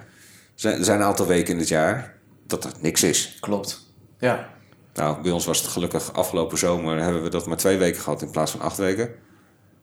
er 0.57 0.61
zijn- 0.63 0.85
zijn 0.85 1.01
een 1.01 1.07
aantal 1.07 1.27
weken 1.27 1.53
in 1.53 1.59
het 1.59 1.69
jaar 1.69 2.15
dat 2.47 2.65
er 2.65 2.71
niks 2.81 3.03
is. 3.03 3.37
klopt. 3.41 3.85
Ja, 4.19 4.49
Nou, 4.95 5.23
bij 5.23 5.31
ons 5.33 5.47
was 5.47 5.59
het 5.59 5.67
gelukkig 5.67 6.13
afgelopen 6.13 6.59
zomer... 6.59 7.03
hebben 7.03 7.23
we 7.23 7.29
dat 7.29 7.47
maar 7.47 7.57
twee 7.57 7.77
weken 7.79 8.01
gehad 8.01 8.23
in 8.23 8.31
plaats 8.31 8.51
van 8.51 8.61
acht 8.61 8.77
weken. 8.77 9.11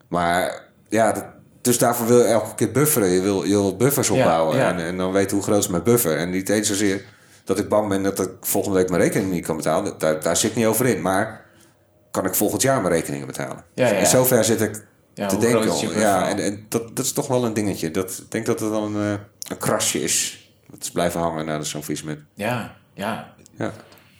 Maar 0.08 0.64
ja, 0.90 1.12
dat- 1.12 1.26
dus 1.62 1.78
daarvoor 1.78 2.08
wil 2.08 2.18
je 2.18 2.24
elke 2.24 2.56
keer 2.56 2.72
bufferen. 2.72 3.10
Je 3.10 3.22
wil, 3.22 3.44
je 3.44 3.50
wil 3.50 3.76
buffers 3.78 4.10
opbouwen. 4.10 4.58
ja. 4.58 4.70
En, 4.72 4.78
en 4.80 4.98
dan 4.98 5.12
weten 5.12 5.36
hoe 5.38 5.46
groot 5.46 5.60
is 5.60 5.68
mijn 5.68 5.84
buffer. 5.84 6.18
En 6.18 6.30
niet 6.30 6.50
eens 6.50 6.68
zozeer 6.68 7.06
dat 7.44 7.60
ik 7.60 7.70
bang 7.70 7.90
ben 7.90 8.04
dat 8.04 8.20
ik 8.20 8.30
volgende 8.42 8.78
week 8.78 8.90
mijn 8.90 9.02
rekening 9.02 9.32
niet 9.32 9.46
kan 9.46 9.56
betalen. 9.56 9.98
Daar, 9.98 10.22
daar 10.22 10.38
zit 10.38 10.50
ik 10.50 10.56
niet 10.56 10.66
over 10.66 10.86
in. 10.86 11.02
Maar 11.02 11.46
kan 12.12 12.26
ik 12.26 12.36
volgend 12.36 12.62
jaar 12.62 12.82
mijn 12.82 12.94
rekeningen 12.94 13.28
betalen? 13.28 13.64
Ja, 13.74 13.88
ja. 13.88 13.94
En 13.94 14.08
zover 14.08 14.44
zit 14.44 14.62
ik 14.62 14.86
Ja, 15.14 15.28
te 15.28 15.38
denken. 15.38 16.00
Ja, 16.00 16.28
en, 16.30 16.40
en 16.40 16.66
dat, 16.70 16.96
dat 16.96 17.06
is 17.06 17.12
toch 17.12 17.28
wel 17.28 17.46
een 17.46 17.54
dingetje. 17.54 17.92
Dat, 17.92 18.12
ik 18.24 18.32
denk 18.32 18.46
dat 18.46 18.60
het 18.60 18.70
wel 18.70 18.86
een, 18.86 18.96
eh, 18.96 19.12
een 19.50 19.58
krasje 19.58 20.02
is. 20.04 20.43
Dat 20.74 20.82
is 20.84 20.92
blijven 20.92 21.20
hangen 21.22 21.46
na 21.46 21.62
zo'n 21.62 21.82
faillissement. 21.84 22.20
ja, 22.36 22.76
ja. 22.94 23.34
Ja. 23.58 23.72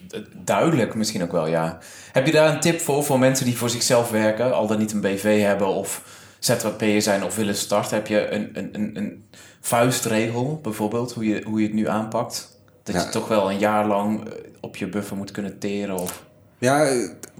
D- 0.08 0.22
Duidelijk 0.32 0.94
misschien 0.94 1.22
ook 1.22 1.32
wel, 1.32 1.46
ja. 1.46 1.78
Heb 2.12 2.26
je 2.26 2.32
daar 2.32 2.54
een 2.54 2.60
tip 2.60 2.80
voor 2.80 3.04
voor 3.04 3.18
mensen 3.18 3.44
die 3.44 3.56
voor 3.56 3.70
zichzelf 3.70 4.10
werken, 4.10 4.54
al 4.54 4.66
dan 4.66 4.78
niet 4.78 4.92
een 4.92 5.00
BV 5.00 5.40
hebben 5.42 5.66
of 5.66 6.02
ZWP'er 6.38 7.02
zijn 7.02 7.24
of 7.24 7.36
willen 7.36 7.56
starten? 7.56 7.96
Heb 7.96 8.06
je 8.06 8.28
een, 8.30 8.50
een, 8.52 8.68
een, 8.72 8.96
een 8.96 9.24
vuistregel 9.60 10.58
bijvoorbeeld, 10.62 11.12
hoe 11.12 11.24
je, 11.28 11.42
hoe 11.46 11.60
je 11.60 11.66
het 11.66 11.74
nu 11.74 11.88
aanpakt? 11.88 12.58
Dat 12.82 12.94
Ja. 12.94 13.02
je 13.02 13.08
toch 13.08 13.28
wel 13.28 13.50
een 13.50 13.58
jaar 13.58 13.86
lang 13.86 14.28
eh, 14.28 14.32
op 14.60 14.76
je 14.76 14.88
buffer 14.88 15.16
moet 15.16 15.30
kunnen 15.30 15.58
teren? 15.58 15.96
Of... 15.98 16.24
Ja, 16.58 16.86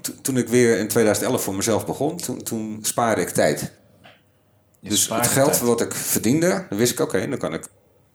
to- 0.00 0.12
toen 0.22 0.36
ik 0.36 0.48
weer 0.48 0.78
in 0.78 0.88
2011 0.88 1.42
voor 1.42 1.54
mezelf 1.54 1.86
begon, 1.86 2.16
toen, 2.16 2.42
toen 2.42 2.78
spaarde 2.82 3.20
ik 3.20 3.28
tijd. 3.28 3.72
Je 4.80 4.88
dus 4.88 5.08
het 5.08 5.26
geld 5.26 5.50
tijd. 5.52 5.60
wat 5.60 5.80
ik 5.80 5.94
verdiende, 5.94 6.66
dan 6.68 6.78
wist 6.78 6.92
ik, 6.92 7.00
oké, 7.00 7.28
dan 7.28 7.38
kan 7.38 7.54
ik 7.54 7.66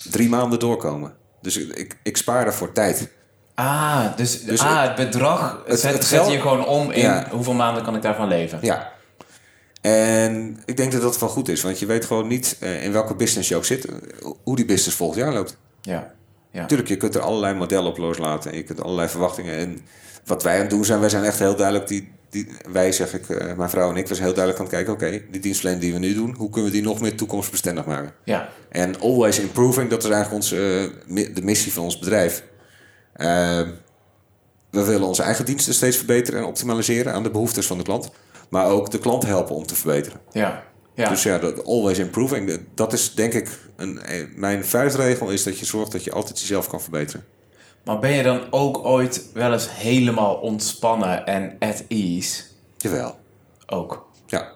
drie 0.09 0.29
maanden 0.29 0.59
doorkomen. 0.59 1.13
Dus 1.41 1.57
ik, 1.57 1.75
ik, 1.77 1.97
ik 2.03 2.17
spaarde 2.17 2.51
voor 2.51 2.71
tijd. 2.71 3.09
Ah, 3.55 4.05
dus, 4.15 4.43
Dus 4.43 4.59
ah, 4.61 4.81
het 4.81 4.95
bedrag 4.95 5.63
het- 5.67 5.79
zet, 5.79 5.93
het 5.93 6.03
zet 6.05 6.19
geld- 6.19 6.31
je 6.31 6.39
gewoon 6.39 6.65
om 6.65 6.91
in 6.91 7.01
Ja. 7.01 7.27
hoeveel 7.31 7.53
maanden 7.53 7.83
kan 7.83 7.95
ik 7.95 8.01
daarvan 8.01 8.27
leven? 8.27 8.59
Ja. 8.61 8.91
En 9.81 10.57
ik 10.65 10.77
denk 10.77 10.91
dat 10.91 11.01
dat 11.01 11.19
wel 11.19 11.29
goed 11.29 11.49
is, 11.49 11.61
want 11.61 11.79
je 11.79 11.85
weet 11.85 12.05
gewoon 12.05 12.27
niet 12.27 12.57
eh, 12.59 12.83
in 12.83 12.91
welke 12.91 13.15
business 13.15 13.49
je 13.49 13.55
ook 13.55 13.65
zit, 13.65 13.85
eh, 13.85 13.95
hoe 14.43 14.55
die 14.55 14.65
business 14.65 14.97
volgend 14.97 15.19
jaar 15.19 15.33
loopt. 15.33 15.57
Ja, 15.81 16.11
ja. 16.51 16.61
Natuurlijk, 16.61 16.89
je 16.89 16.97
kunt 16.97 17.15
er 17.15 17.21
allerlei 17.21 17.55
modellen 17.55 17.89
op 17.89 17.97
loslaten 17.97 18.51
en 18.51 18.57
je 18.57 18.63
kunt 18.63 18.81
allerlei 18.81 19.07
verwachtingen. 19.07 19.55
En 19.55 19.79
wat 20.25 20.43
wij 20.43 20.55
aan 20.55 20.61
het 20.61 20.69
doen 20.69 20.85
zijn, 20.85 20.99
wij 20.99 21.09
zijn 21.09 21.23
echt 21.23 21.39
heel 21.39 21.55
duidelijk, 21.55 21.87
die, 21.87 22.11
die, 22.29 22.47
wij 22.71 22.91
zeg 22.91 23.13
ik, 23.13 23.29
eh, 23.29 23.55
mijn 23.55 23.69
vrouw 23.69 23.89
en 23.89 23.95
ik, 23.95 24.07
we 24.07 24.13
zijn 24.13 24.25
heel 24.25 24.35
duidelijk 24.35 24.63
aan 24.63 24.65
het 24.65 24.75
kijken, 24.75 24.93
oké, 24.93 25.31
die 25.31 25.41
dienstverlening 25.41 25.85
die 25.85 25.93
we 25.93 25.99
nu 25.99 26.13
doen, 26.13 26.35
hoe 26.37 26.49
kunnen 26.49 26.71
we 26.71 26.77
die 26.77 26.85
nog 26.85 27.01
meer 27.01 27.15
toekomstbestendig 27.15 27.85
maken? 27.85 28.13
ja. 28.23 28.49
En 28.69 28.99
always 28.99 29.39
improving, 29.39 29.89
dat 29.89 30.03
is 30.03 30.09
eigenlijk 30.09 30.43
onze, 30.43 30.89
eh, 31.07 31.35
de 31.35 31.41
missie 31.41 31.73
van 31.73 31.83
ons 31.83 31.99
bedrijf. 31.99 32.43
Eh, 33.13 33.61
we 34.69 34.83
willen 34.83 35.07
onze 35.07 35.23
eigen 35.23 35.45
diensten 35.45 35.73
steeds 35.73 35.97
verbeteren 35.97 36.39
en 36.39 36.45
optimaliseren 36.45 37.13
aan 37.13 37.23
de 37.23 37.31
behoeftes 37.31 37.67
van 37.67 37.77
de 37.77 37.83
klant. 37.83 38.09
Maar 38.49 38.65
ook 38.67 38.91
de 38.91 38.99
klant 38.99 39.25
helpen 39.25 39.55
om 39.55 39.65
te 39.65 39.75
verbeteren. 39.75 40.19
ja. 40.31 40.67
Ja. 40.99 41.09
Dus 41.09 41.23
ja, 41.23 41.37
dat 41.37 41.63
always 41.65 41.97
improving. 41.97 42.59
Dat 42.75 42.93
is 42.93 43.13
denk 43.13 43.33
ik, 43.33 43.59
een, 43.75 44.01
eh, 44.01 44.25
mijn 44.35 44.65
vuistregel 44.65 45.29
is 45.29 45.43
dat 45.43 45.59
je 45.59 45.65
zorgt 45.65 45.91
dat 45.91 46.03
je 46.03 46.11
altijd 46.11 46.39
jezelf 46.39 46.67
kan 46.67 46.81
verbeteren. 46.81 47.25
Maar 47.83 47.99
ben 47.99 48.11
je 48.11 48.23
dan 48.23 48.41
ook 48.49 48.85
ooit 48.85 49.25
wel 49.33 49.53
eens 49.53 49.67
helemaal 49.71 50.35
ontspannen 50.35 51.25
en 51.25 51.55
at 51.59 51.83
ease? 51.87 52.43
Jawel. 52.77 53.17
Ook. 53.67 54.07
Ja. 54.27 54.51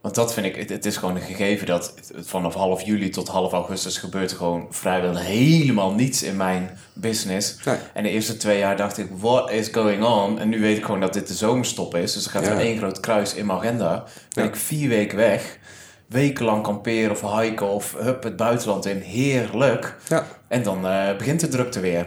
Want 0.00 0.14
dat 0.16 0.32
vind 0.34 0.46
ik, 0.46 0.56
het, 0.56 0.68
het 0.68 0.86
is 0.86 0.96
gewoon 0.96 1.14
een 1.16 1.22
gegeven 1.22 1.66
dat 1.66 1.94
vanaf 2.16 2.54
half 2.54 2.82
juli 2.82 3.08
tot 3.10 3.28
half 3.28 3.52
augustus 3.52 3.98
gebeurt 3.98 4.30
er 4.30 4.36
gewoon 4.36 4.66
vrijwel 4.70 5.16
helemaal 5.16 5.92
niets 5.92 6.22
in 6.22 6.36
mijn 6.36 6.78
business. 6.94 7.56
Nee. 7.64 7.76
En 7.94 8.02
de 8.02 8.08
eerste 8.08 8.36
twee 8.36 8.58
jaar 8.58 8.76
dacht 8.76 8.98
ik, 8.98 9.06
what 9.18 9.50
is 9.50 9.68
going 9.68 10.04
on? 10.04 10.38
En 10.38 10.48
nu 10.48 10.60
weet 10.60 10.76
ik 10.76 10.84
gewoon 10.84 11.00
dat 11.00 11.12
dit 11.12 11.26
de 11.28 11.34
zomerstop 11.34 11.94
is. 11.94 12.12
Dus 12.12 12.24
er 12.24 12.30
gaat 12.30 12.44
Ja. 12.44 12.50
er 12.50 12.58
één 12.60 12.76
groot 12.78 13.00
kruis 13.00 13.34
in 13.34 13.46
mijn 13.46 13.58
agenda. 13.58 14.04
Ben 14.34 14.44
Ja. 14.44 14.50
ik 14.50 14.56
vier 14.56 14.88
weken 14.88 15.16
weg. 15.16 15.58
Wekenlang 16.06 16.62
kamperen 16.62 17.10
of 17.10 17.38
hiken 17.40 17.68
of 17.68 17.94
hup 17.98 18.22
het 18.22 18.36
buitenland 18.36 18.86
in. 18.86 18.98
Heerlijk. 18.98 19.96
Ja, 20.08 20.26
En 20.48 20.62
dan 20.62 20.86
eh, 20.86 21.16
begint 21.16 21.40
de 21.40 21.48
drukte 21.48 21.80
weer. 21.80 22.06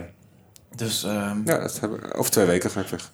Dus 0.76 1.04
ehm, 1.04 1.38
ja 1.44 1.58
dat 1.58 1.80
hebben, 1.80 2.14
over 2.14 2.30
twee 2.30 2.46
weken 2.46 2.70
ga 2.70 2.80
ik 2.80 2.86
weg. 2.86 3.10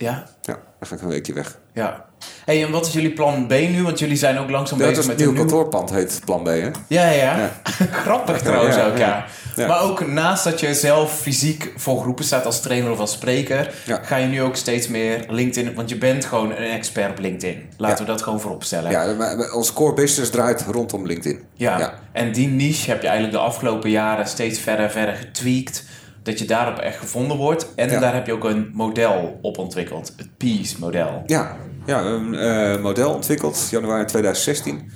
Ja, 0.00 0.24
Ja, 0.42 0.52
dan 0.78 0.88
ga 0.88 0.94
ik 0.94 1.02
een 1.02 1.08
weekje 1.08 1.32
weg. 1.32 1.58
ja. 1.72 2.04
hey, 2.44 2.64
en 2.64 2.70
wat 2.70 2.86
is 2.86 2.92
jullie 2.92 3.12
plan 3.12 3.46
B 3.46 3.50
nu? 3.50 3.82
Want 3.82 3.98
jullie 3.98 4.16
zijn 4.16 4.38
ook 4.38 4.50
langzaam 4.50 4.78
bezig 4.78 4.92
is 4.92 4.98
het 4.98 5.06
met 5.06 5.16
nieuwe 5.16 5.34
kantoorpand, 5.34 5.90
heet 5.90 6.20
Plan 6.24 6.42
B, 6.42 6.46
hè? 6.46 6.70
Ja, 6.86 7.10
ja, 7.10 7.10
ja. 7.10 7.50
Grappig 8.04 8.38
trouwens 8.40 8.76
Ja, 8.76 8.86
ook, 8.86 8.96
ja. 8.98 9.26
Maar 9.56 9.82
ook 9.82 10.06
naast 10.06 10.44
dat 10.44 10.60
je 10.60 10.74
zelf 10.74 11.20
fysiek 11.20 11.72
voor 11.76 12.00
groepen 12.00 12.24
staat 12.24 12.44
als 12.46 12.60
trainer 12.60 12.90
of 12.90 12.98
als 12.98 13.12
spreker... 13.12 13.74
Ga 14.02 14.16
je 14.16 14.26
nu 14.26 14.42
ook 14.42 14.56
steeds 14.56 14.88
meer 14.88 15.24
LinkedIn... 15.28 15.74
Want 15.74 15.88
je 15.88 15.98
bent 15.98 16.24
gewoon 16.24 16.50
een 16.50 16.56
expert 16.70 17.10
op 17.10 17.18
LinkedIn. 17.18 17.68
Laten 17.76 18.04
we 18.04 18.10
dat 18.10 18.22
gewoon 18.22 18.40
voorop 18.40 18.64
stellen. 18.64 18.90
Ja, 18.90 19.14
maar- 19.14 19.52
onze 19.52 19.72
core 19.72 19.94
business 19.94 20.30
draait 20.30 20.64
rondom 20.70 21.06
LinkedIn. 21.06 21.40
Ja. 21.54 21.78
Ja. 21.78 21.94
en 22.12 22.32
die 22.32 22.48
niche 22.48 22.90
heb 22.90 23.02
je 23.02 23.08
eigenlijk 23.08 23.38
de 23.38 23.44
afgelopen 23.44 23.90
jaren 23.90 24.26
steeds 24.28 24.58
verder 24.58 24.84
en 24.84 24.90
verder 24.90 25.14
getweakt. 25.14 25.84
Dat 26.22 26.38
je 26.38 26.44
daarop 26.44 26.78
echt 26.78 26.98
gevonden 26.98 27.36
wordt. 27.36 27.66
En 27.74 27.90
Ja. 27.90 27.98
daar 28.00 28.14
heb 28.14 28.26
je 28.26 28.32
ook 28.32 28.44
een 28.44 28.70
model 28.72 29.38
op 29.42 29.58
ontwikkeld. 29.58 30.12
Het 30.16 30.36
Peace-model. 30.36 31.22
Ja, 31.26 31.56
ja 31.86 32.00
een 32.04 32.34
eh, 32.34 32.82
model 32.82 33.14
ontwikkeld, 33.14 33.68
januari 33.70 34.04
2016. 34.04 34.90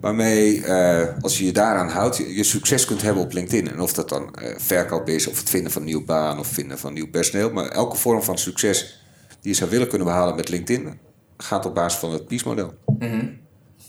Waarmee, 0.00 0.64
eh, 0.64 1.08
als 1.20 1.38
je 1.38 1.44
je 1.44 1.52
daaraan 1.52 1.88
houdt, 1.88 2.16
je, 2.16 2.34
je 2.34 2.44
succes 2.44 2.84
kunt 2.84 3.02
hebben 3.02 3.22
op 3.22 3.32
LinkedIn. 3.32 3.70
En 3.70 3.80
of 3.80 3.92
dat 3.92 4.08
dan 4.08 4.34
eh, 4.34 4.54
verkoop 4.58 5.08
is, 5.08 5.26
of 5.28 5.38
het 5.38 5.50
vinden 5.50 5.72
van 5.72 5.80
een 5.82 5.86
nieuwe 5.88 6.04
baan, 6.04 6.38
of 6.38 6.46
vinden 6.46 6.78
van 6.78 6.92
nieuw 6.92 7.10
personeel. 7.10 7.50
Maar 7.50 7.68
elke 7.68 7.96
vorm 7.96 8.22
van 8.22 8.38
succes 8.38 9.02
die 9.40 9.50
je 9.52 9.56
zou 9.58 9.70
willen 9.70 9.88
kunnen 9.88 10.06
behalen 10.06 10.36
met 10.36 10.48
LinkedIn, 10.48 10.98
gaat 11.36 11.66
op 11.66 11.74
basis 11.74 12.00
van 12.00 12.12
het 12.12 12.26
Peace-model. 12.26 12.74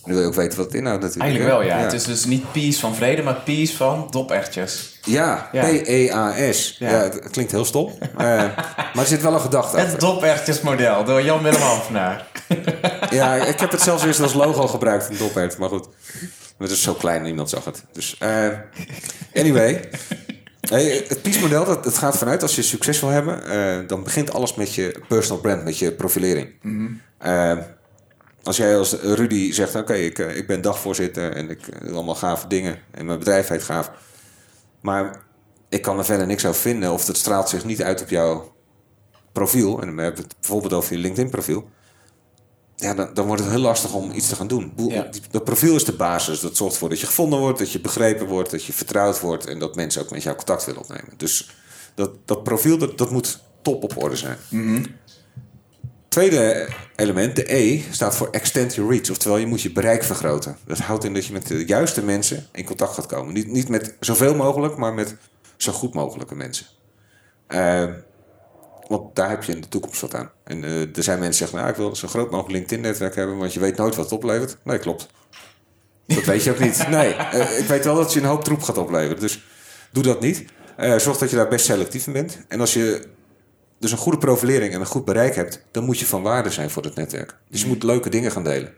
Nu 0.05 0.13
wil 0.13 0.21
je 0.21 0.27
ook 0.27 0.33
weten 0.33 0.57
wat 0.57 0.65
het 0.65 0.75
inhoudt 0.75 1.01
natuurlijk. 1.01 1.29
Eigenlijk 1.29 1.59
wel, 1.59 1.67
ja. 1.69 1.77
Het 1.83 1.93
is 1.93 2.03
dus 2.03 2.25
niet 2.25 2.51
Peace 2.51 2.79
van 2.79 2.95
vrede, 2.95 3.21
maar 3.21 3.41
Peace 3.45 3.75
van 3.75 4.07
dopertjes. 4.11 4.99
Ja, 5.03 5.49
Ja. 5.51 5.63
P-E-A-S. 5.65 6.75
Ja. 6.79 6.89
Ja. 6.89 6.97
het 6.97 7.29
klinkt 7.29 7.51
heel 7.51 7.65
stom. 7.65 7.91
Eh, 8.17 8.23
maar 8.93 9.03
er 9.03 9.05
zit 9.05 9.21
wel 9.21 9.33
een 9.33 9.39
gedachte 9.39 9.77
Het 9.77 9.85
achter. 9.85 9.99
dopertjesmodel 9.99 11.03
door 11.03 11.21
Jan 11.23 11.43
Willem 11.43 11.61
Halfnaar. 11.61 12.25
Ja, 13.09 13.35
ik 13.35 13.59
heb 13.59 13.71
het 13.71 13.81
zelfs 13.81 14.03
eerst 14.03 14.19
als 14.21 14.33
logo 14.33 14.67
gebruikt, 14.67 15.09
een 15.09 15.17
dopert. 15.17 15.57
Maar 15.57 15.69
goed, 15.69 15.87
het 16.57 16.71
is 16.71 16.81
zo 16.81 16.93
klein, 16.93 17.21
niemand 17.23 17.49
zag 17.49 17.65
het. 17.65 17.83
Dus, 17.91 18.15
eh, 18.19 18.47
anyway. 19.35 19.89
Hey, 20.69 21.05
het 21.07 21.21
PIS-model, 21.21 21.65
dat, 21.65 21.83
dat 21.83 21.97
gaat 21.97 22.17
vanuit 22.17 22.41
als 22.41 22.55
je 22.55 22.61
succes 22.61 22.99
wil 22.99 23.09
hebben... 23.09 23.45
eh, 23.45 23.87
dan 23.87 24.03
begint 24.03 24.33
alles 24.33 24.55
met 24.55 24.73
je 24.75 24.99
personal 25.07 25.41
brand, 25.41 25.63
met 25.63 25.77
je 25.79 25.91
profilering. 25.91 26.47
Eh, 27.17 27.51
als 28.45 28.57
jij 28.57 28.77
als 28.77 28.93
Rudy 28.93 29.51
zegt, 29.51 29.75
oké, 29.75 29.93
ik, 29.93 30.19
eh, 30.19 30.37
ik 30.37 30.47
ben 30.47 30.61
dagvoorzitter... 30.61 31.31
en 31.31 31.49
ik 31.49 31.67
eh, 31.67 31.79
doe 31.79 31.95
allemaal 31.95 32.15
gave 32.15 32.47
dingen 32.47 32.79
en 32.91 33.05
mijn 33.05 33.19
bedrijf 33.19 33.47
heet 33.47 33.63
gaaf... 33.63 33.91
maar 34.81 35.21
ik 35.69 35.81
kan 35.81 35.97
er 35.97 36.05
verder 36.05 36.27
niks 36.27 36.45
over 36.45 36.61
vinden... 36.61 36.91
of 36.91 37.05
dat 37.05 37.17
straalt 37.17 37.49
zich 37.49 37.65
niet 37.65 37.83
uit 37.83 38.01
op 38.01 38.09
jouw 38.09 38.55
profiel... 39.31 39.81
en 39.81 39.87
dan 39.87 39.97
hebben 39.97 40.21
we 40.21 40.27
het 40.27 40.35
bijvoorbeeld 40.39 40.73
over 40.73 40.93
je 40.93 40.99
LinkedIn-profiel... 40.99 41.69
Ja, 42.75 42.93
dan, 42.93 43.13
dan 43.13 43.25
wordt 43.25 43.41
het 43.41 43.51
heel 43.51 43.61
lastig 43.61 43.93
om 43.93 44.11
iets 44.11 44.29
te 44.29 44.35
gaan 44.35 44.47
doen. 44.47 44.73
Ja. 44.75 45.09
Dat 45.31 45.43
profiel 45.43 45.75
is 45.75 45.85
de 45.85 45.93
basis. 45.93 46.39
Dat 46.39 46.57
zorgt 46.57 46.73
ervoor 46.73 46.89
dat 46.89 46.99
je 46.99 47.05
gevonden 47.05 47.39
wordt, 47.39 47.59
dat 47.59 47.71
je 47.71 47.79
begrepen 47.79 48.27
wordt, 48.27 48.51
dat 48.51 48.63
je 48.63 48.73
vertrouwd 48.73 49.19
wordt 49.19 49.45
en 49.45 49.59
dat 49.59 49.75
mensen 49.75 50.01
ook 50.01 50.11
met 50.11 50.23
jou 50.23 50.35
contact 50.35 50.65
willen 50.65 50.81
opnemen. 50.81 51.13
Dus 51.17 51.55
dat, 51.93 52.11
dat 52.25 52.43
profiel, 52.43 52.77
dat, 52.77 52.97
dat 52.97 53.11
moet 53.11 53.39
top 53.61 53.83
op 53.83 54.03
orde 54.03 54.15
zijn. 54.15 54.37
Tweede 56.15 56.67
element, 56.95 57.35
de 57.35 57.53
E, 57.53 57.81
staat 57.91 58.15
voor 58.15 58.27
extend 58.31 58.75
your 58.75 58.91
reach. 58.91 59.09
Oftewel, 59.09 59.37
je 59.37 59.45
moet 59.45 59.61
je 59.61 59.71
bereik 59.71 60.03
vergroten. 60.03 60.57
Dat 60.65 60.77
houdt 60.77 61.03
in 61.03 61.13
dat 61.13 61.25
je 61.25 61.33
met 61.33 61.47
de 61.47 61.65
juiste 61.65 62.03
mensen 62.03 62.45
in 62.51 62.65
contact 62.65 62.93
gaat 62.93 63.05
komen. 63.05 63.33
Niet, 63.33 63.47
niet 63.47 63.69
met 63.69 63.95
zoveel 63.99 64.35
mogelijk, 64.35 64.77
maar 64.77 64.93
met 64.93 65.15
zo 65.57 65.71
goed 65.71 65.93
mogelijke 65.93 66.35
mensen. 66.35 66.65
Eh, 67.47 67.85
want 68.87 69.15
daar 69.15 69.29
heb 69.29 69.43
je 69.43 69.51
in 69.51 69.61
de 69.61 69.67
toekomst 69.67 70.01
wat 70.01 70.15
aan. 70.15 70.31
En 70.43 70.63
eh, 70.63 70.97
er 70.97 71.03
zijn 71.03 71.19
mensen 71.19 71.29
die 71.29 71.33
zeggen, 71.33 71.57
nou, 71.57 71.69
ik 71.69 71.75
wil 71.75 71.95
zo 71.95 72.07
groot 72.07 72.31
mogelijk 72.31 72.53
LinkedIn-netwerk 72.53 73.15
hebben, 73.15 73.37
want 73.37 73.53
je 73.53 73.59
weet 73.59 73.77
nooit 73.77 73.95
wat 73.95 74.05
het 74.05 74.13
oplevert. 74.13 74.57
Nee, 74.63 74.79
klopt. 74.79 75.07
Dat 76.05 76.23
weet 76.23 76.43
je 76.43 76.51
ook 76.51 76.59
niet. 76.59 76.87
Nee, 76.89 77.13
eh, 77.13 77.59
ik 77.59 77.65
weet 77.65 77.85
wel 77.85 77.95
dat 77.95 78.13
je 78.13 78.19
een 78.19 78.25
hoop 78.25 78.43
troep 78.43 78.61
gaat 78.61 78.77
opleveren. 78.77 79.19
Dus 79.19 79.45
doe 79.91 80.03
dat 80.03 80.21
niet. 80.21 80.45
Eh, 80.77 80.97
zorg 80.97 81.17
dat 81.17 81.29
je 81.29 81.35
daar 81.35 81.47
best 81.47 81.65
selectief 81.65 82.07
in 82.07 82.13
bent. 82.13 82.37
En 82.47 82.59
als 82.59 82.73
je 82.73 83.13
dus 83.85 83.93
een 83.93 84.03
goede 84.03 84.17
profilering 84.17 84.73
en 84.73 84.79
een 84.79 84.85
goed 84.85 85.05
bereik 85.05 85.35
hebt, 85.35 85.65
dan 85.71 85.83
moet 85.83 85.99
je 85.99 86.05
van 86.05 86.21
waarde 86.21 86.49
zijn 86.49 86.69
voor 86.69 86.83
het 86.83 86.95
netwerk. 86.95 87.35
Dus 87.49 87.61
je 87.61 87.67
moet 87.67 87.83
leuke 87.83 88.09
dingen 88.09 88.31
gaan 88.31 88.43
delen. 88.43 88.73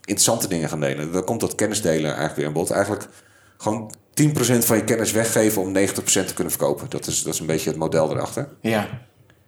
Interessante 0.00 0.48
dingen 0.48 0.68
gaan 0.68 0.80
delen. 0.80 1.12
Dan 1.12 1.24
komt 1.24 1.40
dat 1.40 1.54
kennisdelen 1.54 2.04
eigenlijk 2.04 2.36
weer 2.36 2.46
aan 2.46 2.52
bod. 2.52 2.70
Eigenlijk 2.70 3.08
gewoon 3.56 3.94
10% 4.22 4.32
van 4.58 4.76
je 4.76 4.84
kennis 4.84 5.12
weggeven 5.12 5.62
om 5.62 5.76
90% 5.76 5.92
te 6.02 6.34
kunnen 6.34 6.52
verkopen. 6.52 6.90
Dat 6.90 7.06
is, 7.06 7.22
dat 7.22 7.34
is 7.34 7.40
een 7.40 7.46
beetje 7.46 7.70
het 7.70 7.78
model 7.78 8.10
erachter. 8.10 8.48
Ja. 8.60 8.88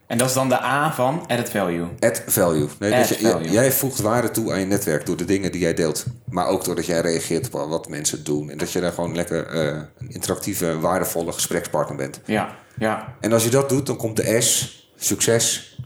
En 0.06 0.18
dat 0.18 0.28
is 0.28 0.34
dan 0.34 0.48
de 0.48 0.62
A 0.62 0.92
van 0.92 1.24
added 1.26 1.50
value. 1.50 1.86
Add 1.98 2.22
value. 2.26 2.68
Nee, 2.78 2.94
Add 2.94 3.08
dat 3.08 3.18
je, 3.18 3.28
value. 3.28 3.50
Jij 3.50 3.72
voegt 3.72 4.00
waarde 4.00 4.30
toe 4.30 4.52
aan 4.52 4.60
je 4.60 4.66
netwerk 4.66 5.06
door 5.06 5.16
de 5.16 5.24
dingen 5.24 5.52
die 5.52 5.60
jij 5.60 5.74
deelt. 5.74 6.04
Maar 6.30 6.46
ook 6.46 6.64
doordat 6.64 6.86
jij 6.86 7.00
reageert 7.00 7.54
op 7.54 7.68
wat 7.68 7.88
mensen 7.88 8.24
doen. 8.24 8.50
En 8.50 8.58
dat 8.58 8.72
je 8.72 8.80
daar 8.80 8.92
gewoon 8.92 9.14
lekker 9.14 9.46
eh, 9.46 9.82
een 9.98 10.10
interactieve, 10.10 10.78
waardevolle 10.78 11.32
gesprekspartner 11.32 11.96
bent. 11.96 12.20
Ja, 12.24 12.56
ja, 12.78 13.14
En 13.20 13.32
als 13.32 13.44
je 13.44 13.50
dat 13.50 13.68
doet, 13.68 13.86
dan 13.86 13.96
komt 13.96 14.16
de 14.16 14.40
S, 14.40 14.79
succes, 15.04 15.76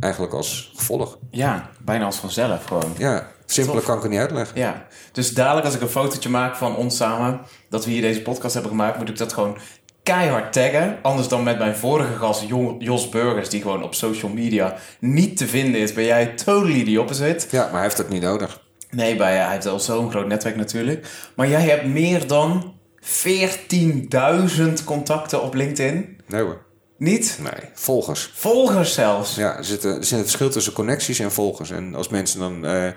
eigenlijk 0.00 0.32
als 0.32 0.72
gevolg. 0.76 1.18
ja. 1.30 1.70
Bijna 1.84 2.04
als 2.04 2.16
vanzelf 2.16 2.64
gewoon. 2.64 2.94
Ja, 2.98 3.28
simpeler 3.46 3.82
kan 3.82 3.96
ik 3.96 4.02
het 4.02 4.10
niet 4.10 4.20
uitleggen. 4.20 4.58
Ja, 4.60 4.86
dus 5.12 5.34
dadelijk 5.34 5.66
als 5.66 5.74
ik 5.74 5.80
een 5.80 5.88
fotootje 5.88 6.28
maak 6.28 6.56
van 6.56 6.76
ons 6.76 6.96
samen, 6.96 7.40
dat 7.70 7.84
we 7.84 7.90
hier 7.90 8.00
deze 8.02 8.22
podcast 8.22 8.54
hebben 8.54 8.70
gemaakt, 8.72 8.98
moet 8.98 9.08
ik 9.08 9.16
dat 9.18 9.32
gewoon 9.32 9.58
keihard 10.02 10.52
taggen. 10.52 10.98
Anders 11.02 11.28
dan 11.28 11.42
met 11.42 11.58
mijn 11.58 11.76
vorige 11.76 12.16
gast 12.16 12.42
Jo- 12.48 12.76
Jos 12.78 13.08
Burgers, 13.08 13.48
die 13.48 13.62
gewoon 13.62 13.82
op 13.82 13.94
social 13.94 14.30
media 14.32 14.76
niet 15.00 15.36
te 15.36 15.46
vinden 15.46 15.80
is, 15.80 15.92
ben 15.92 16.04
jij 16.04 16.26
totally 16.26 16.84
the 16.84 17.00
opposite. 17.00 17.46
Ja, 17.50 17.62
maar 17.62 17.72
hij 17.72 17.82
heeft 17.82 17.98
het 17.98 18.08
niet 18.08 18.22
nodig. 18.22 18.60
Nee, 18.90 19.16
bij, 19.16 19.36
hij 19.36 19.52
heeft 19.52 19.66
al 19.66 19.80
zo'n 19.80 20.10
groot 20.10 20.26
netwerk 20.26 20.56
natuurlijk. 20.56 21.06
Maar 21.36 21.48
jij 21.48 21.62
hebt 21.62 21.86
meer 21.86 22.26
dan 22.26 22.74
14.000 23.00 24.84
contacten 24.84 25.42
op 25.42 25.54
LinkedIn. 25.54 26.20
Nee 26.26 26.42
hoor. 26.42 26.64
Niet? 26.98 27.38
Nee, 27.40 27.70
volgers. 27.74 28.30
Volgers 28.34 28.92
zelfs. 28.94 29.34
Ja, 29.34 29.56
er 29.56 29.64
zit, 29.64 29.84
er 29.84 30.04
zit 30.04 30.18
een 30.18 30.24
verschil 30.24 30.50
tussen 30.50 30.72
connecties 30.72 31.18
en 31.18 31.32
volgers. 31.32 31.70
En 31.70 31.94
als 31.94 32.08
mensen 32.08 32.38
dan... 32.40 32.66
eh, 32.66 32.88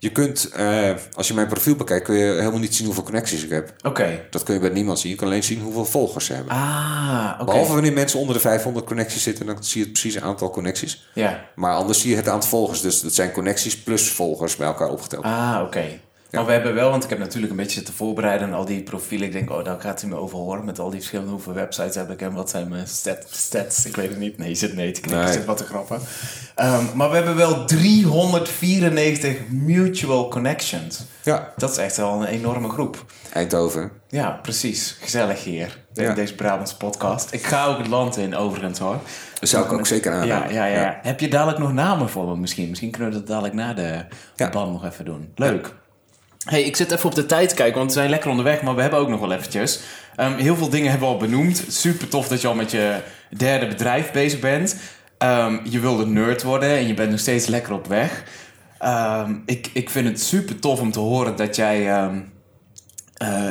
je 0.00 0.12
kunt, 0.12 0.48
eh, 0.48 0.90
als 1.14 1.28
je 1.28 1.34
mijn 1.34 1.46
profiel 1.46 1.76
bekijkt, 1.76 2.04
kun 2.04 2.14
je 2.16 2.32
helemaal 2.32 2.58
niet 2.58 2.74
zien 2.74 2.86
hoeveel 2.86 3.02
connecties 3.04 3.44
ik 3.44 3.50
heb. 3.50 3.72
Oké. 3.82 4.26
Dat 4.30 4.42
kun 4.42 4.54
je 4.54 4.60
bij 4.60 4.70
niemand 4.70 4.98
zien. 4.98 5.10
Je 5.10 5.16
kan 5.16 5.26
alleen 5.26 5.42
zien 5.42 5.60
hoeveel 5.60 5.84
volgers 5.84 6.24
ze 6.24 6.32
hebben. 6.32 6.52
Ah, 6.52 7.30
oké. 7.34 7.44
Behalve 7.44 7.72
wanneer 7.72 7.92
mensen 7.92 8.18
onder 8.18 8.34
de 8.34 8.40
500 8.40 8.86
connecties 8.86 9.22
zitten, 9.22 9.46
dan 9.46 9.64
zie 9.64 9.78
je 9.80 9.82
het 9.82 9.92
precieze 9.92 10.20
aantal 10.20 10.50
connecties. 10.50 11.08
Ja. 11.14 11.44
Maar 11.54 11.74
anders 11.74 12.00
zie 12.00 12.10
je 12.10 12.16
het 12.16 12.28
aantal 12.28 12.48
volgers. 12.48 12.80
Dus 12.80 13.00
dat 13.00 13.14
zijn 13.14 13.32
connecties 13.32 13.78
plus 13.82 14.08
volgers 14.10 14.56
bij 14.56 14.66
elkaar 14.66 14.88
opgeteld. 14.90 15.24
Ah, 15.24 15.60
oké. 15.64 16.00
Maar 16.30 16.46
we 16.46 16.52
hebben 16.52 16.74
wel, 16.74 16.90
want 16.90 17.04
ik 17.04 17.10
heb 17.10 17.18
natuurlijk 17.18 17.50
een 17.50 17.56
beetje 17.58 17.74
zitten 17.76 17.94
voorbereiden 17.94 18.48
en 18.48 18.54
al 18.54 18.64
die 18.64 18.82
profielen. 18.82 19.26
Ik 19.26 19.32
denk, 19.32 19.50
oh, 19.50 19.64
daar 19.64 19.80
gaat 19.80 20.00
hij 20.00 20.10
me 20.10 20.16
over 20.16 20.38
horen 20.38 20.64
met 20.64 20.78
al 20.78 20.88
die 20.90 20.98
verschillende 20.98 21.30
hoeveel 21.32 21.52
websites 21.52 21.94
heb 21.94 22.10
ik 22.10 22.20
en 22.22 22.32
wat 22.32 22.50
zijn 22.50 22.68
mijn 22.68 22.86
stat, 22.86 23.26
stats. 23.30 23.84
Ik 23.86 23.96
weet 23.96 24.08
het 24.08 24.18
niet. 24.18 24.38
Nee, 24.38 24.48
je 24.48 24.54
zit 24.54 24.74
nee 24.74 24.90
te 24.90 25.00
knikken, 25.00 25.24
Nee. 25.24 25.32
zit 25.32 25.44
wat 25.44 25.56
te 25.56 25.64
grappen. 25.64 26.00
Ehm, 26.54 26.84
maar 26.94 27.08
we 27.10 27.16
hebben 27.16 27.36
wel 27.36 27.64
394 27.64 29.36
mutual 29.50 30.28
connections. 30.28 31.04
Ja, 31.22 31.52
Dat 31.56 31.70
is 31.70 31.76
echt 31.76 31.96
wel 31.96 32.12
een 32.12 32.24
enorme 32.26 32.68
groep. 32.68 33.04
Eindhoven. 33.32 33.90
Ja, 34.08 34.30
precies. 34.42 34.96
Gezellig 35.00 35.44
hier. 35.44 35.78
In 35.94 36.02
Ja. 36.02 36.14
deze 36.14 36.34
Brabants 36.34 36.74
podcast. 36.74 37.32
Ik 37.32 37.42
ga 37.44 37.66
ook 37.66 37.78
het 37.78 37.86
land 37.86 38.16
in, 38.16 38.36
overigens 38.36 38.78
hoor. 38.78 38.96
Dat 39.40 39.48
zou 39.48 39.64
ik 39.64 39.72
ook 39.72 39.86
zeker 39.86 40.12
Ja, 40.12 40.20
aanraden. 40.20 40.52
ja, 40.54 40.64
ja, 40.66 40.80
Ja. 40.80 40.98
Heb 41.02 41.20
je 41.20 41.28
dadelijk 41.28 41.58
nog 41.58 41.72
namen 41.72 42.08
voor 42.08 42.26
me 42.28 42.36
misschien? 42.36 42.68
Misschien 42.68 42.90
kunnen 42.90 43.10
we 43.10 43.16
dat 43.18 43.26
dadelijk 43.26 43.54
na 43.54 43.74
de 43.74 44.04
Ja. 44.36 44.48
band 44.50 44.72
nog 44.72 44.84
even 44.84 45.04
doen. 45.04 45.32
Leuk. 45.34 45.74
Hey, 46.44 46.62
ik 46.62 46.76
zit 46.76 46.92
even 46.92 47.04
op 47.08 47.14
de 47.14 47.26
tijd 47.26 47.54
kijken, 47.54 47.78
want 47.78 47.92
we 47.92 47.98
zijn 47.98 48.10
lekker 48.10 48.30
onderweg, 48.30 48.62
maar 48.62 48.74
we 48.74 48.80
hebben 48.80 48.98
ook 48.98 49.08
nog 49.08 49.20
wel 49.20 49.32
eventjes. 49.32 49.80
Ehm, 50.16 50.36
heel 50.36 50.56
veel 50.56 50.68
dingen 50.68 50.90
hebben 50.90 51.08
we 51.08 51.14
al 51.14 51.20
benoemd. 51.20 51.64
Super 51.68 52.08
tof 52.08 52.28
dat 52.28 52.40
je 52.40 52.48
al 52.48 52.54
met 52.54 52.70
je 52.70 53.00
derde 53.36 53.66
bedrijf 53.66 54.10
bezig 54.10 54.40
bent. 54.40 54.76
Ehm, 55.18 55.58
je 55.64 55.80
wilde 55.80 56.06
nerd 56.06 56.42
worden 56.42 56.68
en 56.70 56.86
je 56.86 56.94
bent 56.94 57.10
nog 57.10 57.20
steeds 57.20 57.46
lekker 57.46 57.72
op 57.72 57.86
weg. 57.86 58.24
Ehm, 58.78 59.34
ik, 59.46 59.70
ik 59.72 59.90
vind 59.90 60.08
het 60.08 60.20
super 60.22 60.58
tof 60.58 60.80
om 60.80 60.92
te 60.92 60.98
horen 60.98 61.36
dat 61.36 61.56
jij... 61.56 61.78
eh, 63.14 63.50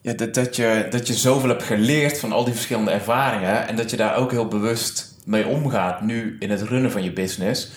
ja, 0.00 0.12
dat, 0.12 0.34
dat, 0.34 0.56
je, 0.56 0.86
dat 0.90 1.06
je 1.06 1.14
zoveel 1.14 1.48
hebt 1.48 1.62
geleerd 1.62 2.18
van 2.18 2.32
al 2.32 2.44
die 2.44 2.54
verschillende 2.54 2.90
ervaringen. 2.90 3.68
En 3.68 3.76
dat 3.76 3.90
je 3.90 3.96
daar 3.96 4.16
ook 4.16 4.30
heel 4.30 4.48
bewust 4.48 5.14
mee 5.24 5.46
omgaat 5.46 6.00
nu 6.00 6.36
in 6.38 6.50
het 6.50 6.62
runnen 6.62 6.90
van 6.90 7.02
je 7.02 7.12
business. 7.12 7.70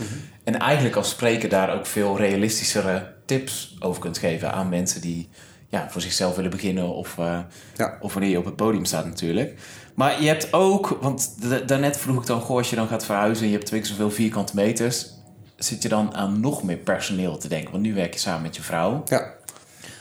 En 0.45 0.59
eigenlijk 0.59 0.95
als 0.95 1.09
spreker 1.09 1.49
daar 1.49 1.73
ook 1.73 1.85
veel 1.85 2.17
realistischere 2.17 3.13
tips 3.25 3.75
over 3.79 4.01
kunt 4.01 4.17
geven 4.17 4.51
aan 4.53 4.69
mensen 4.69 5.01
die 5.01 5.29
ja, 5.67 5.87
voor 5.89 6.01
zichzelf 6.01 6.35
willen 6.35 6.51
beginnen. 6.51 6.87
Of, 6.95 7.17
eh, 7.17 7.39
Ja. 7.75 7.97
of 8.01 8.13
wanneer 8.13 8.31
je 8.31 8.37
op 8.37 8.45
het 8.45 8.55
podium 8.55 8.85
staat 8.85 9.05
natuurlijk. 9.05 9.53
Maar 9.95 10.21
je 10.21 10.27
hebt 10.27 10.53
ook, 10.53 10.97
want 11.01 11.35
da- 11.49 11.59
daarnet 11.59 11.97
vroeg 11.97 12.17
ik 12.21 12.25
dan, 12.27 12.41
goh, 12.41 12.57
als 12.57 12.69
je 12.69 12.75
dan 12.75 12.87
gaat 12.87 13.05
verhuizen 13.05 13.43
en 13.43 13.49
je 13.49 13.55
hebt 13.55 13.67
twee 13.67 13.79
keer 13.79 13.89
zoveel 13.89 14.11
vierkante 14.11 14.55
meters. 14.55 15.07
Zit 15.55 15.81
je 15.83 15.89
dan 15.89 16.15
aan 16.15 16.39
nog 16.39 16.63
meer 16.63 16.77
personeel 16.77 17.37
te 17.37 17.47
denken? 17.47 17.71
Want 17.71 17.83
nu 17.83 17.93
werk 17.93 18.13
je 18.13 18.19
samen 18.19 18.41
met 18.41 18.55
je 18.55 18.61
vrouw. 18.61 19.03
Ja. 19.05 19.33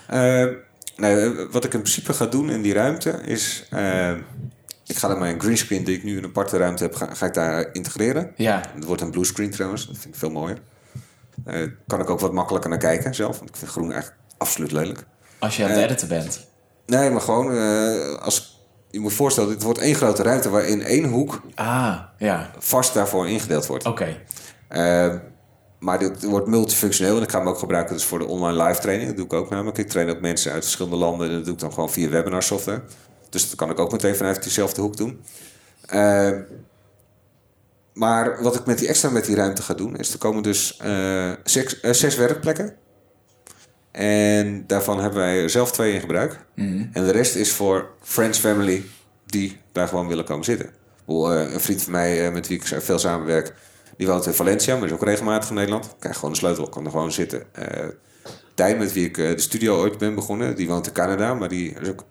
Eh, 0.06 0.48
nou, 0.96 1.20
eh, 1.38 1.52
wat 1.52 1.64
ik 1.64 1.74
in 1.74 1.80
principe 1.80 2.12
ga 2.12 2.26
doen 2.26 2.50
in 2.50 2.62
die 2.62 2.72
ruimte 2.72 3.10
is... 3.10 3.64
ik 4.86 4.96
ga 4.96 5.08
dan 5.08 5.18
mijn 5.18 5.40
greenscreen 5.40 5.84
die 5.84 5.96
ik 5.96 6.04
nu 6.04 6.10
in 6.16 6.18
een 6.18 6.24
aparte 6.24 6.56
ruimte 6.56 6.82
heb, 6.82 6.94
ga, 6.94 7.14
ga 7.14 7.26
ik 7.26 7.34
daar 7.34 7.68
integreren. 7.72 8.32
Ja. 8.36 8.62
Het 8.74 8.84
wordt 8.84 9.02
een 9.02 9.10
bluescreen 9.10 9.50
trouwens, 9.50 9.86
dat 9.86 9.96
vind 9.98 10.14
ik 10.14 10.20
veel 10.20 10.30
mooier. 10.30 10.58
Eh, 11.44 11.68
kan 11.86 12.00
ik 12.00 12.10
ook 12.10 12.20
wat 12.20 12.32
makkelijker 12.32 12.70
naar 12.70 12.78
kijken 12.78 13.14
zelf, 13.14 13.36
want 13.38 13.48
ik 13.50 13.56
vind 13.56 13.70
groen 13.70 13.92
eigenlijk 13.92 14.20
absoluut 14.38 14.72
lelijk. 14.72 15.04
Als 15.38 15.56
je 15.56 15.62
aan 15.62 15.68
het 15.70 15.78
Eh, 15.78 15.84
editen 15.84 16.08
bent. 16.08 16.46
Nee, 16.86 17.10
maar 17.10 17.20
gewoon, 17.20 17.52
eh, 17.56 18.14
als, 18.22 18.66
je 18.90 19.00
moet 19.00 19.10
je 19.10 19.16
voorstellen, 19.16 19.48
dit 19.50 19.62
wordt 19.62 19.78
één 19.78 19.94
grote 19.94 20.22
ruimte 20.22 20.50
waarin 20.50 20.82
één 20.82 21.04
hoek 21.08 21.40
Ah, 21.54 21.98
ja. 22.18 22.50
vast 22.58 22.94
daarvoor 22.94 23.28
ingedeeld 23.28 23.66
wordt. 23.66 23.86
Oké. 23.86 24.16
Maar 25.78 25.98
dit 25.98 26.24
wordt 26.24 26.46
multifunctioneel 26.46 27.16
en 27.16 27.22
ik 27.22 27.30
ga 27.30 27.38
hem 27.38 27.48
ook 27.48 27.58
gebruiken 27.58 27.94
dus 27.94 28.04
voor 28.04 28.18
de 28.18 28.26
online 28.26 28.62
live 28.64 28.80
training. 28.80 29.08
Dat 29.08 29.16
doe 29.16 29.26
ik 29.26 29.32
ook 29.32 29.50
namelijk. 29.50 29.78
Ik 29.78 29.88
train 29.88 30.10
ook 30.10 30.20
mensen 30.20 30.52
uit 30.52 30.62
verschillende 30.62 30.96
landen 30.96 31.28
en 31.28 31.34
dat 31.34 31.44
doe 31.44 31.54
ik 31.54 31.60
dan 31.60 31.72
gewoon 31.72 31.90
via 31.90 32.08
webinar 32.08 32.42
software. 32.42 32.82
Dus 33.34 33.48
dat 33.48 33.58
kan 33.58 33.70
ik 33.70 33.78
ook 33.78 33.92
meteen 33.92 34.16
vanuit 34.16 34.42
diezelfde 34.42 34.80
hoek 34.80 34.96
doen. 34.96 35.20
Eh, 35.86 36.30
maar 37.92 38.42
wat 38.42 38.54
ik 38.54 38.66
met 38.66 38.78
die 38.78 38.88
extra 38.88 39.10
met 39.10 39.24
die 39.24 39.36
ruimte 39.36 39.62
ga 39.62 39.74
doen, 39.74 39.96
is 39.96 40.12
er 40.12 40.18
komen 40.18 40.42
dus 40.42 40.76
eh, 40.76 41.32
zes, 41.44 41.80
eh, 41.80 41.92
zes 41.92 42.16
werkplekken. 42.16 42.76
En 43.90 44.64
daarvan 44.66 45.00
hebben 45.00 45.18
wij 45.18 45.48
zelf 45.48 45.72
twee 45.72 45.92
in 45.92 46.00
gebruik. 46.00 46.40
En 46.92 47.04
de 47.04 47.10
rest 47.10 47.34
is 47.34 47.52
voor 47.52 47.90
friends, 48.02 48.38
family 48.38 48.84
die 49.26 49.60
daar 49.72 49.88
gewoon 49.88 50.08
willen 50.08 50.24
komen 50.24 50.44
zitten. 50.44 50.70
Een 51.06 51.60
vriend 51.60 51.82
van 51.82 51.92
mij 51.92 52.32
met 52.32 52.48
wie 52.48 52.58
ik 52.58 52.66
veel 52.82 52.98
samenwerk, 52.98 53.54
die 53.96 54.06
woont 54.06 54.26
in 54.26 54.32
Valencia, 54.32 54.76
maar 54.76 54.86
is 54.86 54.92
ook 54.92 55.04
regelmatig 55.04 55.48
in 55.48 55.54
Nederland. 55.54 55.96
Krijg 55.98 56.14
gewoon 56.14 56.30
een 56.30 56.36
sleutel, 56.36 56.68
kan 56.68 56.84
er 56.84 56.90
gewoon 56.90 57.12
zitten. 57.12 57.42
Tijn, 58.54 58.78
met 58.78 58.92
wie 58.92 59.04
ik 59.04 59.14
de 59.14 59.40
studio 59.40 59.76
ooit 59.78 59.98
ben 59.98 60.14
begonnen, 60.14 60.56
die 60.56 60.68
woont 60.68 60.86
in 60.86 60.92
Canada, 60.92 61.34
maar 61.34 61.48
die 61.48 61.74
is 61.80 61.88
ook 61.88 62.04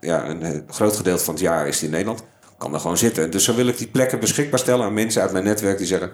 ja, 0.00 0.28
een 0.28 0.42
eh, 0.42 0.60
groot 0.68 0.96
gedeelte 0.96 1.24
van 1.24 1.34
het 1.34 1.42
jaar 1.42 1.68
is 1.68 1.78
die 1.78 1.88
in 1.88 1.94
Nederland. 1.94 2.24
Kan 2.58 2.74
er 2.74 2.80
gewoon 2.80 2.98
zitten. 2.98 3.30
Dus 3.30 3.44
zo 3.44 3.54
wil 3.54 3.66
ik 3.66 3.78
die 3.78 3.88
plekken 3.88 4.20
beschikbaar 4.20 4.58
stellen 4.58 4.84
aan 4.84 4.94
mensen 4.94 5.22
uit 5.22 5.32
mijn 5.32 5.44
netwerk 5.44 5.78
die 5.78 5.86
zeggen: 5.86 6.10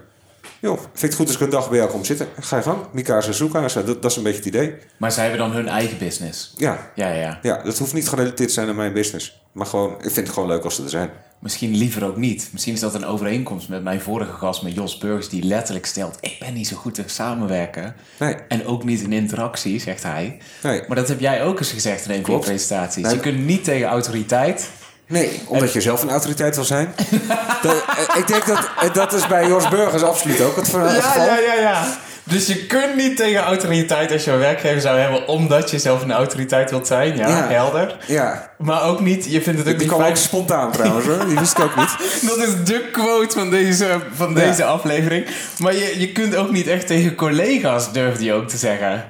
Joh, 0.62 0.78
vind 0.78 1.00
het 1.02 1.14
goed 1.14 1.26
als 1.26 1.34
ik 1.34 1.40
een 1.42 1.50
dag 1.50 1.68
bij 1.68 1.78
jou 1.78 1.90
kom 1.90 2.04
zitten? 2.04 2.28
Ga 2.40 2.56
je 2.56 2.62
gang. 2.62 2.78
Mikasa 2.92 3.32
Zoekasa, 3.32 3.82
dat, 3.82 4.02
dat 4.02 4.10
is 4.10 4.16
een 4.16 4.22
beetje 4.22 4.38
het 4.38 4.46
idee. 4.46 4.74
Maar 4.96 5.12
zij 5.12 5.22
hebben 5.22 5.40
dan 5.40 5.52
hun 5.52 5.68
eigen 5.68 5.98
business. 5.98 6.52
Ja, 6.56 6.90
Ja, 6.94 7.08
ja, 7.08 7.38
ja. 7.42 7.62
dat 7.62 7.78
hoeft 7.78 7.94
niet 7.94 8.08
gerelateerd 8.08 8.48
te 8.48 8.54
zijn 8.54 8.68
aan 8.68 8.76
mijn 8.76 8.92
business. 8.92 9.40
Maar 9.52 9.66
gewoon, 9.66 9.90
ik 9.92 10.00
vind 10.10 10.16
het 10.16 10.28
gewoon 10.28 10.48
leuk 10.48 10.64
als 10.64 10.74
ze 10.74 10.82
er 10.82 10.90
zijn. 10.90 11.10
Misschien 11.38 11.74
liever 11.76 12.04
ook 12.04 12.16
niet. 12.16 12.48
Misschien 12.52 12.74
is 12.74 12.80
dat 12.80 12.94
een 12.94 13.04
overeenkomst 13.04 13.68
met 13.68 13.82
mijn 13.82 14.00
vorige 14.00 14.32
gast, 14.32 14.62
met 14.62 14.74
Jos 14.74 14.98
Burgers, 14.98 15.28
die 15.28 15.42
letterlijk 15.44 15.86
stelt: 15.86 16.18
Ik 16.20 16.36
ben 16.38 16.54
niet 16.54 16.68
zo 16.68 16.76
goed 16.76 16.98
in 16.98 17.04
samenwerken. 17.10 17.94
Nee. 18.18 18.34
En 18.48 18.66
ook 18.66 18.84
niet 18.84 19.00
in 19.00 19.12
interactie, 19.12 19.80
zegt 19.80 20.02
hij. 20.02 20.38
Nee. 20.62 20.82
Maar 20.86 20.96
dat 20.96 21.08
heb 21.08 21.20
jij 21.20 21.44
ook 21.44 21.58
eens 21.58 21.72
gezegd 21.72 22.04
in 22.04 22.10
een 22.14 22.24
van 22.24 22.34
je 22.34 22.40
presentaties. 22.40 23.02
Nee. 23.04 23.14
Je 23.14 23.20
kunt 23.20 23.44
niet 23.46 23.64
tegen 23.64 23.86
autoriteit. 23.88 24.70
Nee, 25.12 25.42
omdat 25.46 25.72
je 25.72 25.80
zelf 25.80 26.02
een 26.02 26.10
autoriteit 26.10 26.54
wil 26.54 26.64
zijn. 26.64 26.94
Dat- 27.62 27.84
eh, 28.08 28.16
ik 28.18 28.26
denk 28.26 28.46
dat 28.46 28.58
eh, 28.80 28.92
dat 28.94 29.12
is 29.12 29.26
bij 29.26 29.46
Jos 29.48 29.68
Burgers 29.68 30.02
absoluut 30.02 30.40
ook 30.40 30.56
het 30.56 30.68
verhaal. 30.68 31.24
ja, 31.26 31.54
ja. 31.60 31.84
Dus 32.24 32.46
je 32.46 32.66
kunt 32.66 32.96
niet 32.96 33.16
tegen 33.16 33.40
autoriteit 33.42 34.12
als 34.12 34.24
je 34.24 34.30
een 34.30 34.38
werkgever 34.38 34.80
zou 34.80 34.98
hebben, 34.98 35.28
omdat 35.28 35.70
je 35.70 35.78
zelf 35.78 36.02
een 36.02 36.12
autoriteit 36.12 36.70
wilt 36.70 36.86
zijn. 36.86 37.16
Ja, 37.16 37.28
Ja. 37.28 37.46
helder. 37.48 37.96
Ja, 38.06 38.50
Maar 38.58 38.82
ook 38.84 39.00
niet, 39.00 39.24
je 39.24 39.42
vindt 39.42 39.58
het 39.58 39.68
ook 39.68 39.78
die 39.78 39.86
niet 39.88 39.96
kwam 39.96 40.08
ook 40.08 40.16
spontaan 40.16 40.72
trouwens 40.72 41.06
hoor. 41.06 41.26
Die 41.26 41.38
wist 41.38 41.58
ik 41.58 41.64
ook 41.64 41.76
niet. 41.76 41.96
Dat 42.28 42.36
is 42.38 42.64
de 42.64 42.88
quote 42.92 43.38
van 43.38 43.50
deze, 43.50 44.00
van 44.14 44.28
Ja. 44.28 44.34
deze 44.34 44.64
aflevering. 44.64 45.26
Maar 45.58 45.74
je, 45.74 45.94
je 46.00 46.12
kunt 46.12 46.36
ook 46.36 46.50
niet 46.50 46.66
echt 46.66 46.86
tegen 46.86 47.14
collega's, 47.14 47.92
durf 47.92 48.16
die 48.16 48.32
ook 48.32 48.48
te 48.48 48.56
zeggen. 48.56 49.04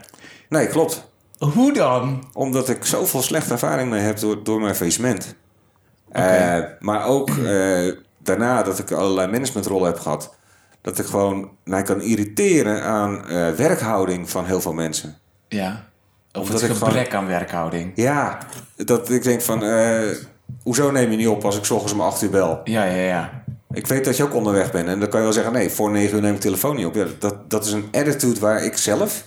Nee, 0.49 0.67
klopt. 0.67 1.05
Hoe 1.39 1.73
dan? 1.73 2.25
Omdat 2.33 2.69
ik 2.69 2.85
zoveel 2.85 3.23
slechte 3.23 3.53
ervaring 3.53 3.91
mee 3.91 4.01
heb 4.01 4.19
door, 4.21 4.43
door 4.45 4.61
mijn 4.61 4.75
faillissement. 4.77 5.35
Eh, 6.13 6.59
maar 6.81 7.07
ook 7.07 7.31
eh, 7.31 7.93
daarna 8.19 8.63
dat 8.63 8.79
ik 8.79 8.91
allerlei 8.93 9.31
managementrollen 9.31 9.87
heb 9.87 9.99
gehad. 10.01 10.35
Dat 10.81 10.99
ik 10.99 11.07
gewoon 11.07 11.51
mij 11.65 11.83
kan 11.83 12.01
irriteren 12.01 12.83
aan 12.83 13.29
eh, 13.29 13.51
werkhouding 13.51 14.31
van 14.31 14.45
heel 14.45 14.61
veel 14.61 14.73
mensen. 14.73 15.17
Ja. 15.49 15.85
Of 16.33 16.49
het 16.49 16.63
gebrek 16.63 17.15
aan 17.15 17.27
werkhouding. 17.27 17.93
Ja, 17.95 18.39
dat 18.77 19.11
ik 19.11 19.23
denk 19.23 19.41
van... 19.41 19.65
hoezo 20.63 20.91
neem 20.91 21.11
je 21.11 21.17
niet 21.17 21.29
op 21.29 21.45
als 21.45 21.57
ik 21.57 21.71
ochtends 21.71 21.93
om 21.93 22.01
8 22.01 22.23
uur 22.23 22.31
bel? 22.31 22.61
Ja, 22.65 22.85
ja, 22.85 23.03
ja. 23.03 23.43
Ik 23.73 23.87
weet 23.87 24.05
dat 24.05 24.17
je 24.17 24.23
ook 24.23 24.35
onderweg 24.35 24.73
bent. 24.73 24.89
En 24.89 25.01
dan 25.01 25.09
kan 25.09 25.19
je 25.19 25.25
wel 25.25 25.35
zeggen... 25.35 25.53
Nee, 25.53 25.71
voor 25.71 25.91
9 25.91 26.15
uur 26.17 26.21
neem 26.23 26.31
ik 26.35 26.37
de 26.37 26.43
telefoon 26.43 26.77
niet 26.77 26.87
op. 26.87 26.95
Ja, 26.95 27.07
dat, 27.19 27.51
dat 27.51 27.65
is 27.65 27.73
een 27.73 27.89
attitude 27.93 28.41
waar 28.41 28.65
ik 28.65 28.77
zelf 28.77 29.27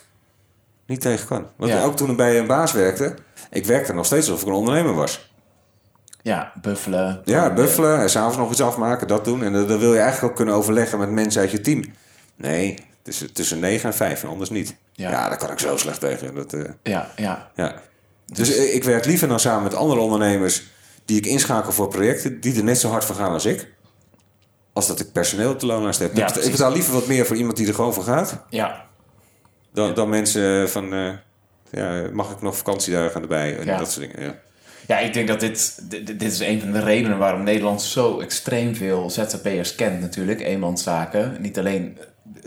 niet 0.86 1.02
tegen 1.02 1.28
kan. 1.28 1.48
Want 1.56 1.72
Ja. 1.72 1.84
ook 1.84 1.96
toen 1.96 2.10
ik 2.10 2.18
bij 2.18 2.40
een 2.40 2.48
baas 2.48 2.72
werkte... 2.72 3.16
Ik 3.50 3.66
werkte 3.66 3.94
nog 3.94 4.06
steeds 4.06 4.28
alsof 4.30 4.42
ik 4.42 4.48
een 4.48 4.60
ondernemer 4.60 4.94
was. 4.94 5.34
Ja, 6.26 6.52
buffelen. 6.62 7.22
Ja, 7.26 7.54
buffelen 7.54 8.00
en 8.00 8.10
s'avonds 8.10 8.38
nog 8.38 8.52
iets 8.52 8.62
afmaken, 8.62 9.08
dat 9.08 9.26
doen. 9.26 9.44
En 9.44 9.54
dat, 9.54 9.68
dat 9.68 9.80
wil 9.80 9.94
je 9.94 10.00
eigenlijk 10.00 10.30
ook 10.32 10.36
kunnen 10.36 10.54
overleggen 10.54 11.00
met 11.00 11.10
mensen 11.10 11.42
uit 11.42 11.52
je 11.52 11.62
team. 11.62 11.84
Nee, 12.36 12.76
tussen, 13.02 13.34
tussen 13.34 13.60
9 13.60 13.90
en 13.90 13.96
5 13.96 14.24
en 14.24 14.30
anders 14.30 14.50
niet. 14.50 14.76
Ja. 14.94 15.10
Ja, 15.10 15.30
daar 15.30 15.38
kan 15.38 15.52
ik 15.52 15.60
zo 15.60 15.78
slecht 15.78 16.00
tegen. 16.00 16.36
Dat, 16.36 16.54
eh, 16.54 16.62
Ja, 16.84 17.12
ja. 17.16 17.52
ja. 17.56 17.76
Dus 18.26 18.56
ik 18.56 18.74
ik 18.74 18.84
werk 18.84 19.06
liever 19.06 19.28
dan 19.28 19.40
samen 19.40 19.64
met 19.64 19.74
andere 19.76 20.00
ondernemers 20.02 20.64
die 21.06 21.18
ik 21.18 21.26
inschakel 21.26 21.72
voor 21.72 21.88
projecten 21.88 22.40
die 22.42 22.58
er 22.58 22.64
net 22.64 22.78
zo 22.80 22.90
hard 22.90 23.06
voor 23.06 23.16
gaan 23.16 23.32
als 23.32 23.46
ik. 23.46 23.74
Als 24.74 24.88
dat 24.88 25.00
ik 25.00 25.12
personeel 25.12 25.56
te 25.56 25.66
loon 25.66 25.86
heb. 25.86 26.16
Ja, 26.16 26.36
ik, 26.36 26.52
betaal 26.52 26.72
liever 26.72 26.94
wat 26.94 27.08
meer 27.08 27.26
voor 27.26 27.36
iemand 27.36 27.58
die 27.58 27.68
er 27.68 27.74
gewoon 27.74 27.94
voor 27.94 28.04
gaat. 28.04 28.40
Ja, 28.50 28.86
Dan, 29.74 29.94
dan 29.94 30.10
mensen 30.10 30.70
van, 30.70 30.94
eh, 30.94 31.12
ja, 31.72 32.10
mag 32.12 32.32
ik 32.32 32.42
nog 32.42 32.58
vakantiedagen 32.58 33.22
erbij? 33.22 33.58
En 33.60 33.66
Ja. 33.66 33.78
dat 33.78 33.92
soort 33.92 34.08
dingen. 34.12 34.24
Ja. 34.26 34.36
Ja, 34.88 35.00
ik 35.00 35.14
denk 35.14 35.28
dat 35.28 35.40
dit, 35.40 35.80
dit, 35.90 36.08
dit 36.08 36.22
is 36.22 36.40
een 36.40 36.60
van 36.62 36.72
de 36.72 36.80
redenen 36.80 37.18
waarom 37.18 37.44
Nederland 37.44 37.82
zo 37.82 38.20
extreem 38.20 38.76
veel 38.76 39.10
ZZP'ers 39.10 39.76
kent 39.76 40.02
natuurlijk. 40.02 40.42
Eenmanszaken. 40.42 41.38
Niet 41.40 41.60
alleen 41.60 41.98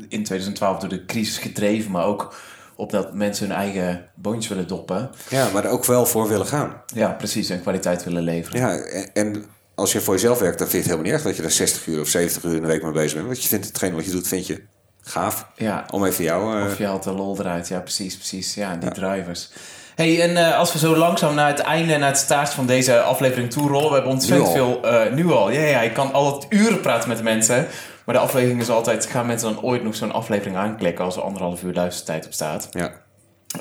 in 0.09 0.24
2012 0.24 0.78
door 0.78 0.89
de 0.89 1.05
crisis 1.05 1.39
gedreven, 1.39 1.91
maar 1.91 2.05
ook 2.05 2.34
opdat 2.76 3.14
mensen 3.14 3.47
hun 3.47 3.57
eigen 3.57 4.05
boontjes 4.14 4.49
willen 4.49 4.66
doppen. 4.68 5.11
ja, 5.28 5.49
maar 5.53 5.64
er 5.64 5.70
ook 5.70 5.84
wel 5.84 6.07
voor 6.07 6.28
willen 6.28 6.47
gaan. 6.47 6.82
Ja, 6.95 7.11
precies. 7.12 7.49
En 7.51 7.61
kwaliteit 7.61 8.05
willen 8.05 8.22
leveren. 8.22 8.61
Ja, 8.61 8.76
en- 9.12 9.45
als 9.74 9.93
je 9.93 10.01
voor 10.01 10.14
jezelf 10.14 10.39
werkt, 10.39 10.59
dan 10.59 10.68
vind 10.68 10.84
je 10.84 10.91
het 10.91 10.99
helemaal 10.99 11.12
niet 11.12 11.24
erg 11.24 11.36
dat 11.36 11.36
je 11.36 11.43
er 11.51 11.57
60 11.57 11.86
uur 11.86 12.01
of 12.01 12.09
70 12.09 12.43
uur 12.45 12.55
in 12.55 12.61
de 12.61 12.66
week 12.66 12.82
mee 12.82 12.93
bezig 12.93 13.14
bent. 13.14 13.26
Want 13.26 13.43
je 13.43 13.49
vindt 13.49 13.66
hetgeen 13.66 13.95
wat 13.95 14.05
je 14.05 14.11
doet, 14.11 14.28
vind 14.28 14.47
je 14.47 14.62
gaaf. 15.03 15.47
Ja, 15.57 15.86
Om 15.91 16.05
even 16.05 16.24
jou... 16.24 16.61
eh, 16.61 16.66
Of 16.66 16.78
je 16.78 16.84
haalt 16.86 17.03
de 17.03 17.12
lol 17.12 17.39
eruit. 17.41 17.68
Ja, 17.68 17.80
precies, 17.80 18.16
precies. 18.16 18.55
Ja, 18.55 18.76
die 18.76 18.91
drivers. 18.91 19.51
Hey, 19.99 20.22
en 20.22 20.36
eh, 20.36 20.59
als 20.59 20.72
we 20.72 20.78
zo 20.78 20.96
langzaam 20.96 21.34
naar 21.34 21.49
het 21.49 21.59
einde 21.59 21.92
en 21.92 22.01
naar 22.01 22.09
het 22.09 22.18
staartje 22.18 22.55
van 22.55 22.66
deze 22.66 23.01
aflevering 23.01 23.51
toe 23.51 23.68
rollen. 23.68 23.88
We 23.88 23.94
hebben 23.94 24.12
ontzettend 24.12 24.53
veel... 24.53 24.82
eh, 24.82 25.12
nu 25.12 25.30
al. 25.30 25.51
Ja, 25.51 25.61
ja, 25.61 25.80
ik 25.80 25.94
kan 25.94 26.12
altijd 26.12 26.46
uren 26.53 26.80
praten 26.80 27.09
met 27.09 27.22
mensen. 27.22 27.66
Maar 28.05 28.14
de 28.14 28.20
aflevering 28.20 28.61
is 28.61 28.70
altijd... 28.70 29.07
Gaan 29.07 29.26
mensen 29.26 29.55
dan 29.55 29.62
ooit 29.62 29.82
nog 29.82 29.94
zo'n 29.94 30.12
aflevering 30.12 30.57
aanklikken... 30.57 31.05
als 31.05 31.16
er 31.16 31.22
anderhalf 31.22 31.62
uur 31.62 31.74
luistertijd 31.74 32.26
op 32.26 32.32
staat? 32.32 32.68
ja. 32.70 32.92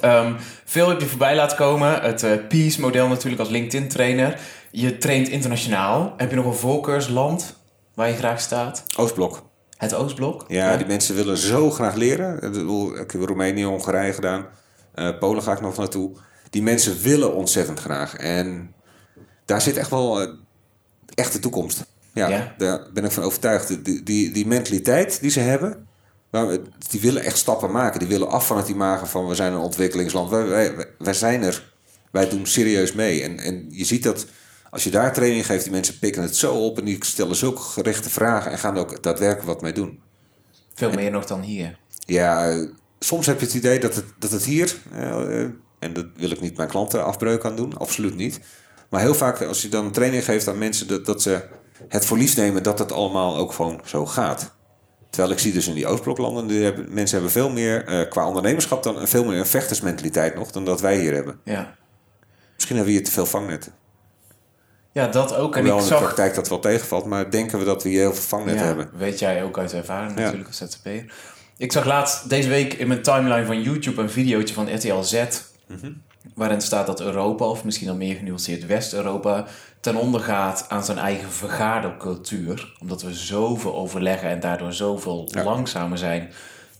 Ehm, 0.01 0.33
veel 0.65 0.89
heb 0.89 0.99
je 0.99 1.05
voorbij 1.05 1.35
laten 1.35 1.57
komen. 1.57 2.01
Het 2.01 2.23
eh, 2.23 2.31
Peace-model 2.49 3.07
natuurlijk 3.07 3.39
als 3.39 3.49
LinkedIn-trainer. 3.49 4.39
Je 4.71 4.97
traint 4.97 5.27
internationaal. 5.27 6.13
Heb 6.17 6.29
je 6.29 6.35
nog 6.35 6.45
een 6.45 6.53
voorkeursland 6.53 7.55
waar 7.93 8.07
je 8.09 8.15
graag 8.15 8.39
staat? 8.39 8.83
Oostblok. 8.97 9.41
Het 9.77 9.93
Oostblok? 9.93 10.45
Ja, 10.47 10.77
die 10.77 10.85
mensen 10.85 11.15
willen 11.15 11.38
zo 11.38 11.71
graag 11.71 11.95
leren. 11.95 12.35
Ik 13.01 13.11
heb 13.11 13.21
Roemenië, 13.21 13.63
Hongarije 13.63 14.13
gedaan. 14.13 14.45
Eh, 14.97 15.17
Polen 15.19 15.43
ga 15.43 15.51
ik 15.51 15.61
nog 15.61 15.77
naartoe. 15.77 16.11
Die 16.49 16.61
mensen 16.61 17.01
willen 17.01 17.33
ontzettend 17.35 17.79
graag. 17.79 18.15
En 18.15 18.73
daar 19.45 19.61
zit 19.61 19.77
echt 19.77 19.89
wel 19.89 20.21
eh, 20.21 20.33
echt 21.13 21.33
de 21.33 21.39
toekomst. 21.39 21.85
Ja, 22.13 22.27
Ja? 22.27 22.53
daar 22.57 22.87
ben 22.93 23.03
ik 23.03 23.11
van 23.11 23.23
overtuigd. 23.23 23.85
Die, 23.85 24.03
die, 24.03 24.31
die 24.31 24.47
mentaliteit 24.47 25.21
die 25.21 25.29
ze 25.29 25.39
hebben... 25.39 25.87
die 26.89 27.01
willen 27.01 27.23
echt 27.23 27.37
stappen 27.37 27.71
maken. 27.71 27.99
Die 27.99 28.07
willen 28.07 28.29
af 28.29 28.47
van 28.47 28.57
het 28.57 28.69
imago 28.69 29.05
van... 29.05 29.27
we 29.27 29.35
zijn 29.35 29.53
een 29.53 29.59
ontwikkelingsland. 29.59 30.29
Wij, 30.29 30.47
wij, 30.47 30.85
wij 30.97 31.13
zijn 31.13 31.43
er. 31.43 31.73
Wij 32.11 32.29
doen 32.29 32.45
serieus 32.45 32.93
mee. 32.93 33.23
En, 33.23 33.39
en 33.39 33.67
je 33.69 33.85
ziet 33.85 34.03
dat 34.03 34.25
als 34.69 34.83
je 34.83 34.89
daar 34.89 35.13
training 35.13 35.45
geeft... 35.45 35.63
die 35.63 35.71
mensen 35.71 35.99
pikken 35.99 36.21
het 36.21 36.35
zo 36.35 36.55
op... 36.55 36.77
en 36.77 36.85
die 36.85 37.05
stellen 37.05 37.35
zulke 37.35 37.61
gerichte 37.61 38.09
vragen... 38.09 38.51
en 38.51 38.59
gaan 38.59 38.75
er 38.75 38.81
ook 38.81 39.03
daadwerkelijk 39.03 39.47
wat 39.47 39.61
mee 39.61 39.73
doen. 39.73 39.99
Veel 40.73 40.91
meer 40.91 41.11
nog 41.11 41.25
dan 41.25 41.41
hier. 41.41 41.77
Ja, 42.05 42.65
soms 42.99 43.25
heb 43.25 43.39
je 43.39 43.45
het 43.45 43.55
idee 43.55 43.79
dat 43.79 43.95
het, 43.95 44.05
dat 44.19 44.31
het 44.31 44.43
hier, 44.43 44.75
eh, 44.91 45.41
eh, 45.41 45.49
en 45.79 45.93
dat 45.93 46.05
wil 46.15 46.31
ik 46.31 46.41
niet 46.41 46.57
mijn 46.57 46.69
klanten 46.69 47.05
afbreuk 47.05 47.45
aan 47.45 47.55
doen, 47.55 47.77
absoluut 47.77 48.15
niet. 48.15 48.39
Maar 48.89 49.01
heel 49.01 49.15
vaak 49.15 49.41
als 49.41 49.61
je 49.61 49.69
dan 49.69 49.85
een 49.85 49.91
training 49.91 50.23
geeft 50.25 50.47
aan 50.47 50.57
mensen 50.57 50.87
dat, 50.87 51.05
dat 51.05 51.21
ze 51.21 51.41
het 51.87 52.05
voor 52.05 52.17
lief 52.17 52.35
nemen 52.35 52.63
dat 52.63 52.79
het 52.79 52.91
allemaal 52.91 53.37
ook 53.37 53.53
gewoon 53.53 53.81
zo 53.85 54.05
gaat. 54.05 54.55
Terwijl 55.09 55.33
ik 55.33 55.39
zie 55.39 55.53
dus 55.53 55.67
in 55.67 55.73
die 55.73 55.87
Oostbloklanden, 55.87 56.47
die 56.47 56.63
hebben, 56.63 56.93
mensen 56.93 57.15
hebben 57.15 57.31
veel 57.31 57.49
meer 57.49 57.85
eh, 57.85 58.09
qua 58.09 58.27
ondernemerschap 58.27 58.83
dan 58.83 59.07
veel 59.07 59.25
meer 59.25 59.39
een 59.39 59.45
vechtersmentaliteit 59.45 60.35
nog 60.35 60.51
dan 60.51 60.65
dat 60.65 60.81
wij 60.81 60.97
hier 60.99 61.13
hebben. 61.13 61.39
Ja. 61.43 61.75
Misschien 62.53 62.75
hebben 62.75 62.93
we 62.93 62.99
hier 62.99 63.07
te 63.07 63.11
veel 63.15 63.25
vangnetten. 63.25 63.71
Ja, 64.91 65.07
dat 65.07 65.35
ook. 65.35 65.55
En 65.55 65.61
Hoewel 65.61 65.77
ik 65.77 65.83
in 65.83 65.89
de 65.89 65.95
zag... 65.95 66.03
praktijk 66.03 66.35
dat 66.35 66.49
wel 66.49 66.59
tegenvalt, 66.59 67.05
maar 67.05 67.31
denken 67.31 67.59
we 67.59 67.65
dat 67.65 67.83
we 67.83 67.89
hier 67.89 67.99
heel 67.99 68.13
veel 68.13 68.23
vangnetten 68.23 68.61
Ja, 68.67 68.75
hebben. 68.75 68.89
weet 68.97 69.19
jij 69.19 69.43
ook 69.43 69.57
uit 69.57 69.73
ervaring 69.73 70.17
Ja. 70.17 70.19
natuurlijk 70.19 70.47
als 70.47 70.57
ZZP'er. 70.57 71.13
Ik 71.57 71.71
zag 71.71 71.85
laatst 71.85 72.29
deze 72.29 72.49
week 72.49 72.73
in 72.73 72.87
mijn 72.87 73.01
timeline 73.01 73.45
van 73.45 73.61
YouTube 73.61 74.01
een 74.01 74.09
videootje 74.09 74.53
van 74.53 74.75
RTL 74.75 75.01
Z. 75.01 75.23
Mhm. 75.67 75.91
waarin 76.35 76.61
staat 76.61 76.85
dat 76.85 77.01
Europa, 77.01 77.45
of 77.45 77.63
misschien 77.63 77.87
dan 77.87 77.97
meer 77.97 78.15
genuanceerd 78.15 78.65
West-Europa, 78.65 79.45
ten 79.79 79.95
onder 79.95 80.21
gaat 80.21 80.65
aan 80.69 80.85
zijn 80.85 80.97
eigen 80.97 81.31
vergadercultuur. 81.31 82.73
Omdat 82.79 83.01
we 83.01 83.13
zoveel 83.13 83.75
overleggen 83.75 84.29
en 84.29 84.39
daardoor 84.39 84.73
zoveel 84.73 85.29
langzamer 85.43 85.97
zijn 85.97 86.31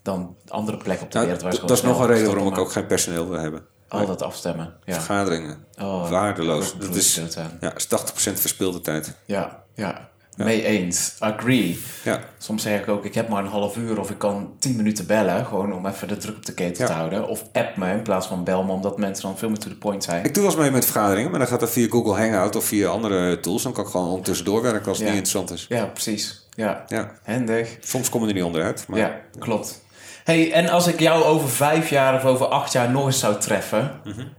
dan 0.02 0.36
andere 0.48 0.78
plekken 0.78 1.06
op 1.06 1.12
de 1.12 1.18
Nou, 1.18 1.30
wereld. 1.30 1.44
Waar 1.44 1.54
ze 1.54 1.62
dat 1.62 1.78
is 1.78 1.82
nog 1.84 2.00
een 2.00 2.08
reden 2.08 2.28
waarom 2.28 2.48
ik 2.48 2.58
ook 2.58 2.72
geen 2.72 2.86
personeel 2.86 3.30
wil 3.30 3.40
hebben. 3.40 3.66
Al 3.88 4.06
dat 4.06 4.22
afstemmen. 4.22 4.74
Ja. 4.86 4.94
Vergaderingen. 4.94 5.66
Oh, 5.82 6.10
Waardeloos. 6.10 6.78
Dat 6.78 6.96
is, 6.96 7.22
ja, 7.60 7.76
is 7.76 7.88
80% 7.88 8.40
verspilde 8.40 8.82
tijd. 8.82 9.16
Ja, 9.26 9.64
ja. 9.76 10.10
Mee 10.38 10.64
eens. 10.64 11.16
Agree. 11.20 11.80
Ja. 12.04 12.20
Soms 12.38 12.64
zeg 12.64 12.80
ik 12.82 12.88
ook, 12.88 13.06
ik 13.06 13.14
heb 13.14 13.30
maar 13.30 13.44
een 13.44 13.50
half 13.50 13.78
uur 13.78 14.00
of 14.00 14.10
ik 14.10 14.18
kan 14.18 14.54
10 14.60 14.76
minuten 14.76 15.06
bellen. 15.08 15.46
Gewoon 15.46 15.74
om 15.74 15.86
even 15.86 16.08
de 16.08 16.18
druk 16.18 16.36
op 16.36 16.46
de 16.46 16.54
keten 16.54 16.84
Ja. 16.84 16.90
te 16.90 16.96
houden. 16.98 17.28
Of 17.28 17.44
app 17.54 17.78
me 17.78 17.92
in 17.92 18.02
plaats 18.02 18.28
van 18.28 18.44
bel 18.44 18.64
me, 18.64 18.72
omdat 18.72 18.98
mensen 18.98 19.24
dan 19.24 19.38
veel 19.38 19.50
meer 19.50 19.58
to 19.58 19.70
the 19.70 19.76
point 19.78 20.04
zijn. 20.04 20.26
Ik 20.26 20.34
doe 20.34 20.44
wel 20.44 20.52
eens 20.52 20.62
mee 20.62 20.72
met 20.72 20.86
vergaderingen, 20.86 21.30
maar 21.30 21.40
dan 21.40 21.48
gaat 21.48 21.60
dat 21.60 21.70
via 21.72 21.88
Google 21.90 22.14
Hangout 22.14 22.56
of 22.56 22.66
via 22.66 22.88
andere 22.88 23.40
tools. 23.40 23.64
Dan 23.64 23.72
kan 23.74 23.84
ik 23.84 23.90
gewoon 23.90 24.08
ondertussen 24.10 24.46
doorwerken 24.46 24.88
als 24.88 24.98
het 24.98 25.08
Ja. 25.08 25.14
niet 25.14 25.24
interessant 25.24 25.52
is. 25.60 25.66
Ja, 25.70 25.86
precies. 25.86 26.46
Ja, 26.56 26.84
Ja. 26.88 27.12
handig. 27.26 27.78
Soms 27.82 28.10
komen 28.10 28.28
er 28.28 28.34
niet 28.34 28.44
onderuit. 28.44 28.86
Maar 28.88 29.00
Ja, 29.00 29.16
klopt. 29.40 29.82
Hey, 30.28 30.52
en 30.52 30.70
als 30.70 30.88
ik 30.88 31.00
jou 31.00 31.24
over 31.24 31.50
vijf 31.50 31.90
jaar 31.90 32.14
of 32.16 32.26
over 32.26 32.46
acht 32.46 32.72
jaar 32.72 32.92
nog 32.92 33.06
eens 33.06 33.20
zou 33.20 33.38
treffen, 33.40 33.92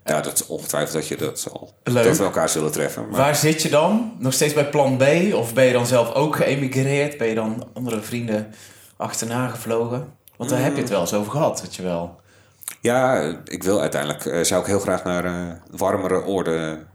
ja, 0.05 0.21
dat 0.21 0.33
is 0.33 0.47
ongetwijfeld 0.47 0.93
dat 0.93 1.09
je 1.09 1.17
dat 1.17 1.41
zal. 1.41 1.73
Leuk. 1.85 2.05
Dat 2.05 2.17
we 2.19 2.25
elkaar 2.25 2.49
zullen 2.49 2.73
treffen. 2.73 3.09
Maar 3.09 3.19
waar 3.21 3.37
zit 3.37 3.63
je 3.63 3.69
dan? 3.69 4.13
Nog 4.19 4.33
steeds 4.33 4.55
bij 4.55 4.69
plan 4.69 4.97
B? 4.97 5.03
Of 5.35 5.55
ben 5.55 5.65
je 5.65 5.73
dan 5.73 5.87
zelf 5.87 6.13
ook 6.15 6.37
geëmigreerd? 6.37 7.19
Ben 7.19 7.29
je 7.29 7.35
dan 7.35 7.69
andere 7.75 8.01
vrienden 8.01 8.55
achterna 8.97 9.49
gevlogen? 9.49 10.13
Want 10.37 10.51
daar 10.51 10.63
heb 10.63 10.75
je 10.75 10.81
het 10.81 10.91
wel 10.91 11.01
eens 11.01 11.15
over 11.15 11.31
gehad, 11.33 11.61
weet 11.63 11.75
je 11.77 11.83
wel. 11.83 12.21
ja, 12.81 13.21
ik 13.45 13.63
wil 13.63 13.81
uiteindelijk, 13.81 14.27
eh, 14.27 14.43
zou 14.43 14.61
ik 14.61 14.67
heel 14.67 14.79
graag 14.81 15.05
naar 15.05 15.25
eh, 15.25 15.33
warmere 15.71 16.25
oorden 16.25 16.87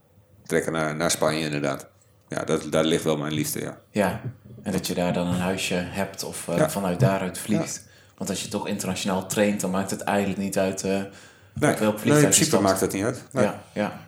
trekken, 0.46 0.72
naar, 0.72 0.96
naar 0.96 1.12
Spanje 1.12 1.46
inderdaad. 1.46 1.88
Ja, 2.28 2.44
dat, 2.44 2.72
daar 2.72 2.84
ligt 2.84 3.04
wel 3.04 3.18
mijn 3.18 3.34
liefde, 3.34 3.62
ja. 3.62 3.78
Ja, 3.92 4.22
en 4.64 4.72
dat 4.72 4.88
je 4.88 4.94
daar 4.94 5.14
dan 5.14 5.28
een 5.28 5.40
huisje 5.40 5.76
hebt 5.76 6.24
of 6.24 6.48
eh, 6.48 6.58
Ja. 6.58 6.70
vanuit 6.70 7.00
daaruit 7.00 7.38
vliegt. 7.38 7.92
Want 8.18 8.30
als 8.30 8.42
je 8.42 8.48
toch 8.48 8.68
internationaal 8.68 9.26
traint, 9.28 9.62
dan 9.62 9.72
maakt 9.72 9.92
het 9.92 10.02
eigenlijk 10.02 10.40
niet 10.40 10.58
uit 10.58 10.84
eh 10.84 10.90
Nee, 10.90 11.76
nee, 11.76 12.14
in 12.16 12.20
principe 12.20 12.60
maakt 12.60 12.80
dat 12.80 12.94
niet 12.94 13.04
uit. 13.04 13.24
Nee. 13.32 13.44
Ja, 13.44 13.64
ja. 13.74 14.00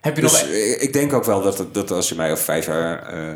Heb 0.00 0.16
je 0.16 0.22
Dus 0.22 0.32
nog... 0.32 0.50
eh, 0.50 0.82
ik 0.82 0.92
denk 0.92 1.12
ook 1.12 1.24
wel 1.24 1.42
dat, 1.42 1.58
het- 1.58 1.74
dat 1.74 1.90
als 1.90 2.08
je 2.08 2.14
mij 2.14 2.30
over 2.32 2.44
vijf 2.44 2.66
jaar 2.66 3.02
eh, 3.02 3.34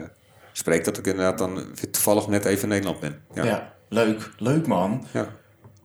spreekt, 0.52 0.84
dat 0.84 0.98
ik 0.98 1.06
inderdaad 1.06 1.38
dan 1.38 1.64
toevallig 1.90 2.26
net 2.26 2.44
even 2.44 2.62
in 2.62 2.68
Nederland 2.68 3.00
ben. 3.00 3.22
Ja. 3.34 3.44
Ja. 3.44 3.72
leuk. 3.88 4.30
Leuk 4.38 4.66
man. 4.66 5.06
Ja. 5.10 5.26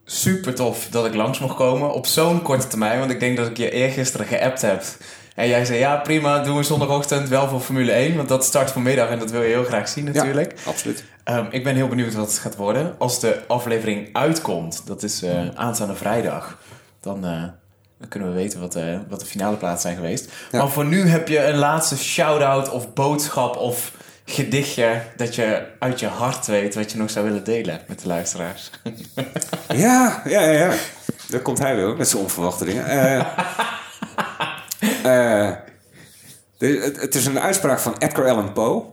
Super 0.06 0.56
tof 0.56 0.88
dat 0.92 1.06
ik 1.06 1.14
langs 1.14 1.40
mocht 1.40 1.56
komen 1.56 1.94
op 1.94 2.06
zo'n 2.06 2.42
korte 2.42 2.68
termijn. 2.68 3.00
Want 3.00 3.12
ik 3.12 3.20
denk 3.20 3.38
dat 3.38 3.48
ik 3.48 3.58
je 3.58 3.72
eergisteren 3.72 4.26
geappt 4.26 4.62
heb. 4.62 4.84
En 5.36 5.48
jij 5.48 5.66
zei, 5.66 5.80
ja 5.80 5.96
prima, 5.96 6.40
doen 6.40 6.58
we 6.58 6.64
zondagochtend 6.64 7.30
wel 7.30 7.48
voor 7.48 7.60
Formule 7.60 7.92
1. 7.92 8.16
Want 8.16 8.30
dat 8.30 8.46
start 8.46 8.72
vanmiddag 8.72 9.10
en 9.10 9.20
dat 9.20 9.32
wil 9.32 9.42
je 9.42 9.48
heel 9.48 9.64
graag 9.64 9.88
zien 9.88 10.04
natuurlijk. 10.04 10.54
Ja, 10.58 10.70
absoluut. 10.70 11.04
Ehm, 11.24 11.46
ik 11.50 11.64
ben 11.64 11.76
heel 11.76 11.88
benieuwd 11.88 12.14
wat 12.14 12.28
het 12.28 12.38
gaat 12.38 12.56
worden. 12.56 12.96
Als 12.98 13.20
de 13.20 13.42
aflevering 13.48 14.10
uitkomt, 14.14 14.82
dat 14.86 15.04
is 15.04 15.24
eh, 15.24 15.48
aanstaande 15.56 15.96
vrijdag, 15.96 16.58
dan, 17.00 17.26
eh, 17.26 17.44
dan 18.00 18.08
kunnen 18.10 18.30
we 18.30 18.36
weten 18.36 18.60
wat, 18.60 18.76
eh, 18.76 18.98
wat 19.10 19.20
de 19.20 19.26
finale 19.26 19.56
plaatsen 19.56 19.82
zijn 19.82 19.96
geweest. 19.96 20.32
Ja. 20.52 20.58
Maar 20.58 20.70
voor 20.70 20.86
nu 20.86 21.08
heb 21.08 21.28
je 21.28 21.46
een 21.46 21.58
laatste 21.58 21.98
shout-out 21.98 22.70
of 22.70 22.94
boodschap 22.94 23.56
of 23.56 23.92
gedichtje 24.26 25.02
dat 25.16 25.36
je 25.36 25.66
uit 25.80 26.00
je 26.00 26.08
hart 26.08 26.46
weet 26.46 26.76
wat 26.76 26.92
je 26.92 26.98
nog 26.98 27.10
zou 27.10 27.26
willen 27.26 27.44
delen 27.44 27.82
met 27.88 28.02
de 28.02 28.08
luisteraars. 28.08 28.70
Ja, 29.74 30.22
ja, 30.26 30.42
ja, 30.42 30.52
ja. 30.52 30.74
Daar 31.30 31.42
komt 31.42 31.60
hij 31.60 31.76
weer 31.76 31.86
hoor, 31.86 31.98
met 31.98 32.08
zijn 32.08 32.22
onverwachte 32.22 32.66
dingen. 32.66 32.86
Eh, 35.06 35.52
de- 36.58 36.96
het, 37.00 37.16
is 37.16 37.26
een 37.26 37.40
uitspraak 37.40 37.80
van 37.80 37.98
Edgar 37.98 38.28
Allan 38.30 38.54
Poe. 38.54 38.84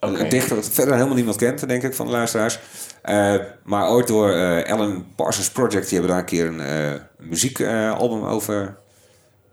Een 0.00 0.28
dichter 0.28 0.56
wat 0.56 0.68
verder 0.68 0.94
helemaal 0.94 1.14
niemand 1.14 1.36
kent, 1.36 1.68
denk 1.68 1.82
ik, 1.82 1.94
van 1.94 2.06
de 2.06 2.12
luisteraars. 2.12 2.58
Eh, 3.02 3.34
maar 3.64 3.88
ooit 3.88 4.06
door 4.06 4.30
eh 4.32 4.72
Alan 4.72 5.06
Parsons 5.16 5.50
Project, 5.50 5.88
die 5.88 5.98
hebben 5.98 6.08
daar 6.10 6.18
een 6.18 6.24
keer 6.24 6.46
een 6.46 7.00
muziekalbum 7.18 8.24
over 8.24 8.78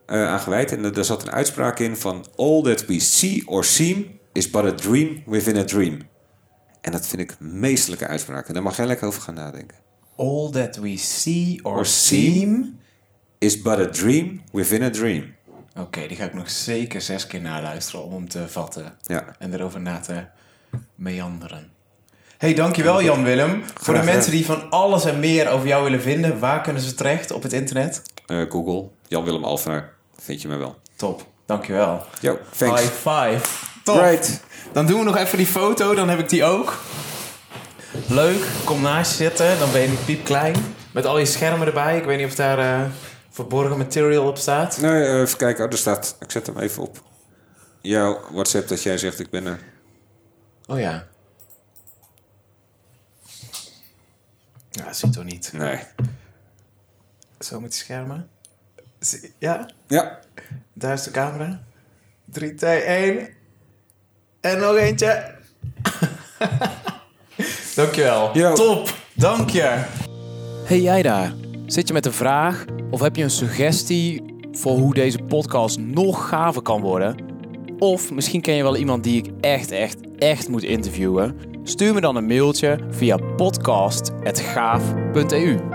aan 0.05 0.39
gewijd. 0.39 0.71
En 0.71 0.91
daar 0.91 1.03
zat 1.05 1.21
een 1.21 1.31
uitspraak 1.31 1.79
in 1.79 1.97
van... 1.97 2.25
All 2.35 2.61
that 2.61 2.85
we 2.85 2.99
see 2.99 3.43
or 3.45 3.63
seem 3.63 4.19
is 4.33 4.49
but 4.49 4.63
a 4.65 4.71
dream 4.71 5.23
within 5.25 5.57
a 5.57 5.63
dream. 5.63 5.97
En 6.81 6.91
dat 6.91 7.07
vind 7.07 7.21
ik 7.21 7.35
een 7.39 7.59
meestelijke 7.59 8.07
uitspraak. 8.07 8.47
En 8.47 8.53
daar 8.53 8.63
mag 8.63 8.77
jij 8.77 8.85
lekker 8.85 9.07
over 9.07 9.21
gaan 9.21 9.33
nadenken. 9.33 9.77
All 10.17 10.49
that 10.51 10.75
we 10.75 10.97
see 10.97 11.59
or, 11.63 11.77
Or 11.77 11.85
seem. 11.85 12.79
Is 13.39 13.61
but 13.61 13.79
a 13.79 13.85
dream 13.85 14.41
within 14.51 14.83
a 14.83 14.89
dream. 14.89 15.35
Oké, 15.75 16.07
die 16.07 16.17
ga 16.17 16.25
ik 16.25 16.33
nog 16.33 16.49
zeker 16.49 17.01
zes 17.01 17.27
keer 17.27 17.41
naluisteren 17.41 18.05
om 18.05 18.13
hem 18.13 18.29
te 18.29 18.47
vatten. 18.47 18.97
Ja. 19.01 19.25
En 19.39 19.53
erover 19.53 19.81
na 19.81 19.99
te 19.99 20.25
meanderen. 20.95 21.71
hey, 22.37 22.53
dankjewel 22.53 23.01
Jan-Willem. 23.03 23.63
Voor 23.73 23.93
de 23.93 24.03
mensen 24.03 24.31
die 24.31 24.45
van 24.45 24.69
alles 24.69 25.05
en 25.05 25.19
meer 25.19 25.49
over 25.49 25.67
jou 25.67 25.83
willen 25.83 26.01
vinden, 26.01 26.39
waar 26.39 26.61
kunnen 26.61 26.81
ze 26.81 26.93
terecht 26.93 27.31
op 27.31 27.43
het 27.43 27.53
internet? 27.53 28.01
Eh, 28.25 28.41
Google, 28.49 28.89
Jan-Willem 29.07 29.43
Alphenaar, 29.43 29.93
vind 30.19 30.41
je 30.41 30.47
me 30.47 30.55
wel. 30.55 30.79
Top, 30.95 31.25
dankjewel. 31.45 32.05
Yo, 32.19 32.37
thanks. 32.57 32.81
High 32.81 32.93
five. 32.93 33.65
Top. 33.83 33.99
Right. 33.99 34.41
Dan 34.71 34.85
doen 34.85 34.99
we 34.99 35.05
nog 35.05 35.17
even 35.17 35.37
die 35.37 35.47
foto, 35.47 35.95
dan 35.95 36.09
heb 36.09 36.19
ik 36.19 36.29
die 36.29 36.43
ook. 36.43 36.81
Leuk, 38.07 38.45
kom 38.63 38.81
naast 38.81 39.11
je 39.11 39.17
zitten, 39.17 39.59
dan 39.59 39.71
ben 39.71 39.81
je 39.81 39.87
niet 39.87 40.05
piepklein. 40.05 40.55
Met 40.91 41.05
al 41.05 41.17
je 41.17 41.25
schermen 41.25 41.67
erbij. 41.67 41.97
Ik 41.97 42.03
weet 42.03 42.17
niet 42.17 42.27
of 42.27 42.35
daar 42.35 42.59
eh, 42.59 42.89
verborgen 43.33 43.77
material 43.77 44.27
op 44.27 44.37
staat. 44.37 44.81
Nee, 44.81 45.03
eh, 45.03 45.19
even 45.19 45.37
kijken. 45.37 45.65
Oh, 45.65 45.71
er 45.71 45.77
staat, 45.77 46.15
ik 46.19 46.31
zet 46.31 46.45
hem 46.47 46.57
even 46.57 46.83
op. 46.83 47.03
Jouw 47.81 48.21
WhatsApp 48.31 48.67
dat 48.67 48.83
jij 48.83 48.97
zegt 48.97 49.19
ik 49.19 49.29
ben 49.29 49.45
er. 49.45 49.59
Oh 50.65 50.79
ja. 50.79 51.07
Ja, 54.69 54.85
dat 54.85 54.97
ziet 54.97 55.13
toch 55.13 55.23
niet. 55.23 55.53
Nee. 55.53 55.79
Zo 57.39 57.59
met 57.59 57.71
die 57.71 57.79
schermen. 57.79 58.29
Ja, 59.39 59.69
Ja, 59.87 60.19
daar 60.73 60.93
is 60.93 61.03
de 61.03 61.11
camera. 61.11 61.63
3, 62.25 62.53
2, 62.55 62.81
1. 62.81 63.29
En 64.41 64.59
nog 64.59 64.75
eentje. 64.75 65.35
Dankjewel. 67.75 68.37
Yo. 68.37 68.53
Top. 68.53 68.93
Dank 69.13 69.49
je. 69.49 69.83
Hey 70.65 70.81
jij 70.81 71.01
daar. 71.01 71.42
Zit 71.73 71.87
je 71.87 71.93
met 71.93 72.05
een 72.05 72.13
vraag 72.13 72.65
of 72.91 73.01
heb 73.01 73.15
je 73.15 73.23
een 73.23 73.29
suggestie 73.29 74.23
voor 74.51 74.77
hoe 74.77 74.93
deze 74.93 75.17
podcast 75.17 75.79
nog 75.79 76.27
gaver 76.27 76.61
kan 76.61 76.81
worden? 76.81 77.15
Of 77.79 78.11
misschien 78.11 78.41
ken 78.41 78.55
je 78.55 78.63
wel 78.63 78.77
iemand 78.77 79.03
die 79.03 79.17
ik 79.17 79.29
echt, 79.41 79.71
echt, 79.71 79.97
echt 80.17 80.49
moet 80.49 80.63
interviewen? 80.63 81.35
Stuur 81.63 81.93
me 81.93 82.01
dan 82.01 82.15
een 82.15 82.25
mailtje 82.25 82.79
via 82.89 83.17
podcast.gaaf.eu. 83.17 85.72